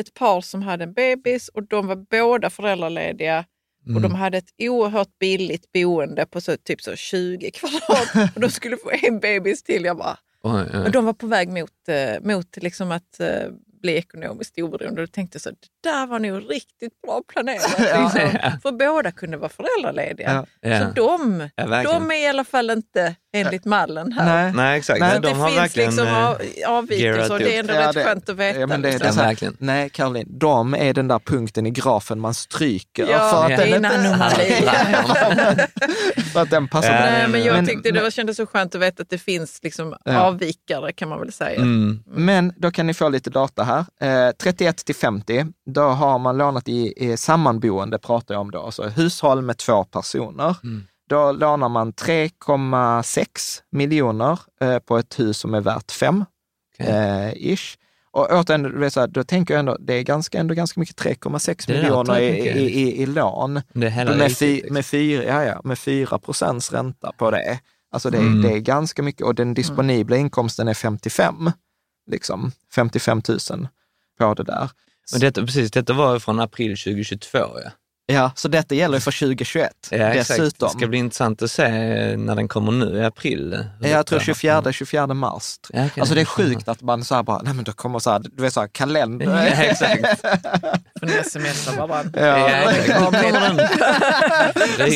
[0.00, 3.44] ett par som hade en bebis och de var båda föräldralediga.
[3.84, 4.02] Och Mm.
[4.02, 8.76] de hade ett oerhört billigt boende på så, typ så 20 kvadrat och de skulle
[8.76, 9.84] få en bebis till.
[9.84, 10.80] Jag bara, Oj, oj.
[10.84, 13.28] och de var på väg mot, eh, mot liksom att eh,
[13.82, 15.00] bli ekonomiskt oberoende.
[15.02, 15.50] Och då tänkte jag så,
[15.82, 17.78] där var nog riktigt bra planerat.
[17.78, 18.38] Liksom.
[18.62, 20.46] För båda kunde vara föräldralediga.
[20.60, 20.70] Ja.
[20.70, 20.78] Ja.
[20.80, 24.42] Så de, Ja, de är i alla fall inte enligt mallen här.
[24.44, 24.52] Nej.
[24.52, 25.00] Nej, exakt.
[25.00, 25.90] Nej, de det har finns verkligen...
[25.90, 26.36] liksom eh, av,
[26.66, 28.60] avvikelser och det är ändå Ja, rätt det- skönt att veta.
[28.60, 29.14] Ja, men det, det är liksom.
[29.14, 29.56] så här, verkligen.
[29.58, 33.06] nej, Caroline, de är den där punkten i grafen man stryker.
[33.10, 33.56] Ja, för att Ja.
[33.56, 34.50] den det är inte- en anomali.
[36.32, 36.94] för att den passar.
[36.94, 39.18] Ja, Nej, men jag Men- tyckte det var, kändes så skönt att veta att det
[39.18, 40.20] finns liksom Ja.
[40.20, 41.56] avvikare kan man väl säga.
[41.60, 42.02] Mm.
[42.06, 43.84] Men då kan ni få lite data här.
[44.28, 48.60] Eh, 31 till 50, då har man lånat i, i sammanboende, pratar jag om då,
[48.62, 50.56] alltså hushåll med två personer.
[50.62, 50.84] Mm.
[51.08, 56.24] Då lånar man 3,6 miljoner eh, på ett hus som är värt 5,
[56.74, 56.86] Okej.
[56.88, 57.76] eh, ish.
[58.12, 61.64] Och återigen, så här, då tänker jag ändå, det är ganska, ändå ganska mycket 3,6
[61.66, 63.60] Det låter miljoner i, i, i, i lån.
[64.18, 64.74] Med, fy, liksom.
[64.74, 67.60] med, fyra, ja, ja, med 4 procents ränta på det.
[67.92, 68.42] Alltså det, är- Mm.
[68.42, 71.50] det är ganska mycket och den disponibla inkomsten är 55,
[72.10, 73.68] liksom 55 000
[74.18, 74.70] på det där.
[75.12, 77.38] Men detta, precis, detta var från april 2022.
[77.38, 77.70] Ja,
[78.12, 80.28] Ja, så detta gäller för 2021 ja exakt.
[80.40, 80.68] dessutom.
[80.72, 81.68] Det ska bli intressant att se
[82.16, 83.64] när den kommer nu i april.
[83.80, 85.56] hur Jag tror detta- 24, 24 mars.
[85.72, 86.00] Ja, okej.
[86.00, 88.18] Alltså det är sjukt att man så här bara, nej men då kommer så här,
[88.18, 89.26] du vet så här kalender.
[89.26, 90.24] Ja, exakt.
[91.00, 92.20] För nu smsar varandra.
[92.20, 93.10] Ja, Ja.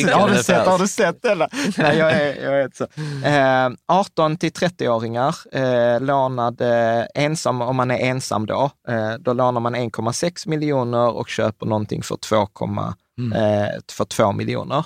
[0.03, 1.37] Ja, har, du sett, har du sett den?
[1.39, 1.49] där?
[1.77, 2.87] Nej, jag är, jag är inte så.
[3.27, 6.67] Eh, 18 till 30-åringar eh, lånade
[7.15, 12.03] ensam, om man är ensam då, eh, då lånar man 1,6 miljoner och köper någonting
[12.03, 14.85] för 2, eh, för 2 miljoner.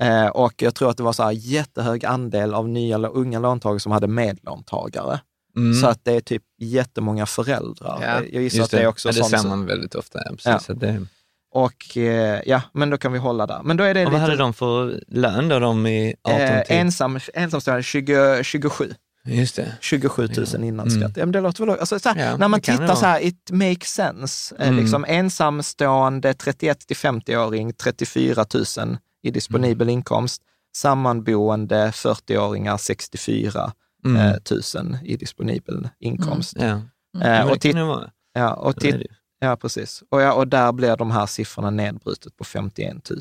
[0.00, 3.38] Eh, och jag tror att det var så här jättehög andel av nya eller unga
[3.38, 5.20] låntagare som hade medlåntagare.
[5.56, 5.80] Mm.
[5.80, 7.98] Så att det är typ jättemånga föräldrar.
[8.02, 8.22] Ja.
[8.32, 9.30] Jag gissar Just att det är också ja, det sånt.
[9.30, 10.18] ser som- man väldigt ofta.
[10.24, 10.46] Ja, precis.
[10.46, 10.58] Ja.
[10.58, 11.06] Så det,
[11.54, 13.60] Och eh, ja, men då kan vi hålla där.
[13.64, 14.30] Men då är det och vad lite...
[14.30, 18.94] hade de för lön då, de i 18 Eh, ensam, ensamstående 20, 27.
[19.24, 19.72] Just det.
[19.80, 21.00] 27 27 000 innan Mm.
[21.00, 21.16] skatt.
[21.16, 23.06] Ja, men det låter väl, alltså, så här, Ja, när man det det tittar så
[23.06, 24.54] här, it makes sense.
[24.58, 24.80] Eh, Mm.
[24.80, 28.44] Liksom, ensamstående 31 till 50-åring, 34
[28.78, 29.92] 000 i disponibel Mm.
[29.98, 30.42] inkomst.
[30.76, 33.72] Sammanboende 40-åringar, 64
[34.04, 34.16] Mm.
[34.16, 34.36] eh,
[34.82, 36.56] 000 i disponibel inkomst.
[36.56, 36.66] Ja.
[36.66, 36.80] Eh,
[37.14, 38.10] Men och det vara.
[38.32, 39.06] ja, och Det.
[39.40, 40.02] Ja, precis.
[40.08, 43.20] Och, ja, och där blir de här siffrorna nedbrutet på 51 000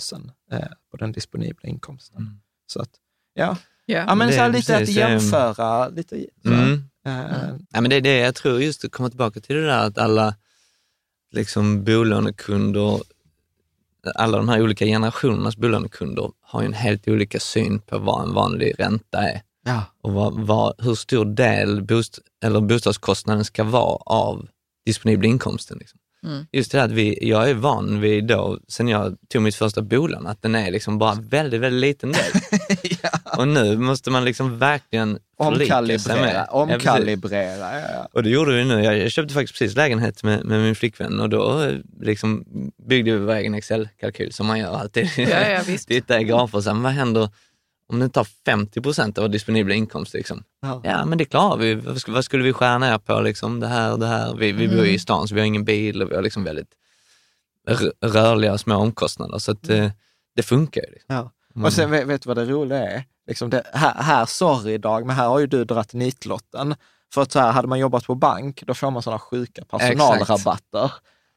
[0.51, 0.59] eh,
[0.91, 2.17] på den disponibla inkomsten.
[2.17, 2.39] Mm.
[2.67, 2.89] Så att,
[3.33, 3.57] ja.
[3.85, 4.03] Ja.
[4.07, 5.87] ja, men Det så lite att precis, eh, jämföra.
[5.87, 6.25] Lite.
[6.45, 6.83] Mm.
[7.05, 9.85] Eh, Ja, men det är det jag tror, just att komma tillbaka till det där
[9.87, 10.35] att alla
[11.31, 13.01] liksom bolånekunder,
[14.15, 18.33] alla de här olika generationernas bolånekunder har ju en helt olika syn på vad en
[18.33, 19.83] vanlig ränta är ja.
[20.01, 24.47] och vad, vad, hur stor del bost, eller bostadskostnaden ska vara av
[24.85, 25.77] disponibla inkomsten.
[25.77, 25.99] Liksom.
[26.25, 26.45] Mm.
[26.51, 29.81] Just det där att vi, jag är van vid då, sen jag tog mitt första
[29.81, 32.31] bolån, att den är liksom bara väldigt, väldigt liten del.
[33.37, 35.19] Och nu måste man liksom verkligen.
[35.37, 37.79] Omkalibrera, Ja, omkalibrera.
[37.79, 38.07] Ja, ja.
[38.13, 38.83] Och det gjorde vi nu.
[38.83, 42.45] Jag, jag köpte faktiskt precis lägenhet med, med min flickvän och då eh, liksom
[42.87, 45.09] byggde vi vår egen Excel-kalkyl som man gör alltid.
[45.17, 45.87] Ja, ja, visst.
[45.87, 47.29] Titta i grafer och sen vad händer
[47.91, 50.13] om den tar 50 procent av disponibla inkomst?
[50.13, 50.43] Liksom?
[50.61, 50.81] Ja.
[50.83, 51.75] Ja, men det klarar vi.
[51.75, 53.19] Vad skulle, vad skulle vi skära ner på?
[53.19, 54.35] Liksom, det här och det här.
[54.35, 54.89] Vi, vi bor Mm.
[54.89, 56.71] i stan så vi har ingen bil och vi har liksom väldigt
[58.01, 59.37] rörliga små omkostnader.
[59.37, 59.89] Så att, eh,
[60.35, 60.91] det funkar ju.
[60.91, 61.15] Liksom.
[61.15, 61.31] Ja.
[61.55, 61.65] Mm.
[61.65, 63.03] Och sen vet, vet du vad det roliga är?
[63.27, 66.75] Liksom det, här, här, sorry Dag, men här har ju du dratt nitlotten.
[67.13, 70.91] För att så här, hade man jobbat på bank, då får man sådana sjuka personalrabatter.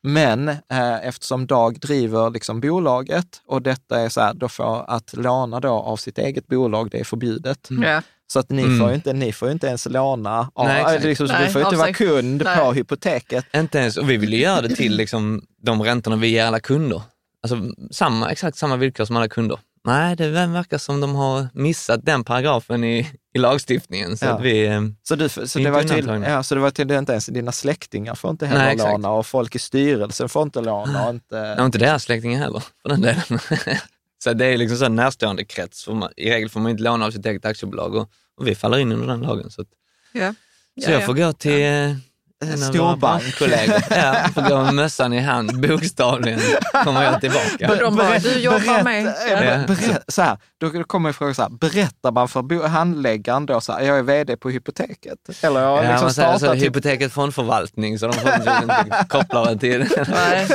[0.06, 5.12] Men eh, eftersom Dag driver liksom bolaget och detta är så här, då får att
[5.16, 7.68] låna då av sitt eget bolag, det är förbjudet.
[7.70, 8.02] Ja.
[8.26, 8.78] Så att ni, Mm.
[8.81, 11.52] får ju inte, ni får ju inte ens låna, av, Nej, liksom, så Nej, du
[11.52, 12.59] får ju inte vara kund Nej.
[12.59, 13.44] på hypoteket.
[13.56, 16.60] Inte ens, och vi vill ju göra det till liksom, de räntorna vi ger alla
[16.60, 17.02] kunder.
[17.43, 17.56] Alltså
[17.90, 19.59] samma, exakt samma villkor som alla kunder.
[19.86, 24.16] Nej, det verkar som de har missat den paragrafen i, i lagstiftningen.
[24.16, 24.31] Så Ja.
[24.32, 27.12] att vi, eh, Så, du, så, det var till, ja, så det var till inte
[27.12, 28.90] ens dina släktingar får inte heller Nej, exakt.
[28.93, 31.56] låna och folk i styrelsen får inte låna och inte...
[31.59, 33.23] och inte deras släktingar heller för den delen.
[34.24, 35.85] så det är liksom så en närstående krets.
[35.85, 38.09] För man, I regel får man inte låna av sitt eget aktiebolag och,
[38.39, 39.51] och vi faller in under den lagen.
[39.51, 39.69] Så, att,
[40.12, 40.35] Ja.
[40.85, 41.97] så jag får gå till eh,
[42.43, 43.01] en av våra Storbank.
[43.01, 43.82] bankkollegor.
[43.90, 46.40] Ja, får gå med mössan i hand, bokstavligen
[46.85, 47.70] kommer jag tillbaka.
[47.70, 49.05] Och de bara, du jobbar med...
[49.06, 49.36] Ja, Ja.
[49.40, 53.61] ber- berätt, så här, då kommer jag fråga så här, berättar man för handläggaren då
[53.61, 55.19] så här, jag är vd på hypoteket?
[55.43, 56.61] Eller jag har Ja, liksom man säger alltså, startat...
[56.61, 59.81] typ- hypoteket fondförvaltning, så de förhoppningsvis inte kopplar det till...
[60.09, 60.47] Nej.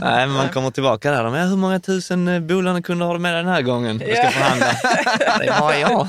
[0.00, 1.24] Nej, men man kommer tillbaka där.
[1.24, 4.02] De, ja, hur många tusen eh, bolånekunder har du med dig den här gången?
[4.06, 4.66] Jag ska förhandla.
[5.40, 6.08] Det bara jag.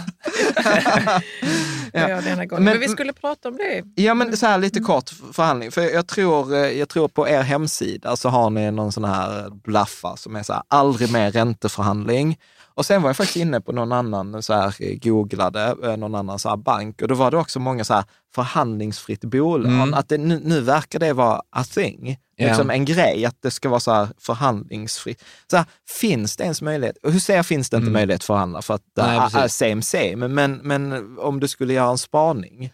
[2.02, 2.64] Ja, denna gången.
[2.64, 3.84] Men- Men, vi skulle prata om det.
[4.03, 5.72] Ja, men så här lite kort förhandling.
[5.72, 9.49] För jag tror, eh, jag tror på er hemsida så har ni någon sån här
[9.64, 12.38] blaffa som är så här, aldrig mer ränteförhandling.
[12.74, 16.15] Och sen var jag faktiskt inne på någon annan, så här, eh, googlade eh, någon
[16.15, 18.03] annan så här bank och då var det också många så här
[18.36, 19.74] förhandlingsfritt bolån.
[19.74, 19.94] Mm.
[19.94, 22.48] Att det, nu, nu verkar det vara a thing, Ja.
[22.48, 25.24] liksom en grej, att det ska vara så här förhandlingsfritt.
[25.52, 26.98] Så här, finns det ens möjlighet?
[27.04, 27.94] Hur säger jag finns det inte Mm.
[27.94, 28.62] möjlighet att förhandla?
[28.62, 32.74] För att Nej, uh, same same, men, men om du skulle göra en spaning?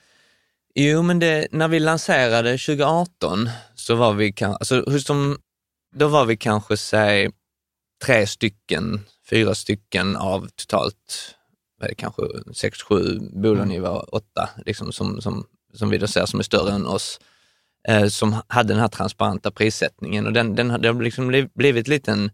[0.76, 5.38] Jo, men det, när vi lanserade 2018 så var vi, alltså, som,
[5.96, 7.30] då var vi kanske, säg,
[8.06, 11.36] tre stycken, fyra stycken av totalt,
[11.84, 12.22] är det, kanske
[12.54, 16.86] sex, sju bolånegivare, åtta, liksom, som, som, som vi då ser som är större än
[16.86, 17.20] oss,
[17.88, 20.26] eh, som hade den här transparenta prissättningen.
[20.28, 22.32] Och den, den, har- det har liksom bliv- blivit lite en,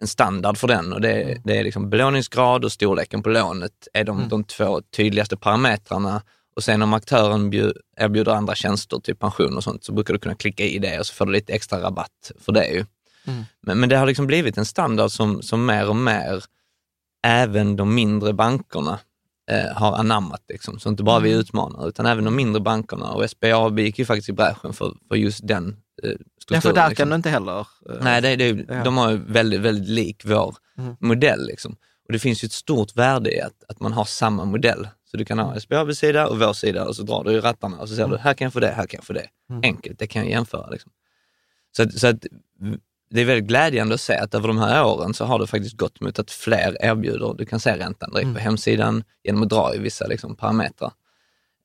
[0.00, 4.04] en standard för den och det, det är liksom belåningsgrad och storleken på lånet är
[4.04, 6.22] de, de två tydligaste parametrarna.
[6.56, 10.18] Och sen om aktören bjud, erbjuder andra tjänster, typ pension och sånt, så brukar du
[10.20, 12.84] kunna klicka i det och så får du lite extra rabatt för det ju.
[13.60, 16.44] Men, men det har liksom blivit en standard som, som mer och mer
[17.22, 18.98] även de mindre bankerna
[19.50, 20.42] eh, har anammat.
[20.48, 20.78] Liksom.
[20.78, 23.10] Så inte bara vi utmanar, utan även de mindre bankerna.
[23.12, 25.68] Och SBAB gick ju faktiskt i bräschen för, för just den
[26.02, 26.10] eh,
[26.42, 26.54] strukturen.
[26.54, 27.02] Ja, för där liksom.
[27.02, 27.58] kan du inte heller...
[27.60, 28.84] eh, Nej, det, det, Ja.
[28.84, 30.96] de har ju väldigt, väldigt lik vår Mm.
[31.00, 31.46] modell.
[31.46, 31.72] Liksom.
[32.06, 34.88] Och det finns ju ett stort värde i att, att man har samma modell.
[35.10, 37.76] Så du kan ha SBABs sida och vår sida och så drar du i rattarna
[37.80, 39.26] och så ser du, här kan jag få det, här kan jag få det.
[39.50, 39.60] Mm.
[39.64, 40.70] Enkelt, det kan jag jämföra.
[40.70, 40.92] Liksom.
[41.76, 42.26] Så, att, så att
[43.10, 45.76] det är väldigt glädjande att se att över de här åren så har det faktiskt
[45.76, 49.74] gått mot att fler erbjuder, du kan se räntan direkt på hemsidan genom att dra
[49.74, 50.92] i vissa liksom, parametrar.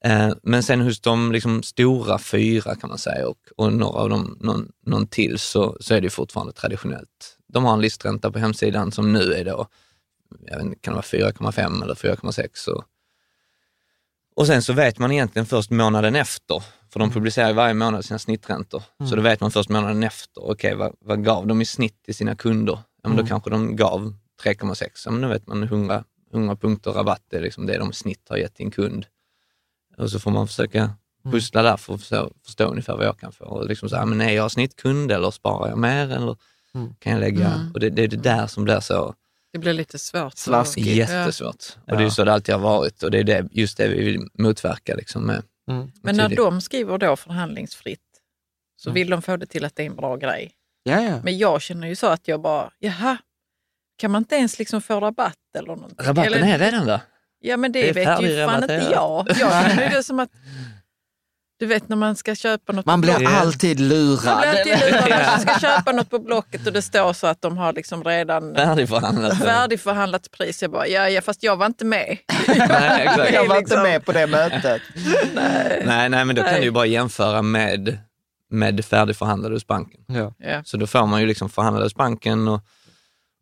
[0.05, 4.09] Eh, men sen hos de liksom, stora fyra kan man säga och, och några av
[4.09, 7.37] dem, någon, någon till, så, så är det fortfarande traditionellt.
[7.47, 9.67] De har en listränta på hemsidan som nu är då,
[10.45, 12.69] jag vet inte, kan det vara 4,5 eller 4,6.
[12.69, 12.83] Och,
[14.35, 18.05] och sen så vet man egentligen först månaden efter, för de publicerar ju varje månad
[18.05, 18.83] sina snitträntor.
[19.09, 22.15] Så då vet man först månaden efter, okej vad, vad gav de i snitt till
[22.15, 22.79] sina kunder?
[23.03, 24.87] Ja, men då kanske de gav 3,6.
[25.05, 26.03] Ja, men då vet man 100,
[26.33, 29.05] 100 punkter rabatt är liksom det de i snitt har gett till en kund.
[29.97, 30.93] Och så får man försöka
[31.31, 33.45] pussla där för att förstå, förstå ungefär vad jag kan få.
[33.45, 36.35] Och liksom så här, men är jag snittkund eller sparar jag mer eller
[36.99, 37.71] kan jag lägga?
[37.73, 39.13] Och det, det är det där som blir så
[39.53, 40.37] Det blir lite svårt.
[40.37, 40.87] Slaskigt.
[40.87, 41.65] jättesvårt.
[41.87, 43.87] Och det är ju så det alltid har varit och det är det, just det
[43.87, 44.95] vi vill motverka.
[44.95, 45.91] Liksom med, Mm.
[46.01, 47.99] Men när de skriver då förhandlingsfritt
[48.77, 50.51] så vill de få det till att det är en bra grej.
[50.83, 51.19] Ja, ja.
[51.23, 53.17] Men jag känner ju så att jag bara, jaha,
[53.97, 56.05] kan man inte ens liksom få rabatt eller någonting?
[56.07, 56.99] Rabatten eller, är redan där.
[57.39, 59.27] Ja men det, det vet ju fan inte jag.
[59.29, 59.37] Jag
[59.69, 60.29] känner ju det som att,
[61.63, 63.37] du vet när man ska köpa något Man på blir Blocket.
[63.41, 64.39] alltid Man lurad.
[64.41, 65.25] blir alltid lurad.
[65.27, 68.55] Man ska köpa något på Blocket och det står så att de har liksom redan
[68.55, 69.37] Färdigförhandlat.
[69.37, 70.61] färdigförhandlat pris.
[70.61, 72.17] Jag bara, ja, ja fast jag var inte med.
[72.47, 73.33] Nej, exakt.
[73.33, 74.81] Jag var inte liksom- med på det mötet.
[75.85, 76.59] Nej, nej, men då kan Nej.
[76.59, 77.97] du ju bara jämföra med,
[78.49, 80.01] med färdigförhandlade hos banken.
[80.07, 80.33] Ja.
[80.37, 80.61] Ja.
[80.65, 82.61] Så då får man ju liksom förhandlade hos banken och,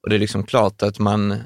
[0.03, 1.41] och det är liksom klart att man,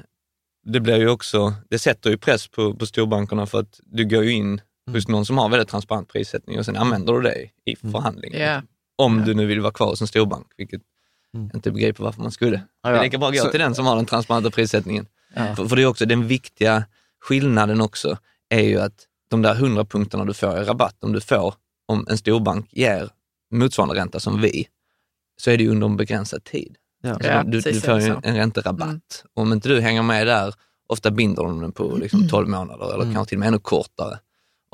[0.64, 4.24] det blir ju också, det sätter ju press på, på storbankerna för att du går
[4.24, 4.60] ju in
[4.92, 8.40] hos någon som har väldigt transparent prissättning och sen använder du det i förhandlingen.
[8.40, 8.62] Ja.
[8.98, 10.80] Om du nu vill vara kvar hos en storbank, vilket
[11.32, 12.56] jag inte begriper varför man skulle.
[12.82, 13.00] Ja, Det ja.
[13.00, 15.06] är lika bra att gå till den som har den transparenta prissättningen.
[15.56, 16.84] För, för det är också den viktiga
[17.20, 18.18] skillnaden också,
[18.48, 21.54] är ju att de där 100 punkterna du får i rabatt, om du får,
[21.88, 23.08] om en storbank ger
[23.52, 24.66] motsvarande ränta som vi,
[25.40, 26.76] så är det ju under en begränsad tid.
[27.02, 27.10] Ja.
[27.14, 28.20] Alltså, Ja, du, du får ju så.
[28.22, 28.88] en ränterabatt.
[28.88, 29.00] Mm.
[29.34, 30.54] Om inte du hänger med där,
[30.88, 33.14] ofta binder de den på liksom 12 månader eller Mm.
[33.14, 34.18] kanske till och med ännu kortare.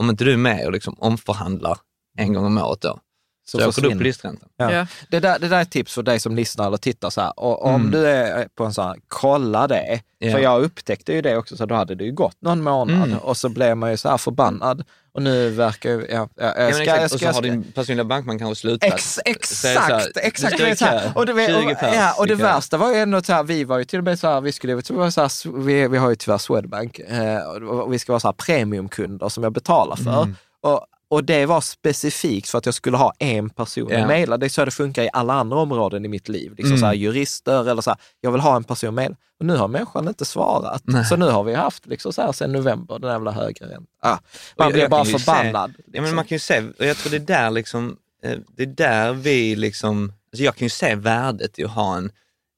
[0.02, 1.78] Om inte du är med och liksom omförhandlar
[2.18, 2.98] en gång om året då,
[3.46, 4.48] Så, så åker du upp listräntan.
[4.56, 4.72] Ja.
[4.72, 4.86] Ja.
[5.10, 7.40] Det, där, det där är ett tips för dig som lyssnar eller tittar så här.
[7.40, 7.90] Och, om Mm.
[7.90, 10.00] du är på en sån här, kolla det.
[10.18, 10.32] Ja.
[10.32, 13.18] För jag upptäckte ju det också, så då hade det ju gått någon månad Mm.
[13.18, 14.84] och så blev man ju så här förbannad.
[15.14, 17.04] Och nu verkar ju, ja, ja, Ja, ska, exakt.
[17.04, 18.94] och så ska, har ska, din personliga bankman kanske slutat.
[18.94, 20.58] Ex, exakt, exakt.
[20.58, 23.22] du så i Och det, och, 20 pers ja, och det värsta var ju ändå
[23.22, 25.58] så här, vi var ju till och med så här, vi skulle var så här,
[25.58, 29.42] vi, vi har ju tyvärr Swedbank eh, och vi ska vara så här premiumkunder som
[29.42, 30.22] jag betalar för.
[30.22, 30.36] Mm.
[30.60, 34.00] Och, och det var specifikt för att jag skulle ha en person Ja.
[34.00, 34.36] att mejla.
[34.36, 36.50] Det är så det funkar i alla andra områden i mitt liv.
[36.50, 36.78] Liksom Mm.
[36.78, 39.16] så här, jurister eller så här, jag vill ha en person att mejla.
[39.40, 40.82] Och nu har människan inte svarat.
[40.84, 41.04] Nej.
[41.04, 43.86] Så nu har vi haft liksom så här sedan november, den jävla högre räntan.
[44.02, 44.18] Ah, man
[44.56, 45.70] jag- blir jag bara förbannad.
[45.70, 46.04] Se, ja, liksom.
[46.04, 48.66] men man kan ju se, och jag tror det är där liksom, eh, det är
[48.66, 52.10] där vi liksom, alltså jag kan ju se värdet i att ha en,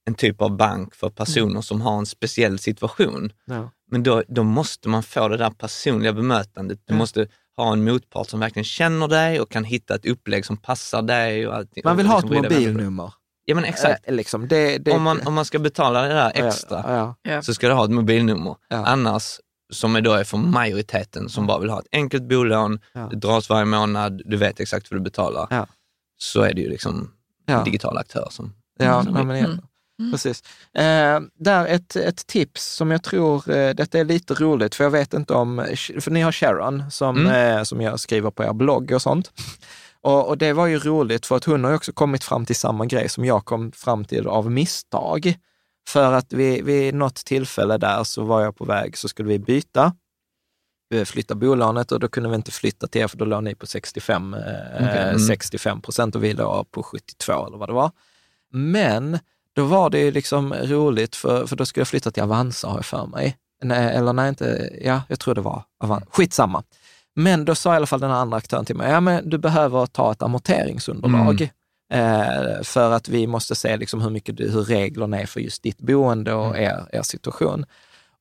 [0.06, 3.32] en typ av bank för personer som har en speciell situation.
[3.44, 3.70] Ja.
[3.90, 6.78] Men då, då måste man få det där personliga bemötandet.
[6.84, 6.98] Du Ja.
[6.98, 7.26] måste
[7.56, 11.48] ha en motpart som verkligen känner dig och kan hitta ett upplägg som passar dig.
[11.48, 12.54] Och allting, Man vill och ha liksom ett på det.
[12.54, 13.12] mobilnummer.
[13.44, 14.08] Ja men exakt.
[14.08, 17.32] Eh, liksom, det, det, om, man, om man ska betala det där extra Ja, ja.
[17.32, 17.42] Ja.
[17.42, 18.56] så ska du ha ett mobilnummer.
[18.68, 18.76] Ja.
[18.86, 19.22] Annars,
[19.72, 23.00] som är då är för majoriteten som bara vill ha ett enkelt bolån, Ja.
[23.10, 25.66] det dras varje månad, du vet exakt vad du betalar, Ja.
[26.18, 27.10] så är det ju liksom
[27.46, 27.58] Ja.
[27.58, 28.52] en digital aktör som...
[28.78, 29.60] Ja, som nej, men
[29.98, 30.12] igen.
[30.12, 30.42] Precis.
[30.74, 34.90] Eh, där ett, ett tips som jag tror, eh, detta är lite roligt, för jag
[34.90, 35.66] vet inte om,
[36.00, 37.56] för ni har Sharon som, Mm.
[37.58, 39.32] eh, som jag skriver på er blogg och sånt.
[40.00, 42.56] Och, och det var ju roligt för att hon har ju också kommit fram till
[42.56, 45.34] samma grej som jag kom fram till av misstag.
[45.88, 49.38] För att vid, vid något tillfälle där så var jag på väg, så skulle vi
[49.38, 49.92] byta,
[50.94, 53.54] eh, flytta bolånet och då kunde vi inte flytta till er för då låg ni
[53.54, 54.40] på 65, eh,
[54.74, 55.18] Okej, mm.
[55.18, 57.90] 65 procent och vi låg på 72 eller vad det var.
[58.52, 59.18] Men
[59.54, 62.84] då var det liksom roligt, för, för då skulle jag flytta till Avanza har jag
[62.84, 63.36] för mig.
[63.62, 66.06] Nej, eller nej, inte, ja, jag tror det var Avanza.
[66.10, 66.62] Skitsamma.
[67.16, 69.86] Men då sa i alla fall den andra aktören till mig, ja men du behöver
[69.86, 71.50] ta ett amorteringsunderlag.
[71.92, 75.78] Eh, för att vi måste se liksom hur, mycket, hur reglerna är för just ditt
[75.78, 77.66] boende och er, er situation.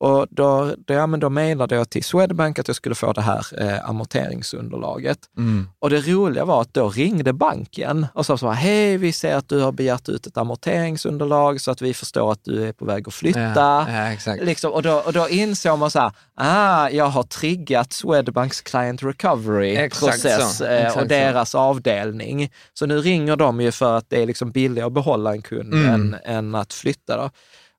[0.03, 3.21] Och då, då, ja, men då mejlade jag till Swedbank att jag skulle få det
[3.21, 5.17] här eh, amorteringsunderlaget.
[5.37, 5.67] Mm.
[5.79, 9.35] Och det roliga var att då ringde banken och sa så här, hej, vi ser
[9.35, 12.85] att du har begärt ut ett amorteringsunderlag så att vi förstår att du är på
[12.85, 13.39] väg att flytta.
[13.55, 14.35] Ja, ja.
[14.41, 19.03] Liksom, och, då, och då insåg man så här, ah, jag har triggat Swedbanks Client
[19.03, 21.05] Recovery-process så, eh, och så.
[21.05, 22.51] deras avdelning.
[22.73, 25.73] Så nu ringer de ju för att det är liksom billigare att behålla en kund
[25.73, 25.87] Mm.
[25.93, 27.17] än, än att flytta.
[27.17, 27.29] Då.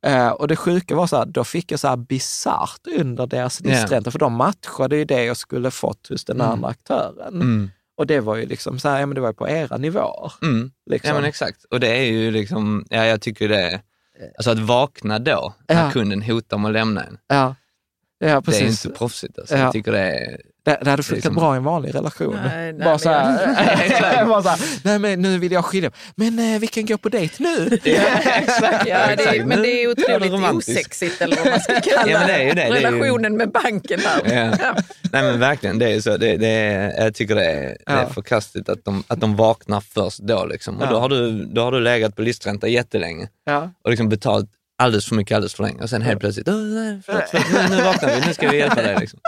[0.05, 3.60] Eh, och det sjuka var så här, då fick jag så här bisarrt under deras
[3.64, 3.70] Ja.
[3.70, 6.52] listränta, för de matchade ju det jag skulle fått hos den Mm.
[6.52, 7.35] andra aktören.
[7.35, 7.70] Mm.
[7.97, 10.32] Och det var ju liksom så här, ja men det var ju på era nivåer.
[10.43, 10.70] Mm.
[10.90, 11.09] Liksom.
[11.09, 11.64] Ja men exakt.
[11.64, 13.81] Och det är ju liksom, ja jag tycker det är,
[14.36, 15.90] alltså att vakna då, när Ja.
[15.90, 17.55] kunden hotar med att lämna en, ja.
[18.18, 18.60] ja, precis.
[18.60, 19.39] det är inte proffsigt.
[19.39, 19.55] Alltså.
[19.55, 19.60] Ja.
[19.62, 22.39] Jag tycker det är, Det, det hade funkat liksom- bra i en vanlig relation.
[22.45, 23.15] Nej, nej, bara men så jag-
[23.55, 26.99] här, bara så här, nej men nu vill jag skilja Men eh, vi kan gå
[26.99, 27.66] på dejt nu.
[28.24, 28.86] exakt.
[28.89, 30.70] Ja, det är, men det är otroligt romantiskt.
[30.70, 32.55] osexigt eller vad man ska kalla Ja, men det är ju det.
[32.55, 34.20] Det är ju- relationen med banken här.
[34.62, 34.74] Ja.
[35.12, 36.16] Nej men verkligen, det är så.
[36.16, 38.09] Det, det är, jag tycker det är, det är Ja.
[38.09, 40.45] förkastligt att de, att de vaknar först då.
[40.47, 40.77] Liksom.
[40.78, 40.91] Och Ja.
[40.91, 43.70] då, har du, då har du legat på listränta jättelänge Ja.
[43.85, 44.47] och liksom betalat
[44.78, 45.82] alldeles för mycket alldeles för länge.
[45.82, 48.56] Och sen helt plötsligt, "Åh, nej, förlåt, förlåt, nu, nu vaknar vi, nu ska vi
[48.56, 48.96] hjälpa dig.
[49.01, 49.20] Liksom.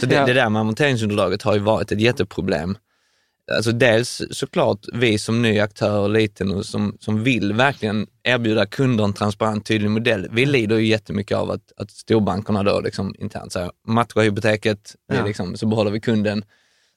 [0.00, 0.26] Så det, Ja.
[0.26, 2.78] det där med amorteringsunderlaget har ju varit ett jätteproblem.
[3.52, 9.04] Alltså dels såklart vi som ny aktör, liten och som, som vill verkligen erbjuda kunder
[9.04, 10.28] en transparent, tydlig modell.
[10.32, 15.24] Vi lider ju jättemycket av att, att storbankerna då liksom internt säger matcha hypoteket, Ja.
[15.26, 16.44] liksom, så behåller vi kunden.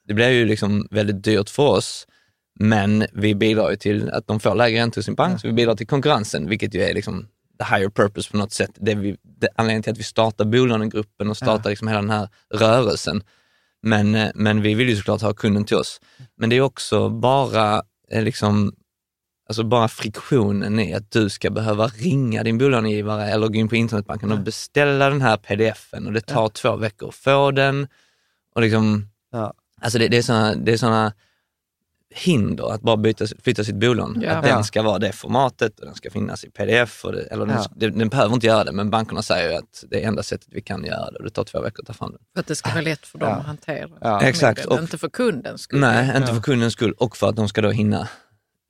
[0.07, 2.07] Det blir ju liksom väldigt dyrt för oss,
[2.60, 5.53] men vi bidrar ju till att de får lägre räntor i sin bank, så vi
[5.53, 7.28] bidrar till konkurrensen, vilket ju är liksom
[7.60, 8.72] the higher purpose på något sätt.
[8.76, 12.30] Det vi, det, anledningen till att vi startar bolånegruppen och startar liksom hela den här
[12.54, 13.24] rörelsen.
[13.82, 16.02] Men, eh, men vi vill ju såklart ha kunden till oss.
[16.38, 17.82] Men det är också bara
[18.12, 18.74] eh, liksom,
[19.50, 23.76] alltså bara friktionen i att du ska behöva ringa din bolånegivare eller gå in på
[23.76, 27.88] internetbanken och beställa den här pdf-en och det tar två veckor att få den.
[28.56, 29.54] Och liksom, Ja.
[29.82, 31.14] alltså det, det är såna, det är såna
[32.18, 34.22] hinder att bara byta, flytta sitt bolån.
[34.26, 34.31] Ja.
[34.31, 37.06] Att den ska vara det formatet och den ska finnas i pdf.
[37.06, 37.65] Och det, eller den, Ja.
[37.76, 40.48] den, den behöver inte göra det, men bankerna säger ju att det är enda sättet
[40.52, 42.19] vi kan göra det och det tar två veckor att ta fram den.
[42.34, 43.35] För att det ska vara lätt för dem Ja.
[43.35, 43.89] att hantera.
[44.02, 44.22] Ja.
[44.22, 44.65] Exakt.
[44.65, 45.80] Och- Inte för kundens skull.
[45.80, 46.35] Nej, inte Ja.
[46.35, 48.07] för kundens skull och för att de ska då hinna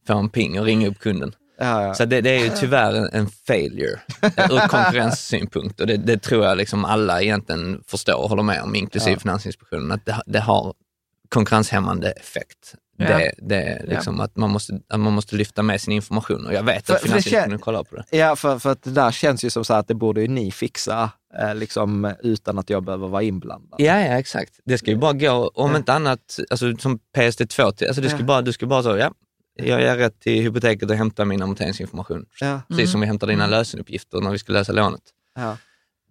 [0.07, 1.35] få en ping och ringa upp kunden.
[1.59, 1.93] Ja, ja.
[1.93, 6.45] Så det, det är ju tyvärr en, en failure ur konkurrenssynpunkt och det, det tror
[6.45, 9.19] jag liksom alla egentligen förstår och håller med om, inklusive Ja.
[9.19, 10.73] Finansinspektionen, att det, det har
[11.29, 12.75] konkurrenshämmande effekt.
[12.99, 13.05] Ja.
[13.17, 16.53] Det, det är liksom att, man måste, att man måste lyfta med sin information och
[16.53, 18.17] jag vet För- att Finansinspektionen kollar på det.
[18.17, 20.51] Ja, för, för att det där känns ju som så att det borde ju ni
[20.51, 21.09] fixa,
[21.39, 23.75] eh, liksom utan att jag behöver vara inblandad.
[23.81, 24.59] Ja, ja exakt.
[24.65, 25.77] Det ska ju bara gå, om Ja.
[25.77, 29.13] inte annat, alltså, som PSD2, till- alltså, det ska bara, du ska bara så, ja,
[29.55, 32.25] jag är rätt till hypoteket och hämtar min amorteringsinformation.
[32.69, 33.51] Precis som vi hämtar dina Mm.
[33.59, 35.01] lösenuppgifter när vi ska lösa lånet.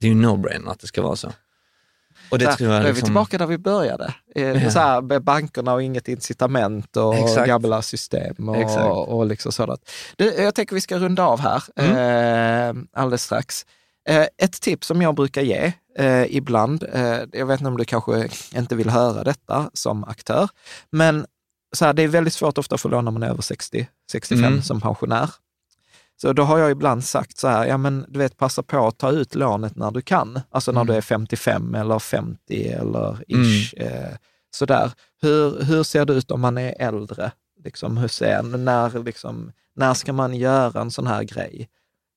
[0.00, 1.32] Det är ju no-brainer att det ska vara så.
[2.31, 4.15] Och det här, tror då jag är vi liksom, tillbaka där vi började.
[4.35, 4.70] Eh, Ja.
[4.70, 7.47] Så här, med bankerna och inget incitament och Exakt.
[7.47, 8.86] gamla system och, Exakt.
[8.86, 9.90] och liksom sådant.
[10.16, 12.77] Du, jag tänker vi ska runda av här Mm.
[12.78, 13.66] eh, alldeles strax.
[14.09, 17.85] Eh, ett tips som jag brukar ge eh, ibland, eh, jag vet inte om du
[17.85, 20.48] kanske inte vill höra detta som aktör,
[20.90, 21.27] men
[21.77, 23.89] så här, det är väldigt svårt ofta att få lån när man är över 60,
[24.12, 24.62] 65 Mm.
[24.62, 25.31] som pensionär.
[26.22, 28.98] Så då har jag ibland sagt så här, ja men du vet passa på att
[28.98, 30.40] ta ut lånet när du kan.
[30.51, 30.93] Alltså när Mm.
[30.93, 33.74] du är 55 eller 50 eller ish.
[33.76, 34.14] Eh,
[34.51, 34.90] sådär.
[35.22, 37.30] Hur, hur ser det ut om man är äldre?
[37.64, 41.68] Liksom, hur ser, när, liksom, när ska man göra en sån här grej?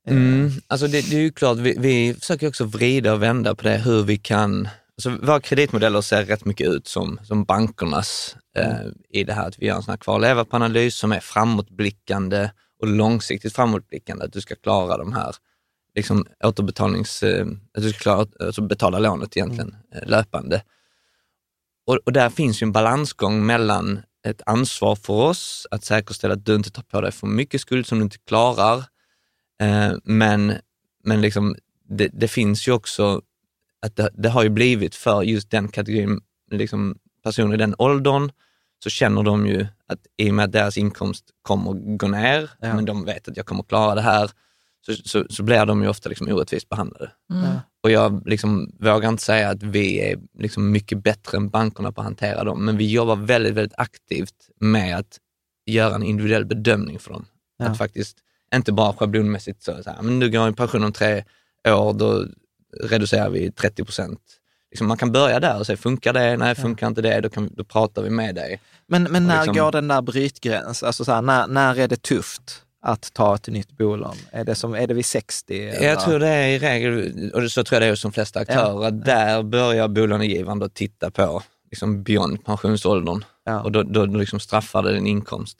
[0.08, 3.56] Eh, Mm, alltså det, det är ju klart, vi, vi försöker också vrida och vända
[3.56, 4.68] på det, hur vi kan...
[4.98, 9.60] Alltså våra kreditmodeller ser rätt mycket ut som, som bankernas eh, i det här att
[9.60, 12.50] vi gör en sån här kvar-leva-analys som är framåtblickande
[12.80, 15.36] och långsiktigt framåtblickande, att du ska klara de här
[15.96, 17.24] liksom, återbetalnings...
[17.24, 20.64] Eh, att du ska klara, alltså betala lånet egentligen eh, löpande.
[21.86, 26.46] Och, och där finns ju en balansgång mellan ett ansvar för oss att säkerställa att
[26.46, 28.84] du inte tar på dig för mycket skuld som du inte klarar,
[29.62, 30.54] Eh, men
[31.04, 31.56] men liksom,
[31.90, 33.22] det, det finns ju också
[33.82, 38.32] att det, det har ju blivit för just den kategorin liksom, personer i den åldern,
[38.84, 42.74] så känner de ju att i och med att deras inkomst kommer gå ner, Ja.
[42.74, 44.32] men de vet att jag kommer klara det här,
[44.86, 47.12] så, så, så blir de ju ofta liksom orättvist behandlade.
[47.34, 47.58] Mm.
[47.84, 52.02] Och jag liksom vågar inte säga att vi är liksom mycket bättre än bankerna på
[52.02, 55.18] att hantera dem, men vi jobbar väldigt, väldigt aktivt med att
[55.66, 57.26] göra en individuell bedömning för dem.
[57.58, 57.66] Ja.
[57.66, 58.18] Att faktiskt
[58.56, 61.24] inte bara schablonmässigt så, så här, men du går i pension om tre
[61.68, 62.26] år, då
[62.84, 64.20] reducerar vi 30 procent.
[64.72, 66.38] Liksom man kan börja där och säga, funkar det?
[66.38, 67.22] Nej, funkar inte det?
[67.22, 68.62] Då, kan, då pratar vi med dig.
[68.88, 70.84] Men, men när liksom- går den där brytgräns?
[70.84, 74.16] Alltså så här, när, när är det tufft att ta ett nytt bolån?
[74.32, 75.70] Är det, som, är det vid 60?
[75.70, 75.88] eller?
[75.88, 78.40] Jag tror det är i regel, och så tror jag det är hos de flesta
[78.40, 83.62] aktörer, att där börjar bolånegivaren då titta på liksom beyond pensionsåldern Ja.
[83.62, 85.58] och då, då, då liksom straffar det din inkomst.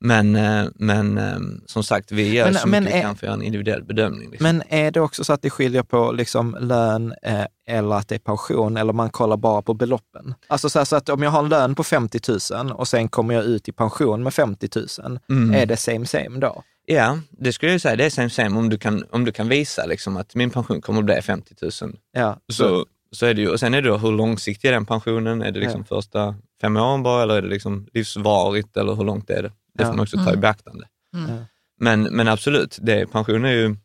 [0.00, 3.16] Men, eh, men eh, som sagt, vi gör Men- så men mycket vi är- kan
[3.16, 4.30] för att göra en individuell bedömning.
[4.30, 4.44] Liksom.
[4.44, 8.14] Men är det också så att det skiljer på liksom lön eh, eller att det
[8.14, 10.34] är pension eller man kollar bara på beloppen?
[10.46, 12.20] Alltså så, här, så att om jag har en lön på 50
[12.54, 14.68] 000 och sen kommer jag ut i pension med 50
[15.02, 15.54] 000, Mm.
[15.54, 16.62] är det same same då?
[16.86, 19.48] Ja, det skulle jag säga, det är same same om du kan, om du kan
[19.48, 21.92] visa liksom att min pension kommer att bli 50 000.
[22.12, 24.86] Ja, Så, så är det ju, och sen är det då hur långsiktig är den
[24.86, 25.42] pensionen?
[25.42, 29.30] Är det liksom första fem åren bara eller är det liksom livsvarigt eller hur långt
[29.30, 29.52] är det?
[29.74, 30.88] Det får man också ta i beaktande.
[31.16, 31.44] Mm.
[31.80, 33.76] Men, men absolut, det, pension är ju,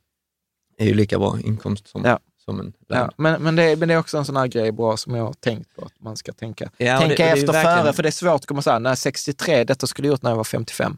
[0.78, 2.20] är ju lika bra inkomst som, Ja.
[2.46, 2.74] som en lön.
[2.90, 5.16] Ja, men, men, det, är- men det är också en sån här grej bra som
[5.16, 7.94] jag har tänkt på att man ska tänka, Ja, tänka det- det efter verkligen- före,
[7.94, 10.30] för det är svårt att komma så här, när 63, detta skulle jag gjort när
[10.32, 10.98] jag var 55.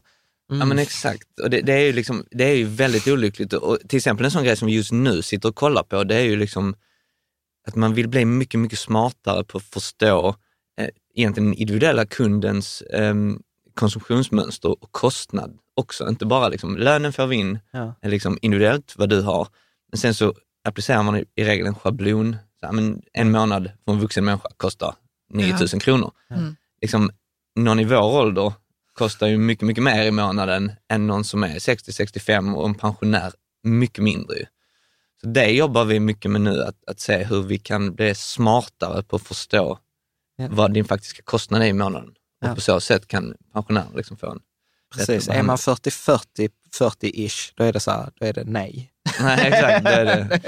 [0.50, 0.60] Mm.
[0.60, 3.52] Ja men exakt, och det, det, är ju liksom, det är ju väldigt olyckligt.
[3.52, 6.14] Och till exempel en sån grej som vi just nu sitter och kollar på, det
[6.16, 6.74] är ju liksom
[7.68, 10.28] att man vill bli mycket, mycket smartare på att förstå
[10.80, 13.14] eh, egentligen den individuella kundens eh,
[13.78, 16.08] konsumtionsmönster och kostnad också.
[16.08, 17.94] Inte bara liksom, lönen får vi in, Ja.
[18.00, 19.48] är liksom individuellt vad du har,
[19.92, 20.34] men sen så
[20.64, 22.36] applicerar man i, i regel en schablon.
[22.60, 24.94] Så här, men en månad för en vuxen människa kostar
[25.30, 26.10] 9 000 kronor.
[26.30, 26.56] Mm.
[26.80, 27.10] Liksom,
[27.56, 28.52] någon i vår ålder
[28.92, 33.32] kostar ju mycket, mycket mer i månaden än någon som är 60-65 och en pensionär
[33.62, 34.36] mycket mindre.
[35.20, 39.02] Så det jobbar vi mycket med nu, att, att se hur vi kan bli smartare
[39.02, 39.78] på att förstå
[40.36, 40.48] Ja.
[40.50, 42.14] vad din faktiska kostnad är i månaden.
[42.40, 42.50] Ja.
[42.50, 44.40] Och på så sätt kan pensionärer liksom få en
[44.94, 45.92] Precis, är man behandling.
[45.92, 48.92] 40-40, 40-ish, då är det så här, då är det nej.
[49.20, 49.84] Nej, exakt.
[49.84, 50.40] Då är det,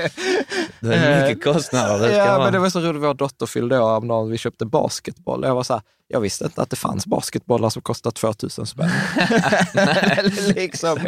[0.81, 2.09] då är det mycket kostnader.
[2.09, 2.45] Det ja, vara.
[2.45, 5.45] men det var så roligt, vår dotter fyllde år häromdagen, vi köpte basketboll.
[5.45, 8.91] Jag var så här, jag visste inte att det fanns basketbollar som kostade 2000 spänn.
[10.55, 10.99] liksom.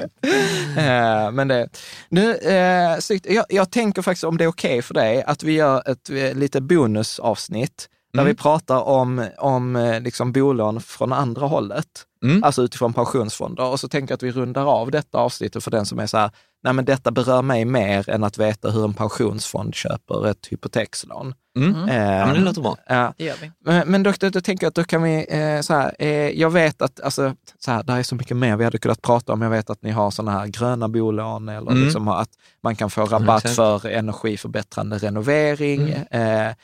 [0.76, 1.68] Eh, men det,
[2.08, 5.90] nu, eh, jag, jag tänker faktiskt om det är okej för dig att vi gör
[5.90, 8.26] ett eh, lite bonusavsnitt där Mm.
[8.26, 11.86] vi pratar om, om eh, liksom bolån från andra hållet.
[12.24, 12.44] Mm.
[12.44, 13.64] Alltså utifrån pensionsfonder.
[13.64, 16.18] Och så tänker jag att vi rundar av detta avsnittet för den som är så
[16.18, 16.30] här,
[16.64, 21.34] nej men detta berör mig mer än att veta hur en pensionsfond köper ett hypotekslån.
[21.58, 21.88] Mm.
[21.88, 22.76] Eh, Ja, men det låter bra.
[22.88, 23.14] ja.
[23.18, 23.50] Det gör vi.
[23.64, 26.08] Men, men då, då, då tänker jag att då kan vi, eh, så här, eh,
[26.28, 29.32] jag vet att, alltså, så här, det är så mycket mer vi hade kunnat prata
[29.32, 29.42] om.
[29.42, 31.84] Jag vet att ni har sådana här gröna bolån eller Mm.
[31.84, 32.30] liksom att
[32.62, 35.80] man kan få rabatt för energiförbättrande renovering.
[36.10, 36.46] Mm.
[36.48, 36.54] Eh.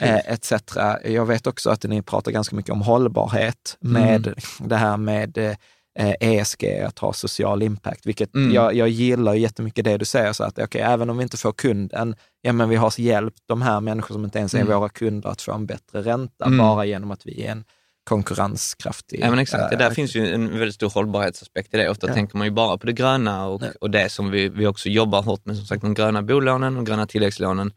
[0.00, 0.52] Eh, etc.
[1.04, 4.38] Jag vet också att ni pratar ganska mycket om hållbarhet med Mm.
[4.68, 8.52] det här med eh, ESG, att ha social impact, vilket Mm.
[8.54, 11.52] jag, jag gillar jättemycket det du säger, så att okej, även om vi inte får
[11.52, 14.78] kunden, ja men vi har hjälpt de här människor som inte ens är Mm.
[14.78, 16.58] våra kunder att få en bättre ränta, Mm.
[16.58, 17.64] bara genom att vi är en
[18.30, 19.20] konkurrenskraftig.
[19.20, 19.70] Ja, men exakt.
[19.70, 21.88] Det där äh, finns ju en väldigt stor hållbarhetsaspekt i det.
[21.90, 22.14] Ofta Ja.
[22.14, 25.22] tänker man ju bara på det gröna och, och det som vi, vi också jobbar
[25.22, 27.72] hårt med, som sagt de gröna bolånen, de gröna tilläggslånen.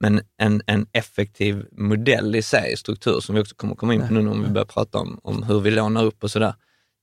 [0.00, 4.14] Men en, en effektiv modell i sig, struktur, som vi också kommer komma in på
[4.14, 6.54] nu när vi börjar prata om, om hur vi lånar upp och sådär.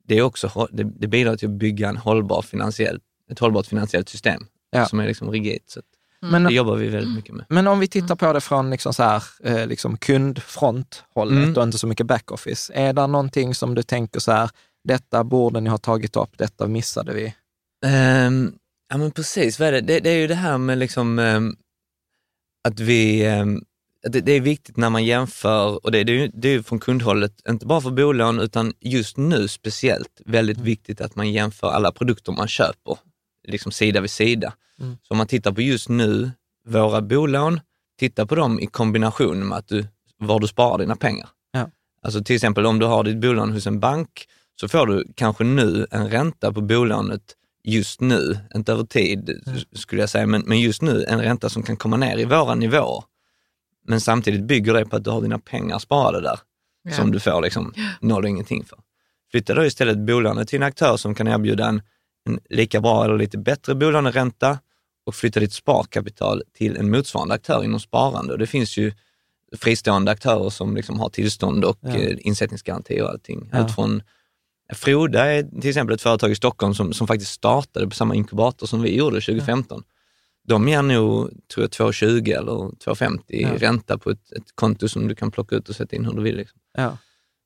[0.07, 2.99] Det, är också, det, det bidrar till att bygga en hållbar finansiell,
[3.31, 4.41] ett hållbart finansiellt system
[4.71, 4.85] Ja.
[4.85, 5.69] som är liksom rigidt.
[5.69, 5.85] Så att
[6.31, 7.45] Men- det jobbar vi väldigt mycket med.
[7.49, 11.57] Men om vi tittar på det från liksom så här, eh, liksom kundfronthållet Mm.
[11.57, 12.71] och inte så mycket backoffice.
[12.73, 14.49] Är det någonting som du tänker så här,
[14.83, 17.33] detta borde ni ha tagit upp, detta missade vi?
[17.85, 18.53] Ehm,
[18.89, 19.81] ja men precis, det?
[19.81, 21.55] Det, det är ju det här med liksom ehm,
[22.63, 23.63] att vi, ehm,
[24.09, 26.63] det, det är viktigt när man jämför, och det, det, är ju, det är ju
[26.63, 31.71] från kundhållet, inte bara för bolån utan just nu speciellt, väldigt viktigt att man jämför
[31.71, 32.97] alla produkter man köper,
[33.47, 34.53] liksom sida vid sida.
[34.79, 34.97] Mm.
[35.01, 36.31] Så om man tittar på just nu,
[36.67, 37.59] våra bolån,
[37.99, 39.85] titta på dem i kombination med att du,
[40.17, 41.29] var du sparar dina pengar.
[41.51, 41.69] Ja.
[42.01, 44.27] Alltså till exempel om du har ditt bolån hos en bank
[44.59, 47.21] så får du kanske nu en ränta på bolånet
[47.63, 49.41] just nu, inte över tid
[49.73, 52.55] skulle jag säga, men, men just nu en ränta som kan komma ner i våra
[52.55, 53.03] nivåer.
[53.87, 56.39] Men samtidigt bygger det på att du har dina pengar sparade där,
[56.83, 56.91] Ja.
[56.91, 58.79] som du får liksom noll och ingenting för.
[59.31, 61.81] Flytta då istället bolånet till en aktör som kan erbjuda en,
[62.29, 64.59] en lika bra eller lite bättre bolåneränta
[65.05, 68.33] och flytta ditt sparkapital till en motsvarande aktör inom sparande.
[68.33, 68.93] Och det finns ju
[69.57, 71.89] fristående aktörer som liksom har tillstånd och Ja.
[71.95, 73.49] eh, insättningsgaranti och allting.
[73.51, 73.57] Ja.
[73.57, 74.01] Allt från
[74.71, 78.67] Froda är till exempel ett företag i Stockholm som, som faktiskt startade på samma inkubator
[78.67, 79.83] som vi gjorde 2015.
[80.47, 83.49] De ger nog, tror jag, 2,20 eller 2,50 i Ja.
[83.57, 86.21] ränta på ett, ett konto som du kan plocka ut och sätta in hur du
[86.21, 86.35] vill.
[86.37, 86.59] Liksom.
[86.77, 86.97] Ja.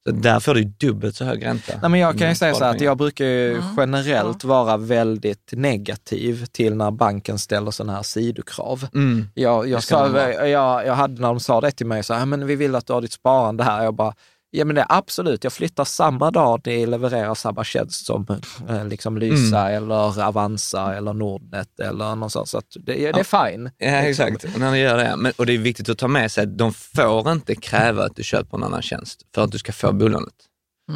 [0.07, 1.73] Så där får du dubbelt så hög ränta.
[1.81, 3.63] Nej, men jag kan ju Mm, säga så här att jag brukar ju Mm.
[3.77, 8.87] generellt vara väldigt negativ till när banken ställer sådana här sidokrav.
[8.93, 9.27] Mm.
[9.33, 12.47] Jag, jag, sa, jag, jag hade när de sa det till mig, så här, men
[12.47, 13.83] vi vill att du har ditt sparande här.
[13.83, 14.13] Jag bara,
[14.57, 18.25] ja men det är absolut, jag flyttar samma dag ni levererar samma tjänst som
[18.69, 19.83] eh, liksom Lysa Mm.
[19.83, 22.49] eller Avanza eller Nordnet eller någonstans.
[22.49, 23.71] Så att det, det är fine.
[23.77, 24.57] Ja, exakt.
[24.57, 25.15] När du gör det.
[25.17, 28.15] Men, och det är viktigt att ta med sig att de får inte kräva att
[28.15, 30.33] du köper en annan tjänst för att du ska få bolånet.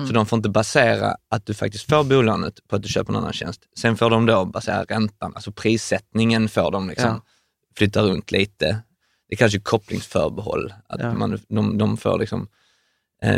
[0.08, 3.20] Så de får inte basera att du faktiskt får bolånet på att du köper en
[3.20, 3.62] annan tjänst.
[3.80, 7.22] Sen får de då basera räntan, alltså prissättningen får de liksom Ja.
[7.78, 8.80] flytta runt lite.
[9.30, 11.14] Det kallas ju kopplingsförbehåll, att Ja.
[11.14, 12.48] man, de, de får liksom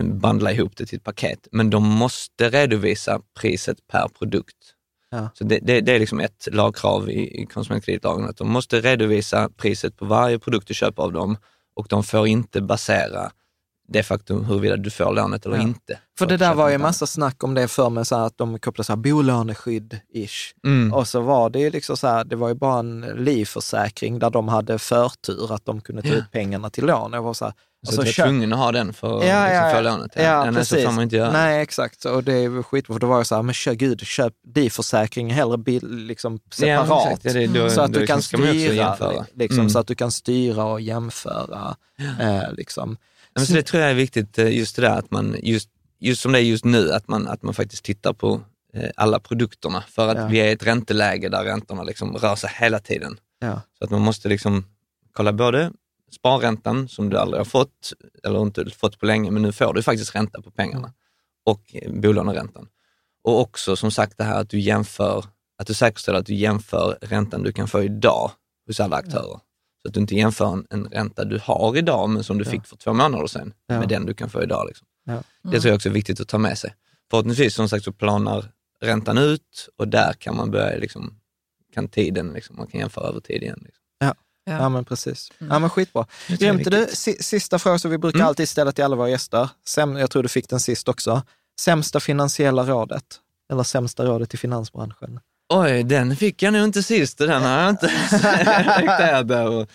[0.04, 1.48] bandla ihop det till ett paket.
[1.52, 4.58] Men de måste redovisa priset per produkt.
[5.12, 5.30] Ja.
[5.34, 9.50] Så det, det, det är liksom ett lagkrav i, i konsumentkreditlagen, att de måste redovisa
[9.58, 11.38] priset på varje produkt du köper av dem
[11.76, 13.32] och de får inte basera
[13.88, 15.62] det faktum huruvida du får lånet eller Ja.
[15.64, 16.00] inte.
[16.18, 18.38] För att det där var ju en massa snack om det för mig, så att
[18.38, 20.54] de kopplade så här bolåneskydd-ish.
[20.66, 20.94] Mm.
[20.94, 24.30] Och så var det ju liksom så här, det var ju bara en livförsäkring där
[24.30, 26.14] de hade förtur att de kunde ta Ja.
[26.16, 27.14] ut pengarna till lån.
[27.14, 27.54] Jag var så här,
[27.84, 29.72] Så och så du är köp- tvungen att ha den för att Ja, liksom ja,
[29.76, 29.82] ja.
[29.82, 30.12] lånet.
[30.16, 30.80] Ja, Nej, precis.
[30.82, 31.32] Så får man inte göra.
[31.32, 32.06] Nej, exakt.
[32.06, 35.30] Och det är skitbra, för då var jag så här, men kör gud, köp livförsäkring
[35.34, 37.08] hellre bil, liksom separat.
[37.14, 37.26] exakt.
[37.26, 39.70] Ja, det- då- så att du kan ju också styra, liksom, Mm.
[39.70, 41.76] så att du kan styra och jämföra.
[42.20, 42.98] Eh, liksom.
[43.36, 46.22] Men så det tror jag är viktigt, eh, just det där att man, just, just
[46.22, 48.42] som det är just nu, att man, att man faktiskt tittar på
[48.74, 49.84] eh, alla produkterna.
[49.88, 50.26] För att Ja.
[50.28, 53.18] vi är i ett ränteläge där räntorna liksom rör sig hela tiden.
[53.40, 53.62] Ja.
[53.78, 54.66] Så att man måste liksom
[55.14, 55.72] kolla både
[56.12, 57.94] sparräntan som du aldrig har fått,
[58.24, 60.94] eller inte fått på länge, men nu får du faktiskt ränta på pengarna.
[61.46, 62.68] Och bolåneräntan.
[63.24, 65.26] Och också som sagt det här att du jämför,
[65.58, 68.32] att du säkerställer att du jämför räntan du kan få idag
[68.68, 69.40] hos alla aktörer.
[69.82, 72.66] Så att du inte jämför en, en ränta du har idag, men som du fick
[72.66, 73.80] för två månader sedan, Ja.
[73.80, 74.66] med den du kan få idag.
[74.68, 74.88] Liksom.
[75.06, 75.24] Ja.
[75.44, 76.76] Det tror jag också är viktigt att ta med sig.
[77.10, 78.46] Förhoppningsvis som sagt så planar
[78.82, 81.20] räntan ut och där kan man börja, liksom,
[81.74, 83.60] kan tiden, liksom, man kan jämföra över tid igen.
[83.66, 83.81] Liksom.
[84.44, 84.54] Ja.
[84.54, 84.70] Ja.
[84.70, 85.32] Men precis.
[85.38, 86.06] Ja, men skitbra.
[86.28, 86.72] Grymt.
[86.72, 86.88] Du,
[87.20, 88.28] sista fråga som vi brukar Mm.
[88.28, 89.50] alltid ställa till alla våra gäster.
[89.66, 91.22] Säm, jag tror du fick den sist också.
[91.62, 93.04] Sämsta finansiella rådet?
[93.52, 95.20] Eller sämsta rådet i finansbranschen?
[95.54, 99.68] Oj, den fick jag nog inte sist den har jag inte reflekterat över.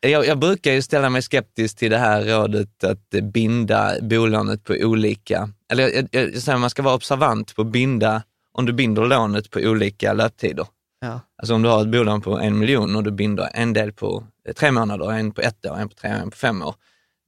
[0.00, 4.72] Jag, jag brukar ju ställa mig skeptisk till det här rådet att binda bolånet på
[4.72, 8.72] olika, eller jag, jag, jag säger man ska vara observant på att binda, om du
[8.72, 10.66] binder lånet på olika löptider.
[11.06, 11.20] Ja.
[11.36, 14.24] Alltså om du har ett bolån på en miljon och du binder en del på
[14.48, 16.74] eh, tre månader, en på ett år, en på tre år, en på fem år.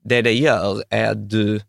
[0.05, 1.61] Det det gör är att du,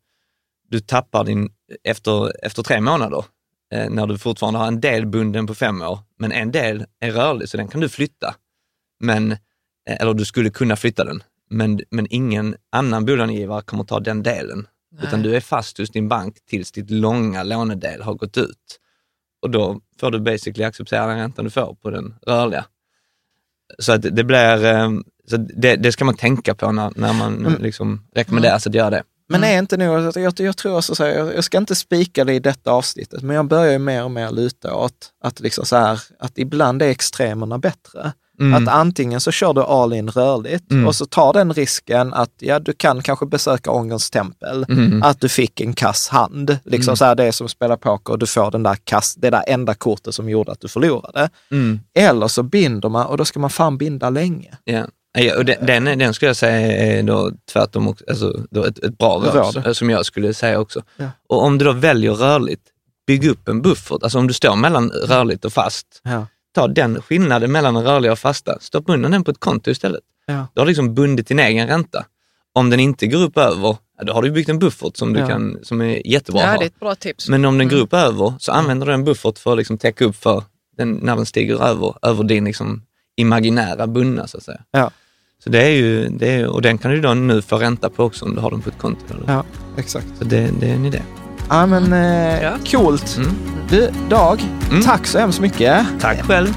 [0.69, 1.49] du tappar din,
[1.83, 3.25] efter, efter tre månader,
[3.73, 7.11] eh, när du fortfarande har en del bunden på fem år, men en del är
[7.11, 8.35] rörlig så den kan du flytta.
[8.99, 9.37] Men, eh,
[9.85, 14.67] eller du skulle kunna flytta den, men, men ingen annan bolånegivare kommer ta den delen.
[15.01, 18.79] Utan du är fast hos din bank tills ditt långa lånedel har gått ut.
[19.41, 22.65] Och då får du basically acceptera den räntan du får på den rörliga.
[23.79, 24.89] Så att det blir, eh,
[25.29, 27.61] så det, det ska man tänka på när, när man Mm.
[27.61, 29.03] liksom rekommenderas att göra det.
[29.31, 31.75] Men är inte nog, jag, jag, jag tror också så här, jag, jag ska inte
[31.75, 35.39] spika det i detta avsnittet, men jag börjar ju mer och mer luta åt att,
[35.39, 38.13] liksom så här, att ibland är extremerna bättre.
[38.39, 38.53] Mm.
[38.67, 40.87] Att antingen så kör du all in rörligt Mm.
[40.87, 45.03] och så tar den risken att ja, du kan kanske besöka ångerns tempel, Mm.
[45.03, 46.57] att du fick en kass hand.
[46.65, 46.95] Liksom Mm.
[46.97, 49.29] så här, det är som att spela poker och du får den där kass, det
[49.29, 51.29] där enda kortet som gjorde att du förlorade.
[51.51, 51.79] Mm.
[51.95, 54.57] Eller så binder man och då ska man fan binda länge.
[54.63, 54.85] Ja.
[55.17, 58.79] Ja, och den, den, den skulle jag säga är då tvärtom också, alltså då ett,
[58.83, 59.77] ett bra råd, Råd.
[59.77, 60.81] som jag skulle säga också.
[60.97, 61.05] Ja.
[61.29, 62.61] Och om du då väljer rörligt,
[63.07, 64.03] bygg upp en buffert.
[64.03, 66.25] Alltså om du står mellan rörligt och fast, Ja.
[66.61, 70.01] Ta den skillnaden mellan den rörliga och fasta, stoppa undan den på ett konto istället.
[70.25, 70.47] Ja.
[70.53, 72.05] Du har liksom bundit din egen ränta.
[72.53, 75.27] Om den inte går upp över, då har du byggt en buffert som, du Ja.
[75.27, 77.29] kan, som är jättebra att Ja, det är ett bra tips.
[77.29, 77.83] Men om den går Mm.
[77.83, 80.43] upp över så använder du en buffert för att liksom täcka upp för
[80.77, 82.81] den, när den stiger över, över din liksom
[83.17, 84.61] imaginära bundna så att säga.
[84.71, 84.91] Ja.
[85.43, 88.03] Så det är ju, det är, och den kan du då nu få ränta på
[88.03, 89.01] också om du har den på ett konto.
[89.13, 89.33] Eller?
[89.33, 89.43] Ja,
[89.77, 90.07] exakt.
[90.17, 91.01] Så det, det är en idé.
[91.49, 92.57] Ja, men eh, Ja.
[92.71, 93.17] coolt.
[93.17, 93.35] Mm.
[93.69, 94.39] Du, Dag,
[94.71, 94.81] Mm.
[94.81, 95.85] tack så hemskt mycket.
[95.99, 96.47] Tack själv.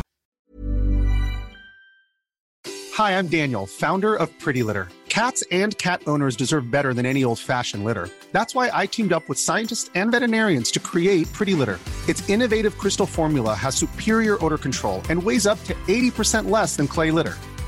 [2.99, 4.87] Hi, I'm Daniel, founder of Pretty Litter.
[5.09, 8.09] Cats and cat owners deserve better than any old fashioned litter.
[8.33, 11.79] That's why I teamed up with scientists and veterinarians to create Pretty Litter.
[12.09, 16.87] Its innovative crystal formula has superior odor control and weighs up to 80% less than
[16.87, 17.35] clay litter.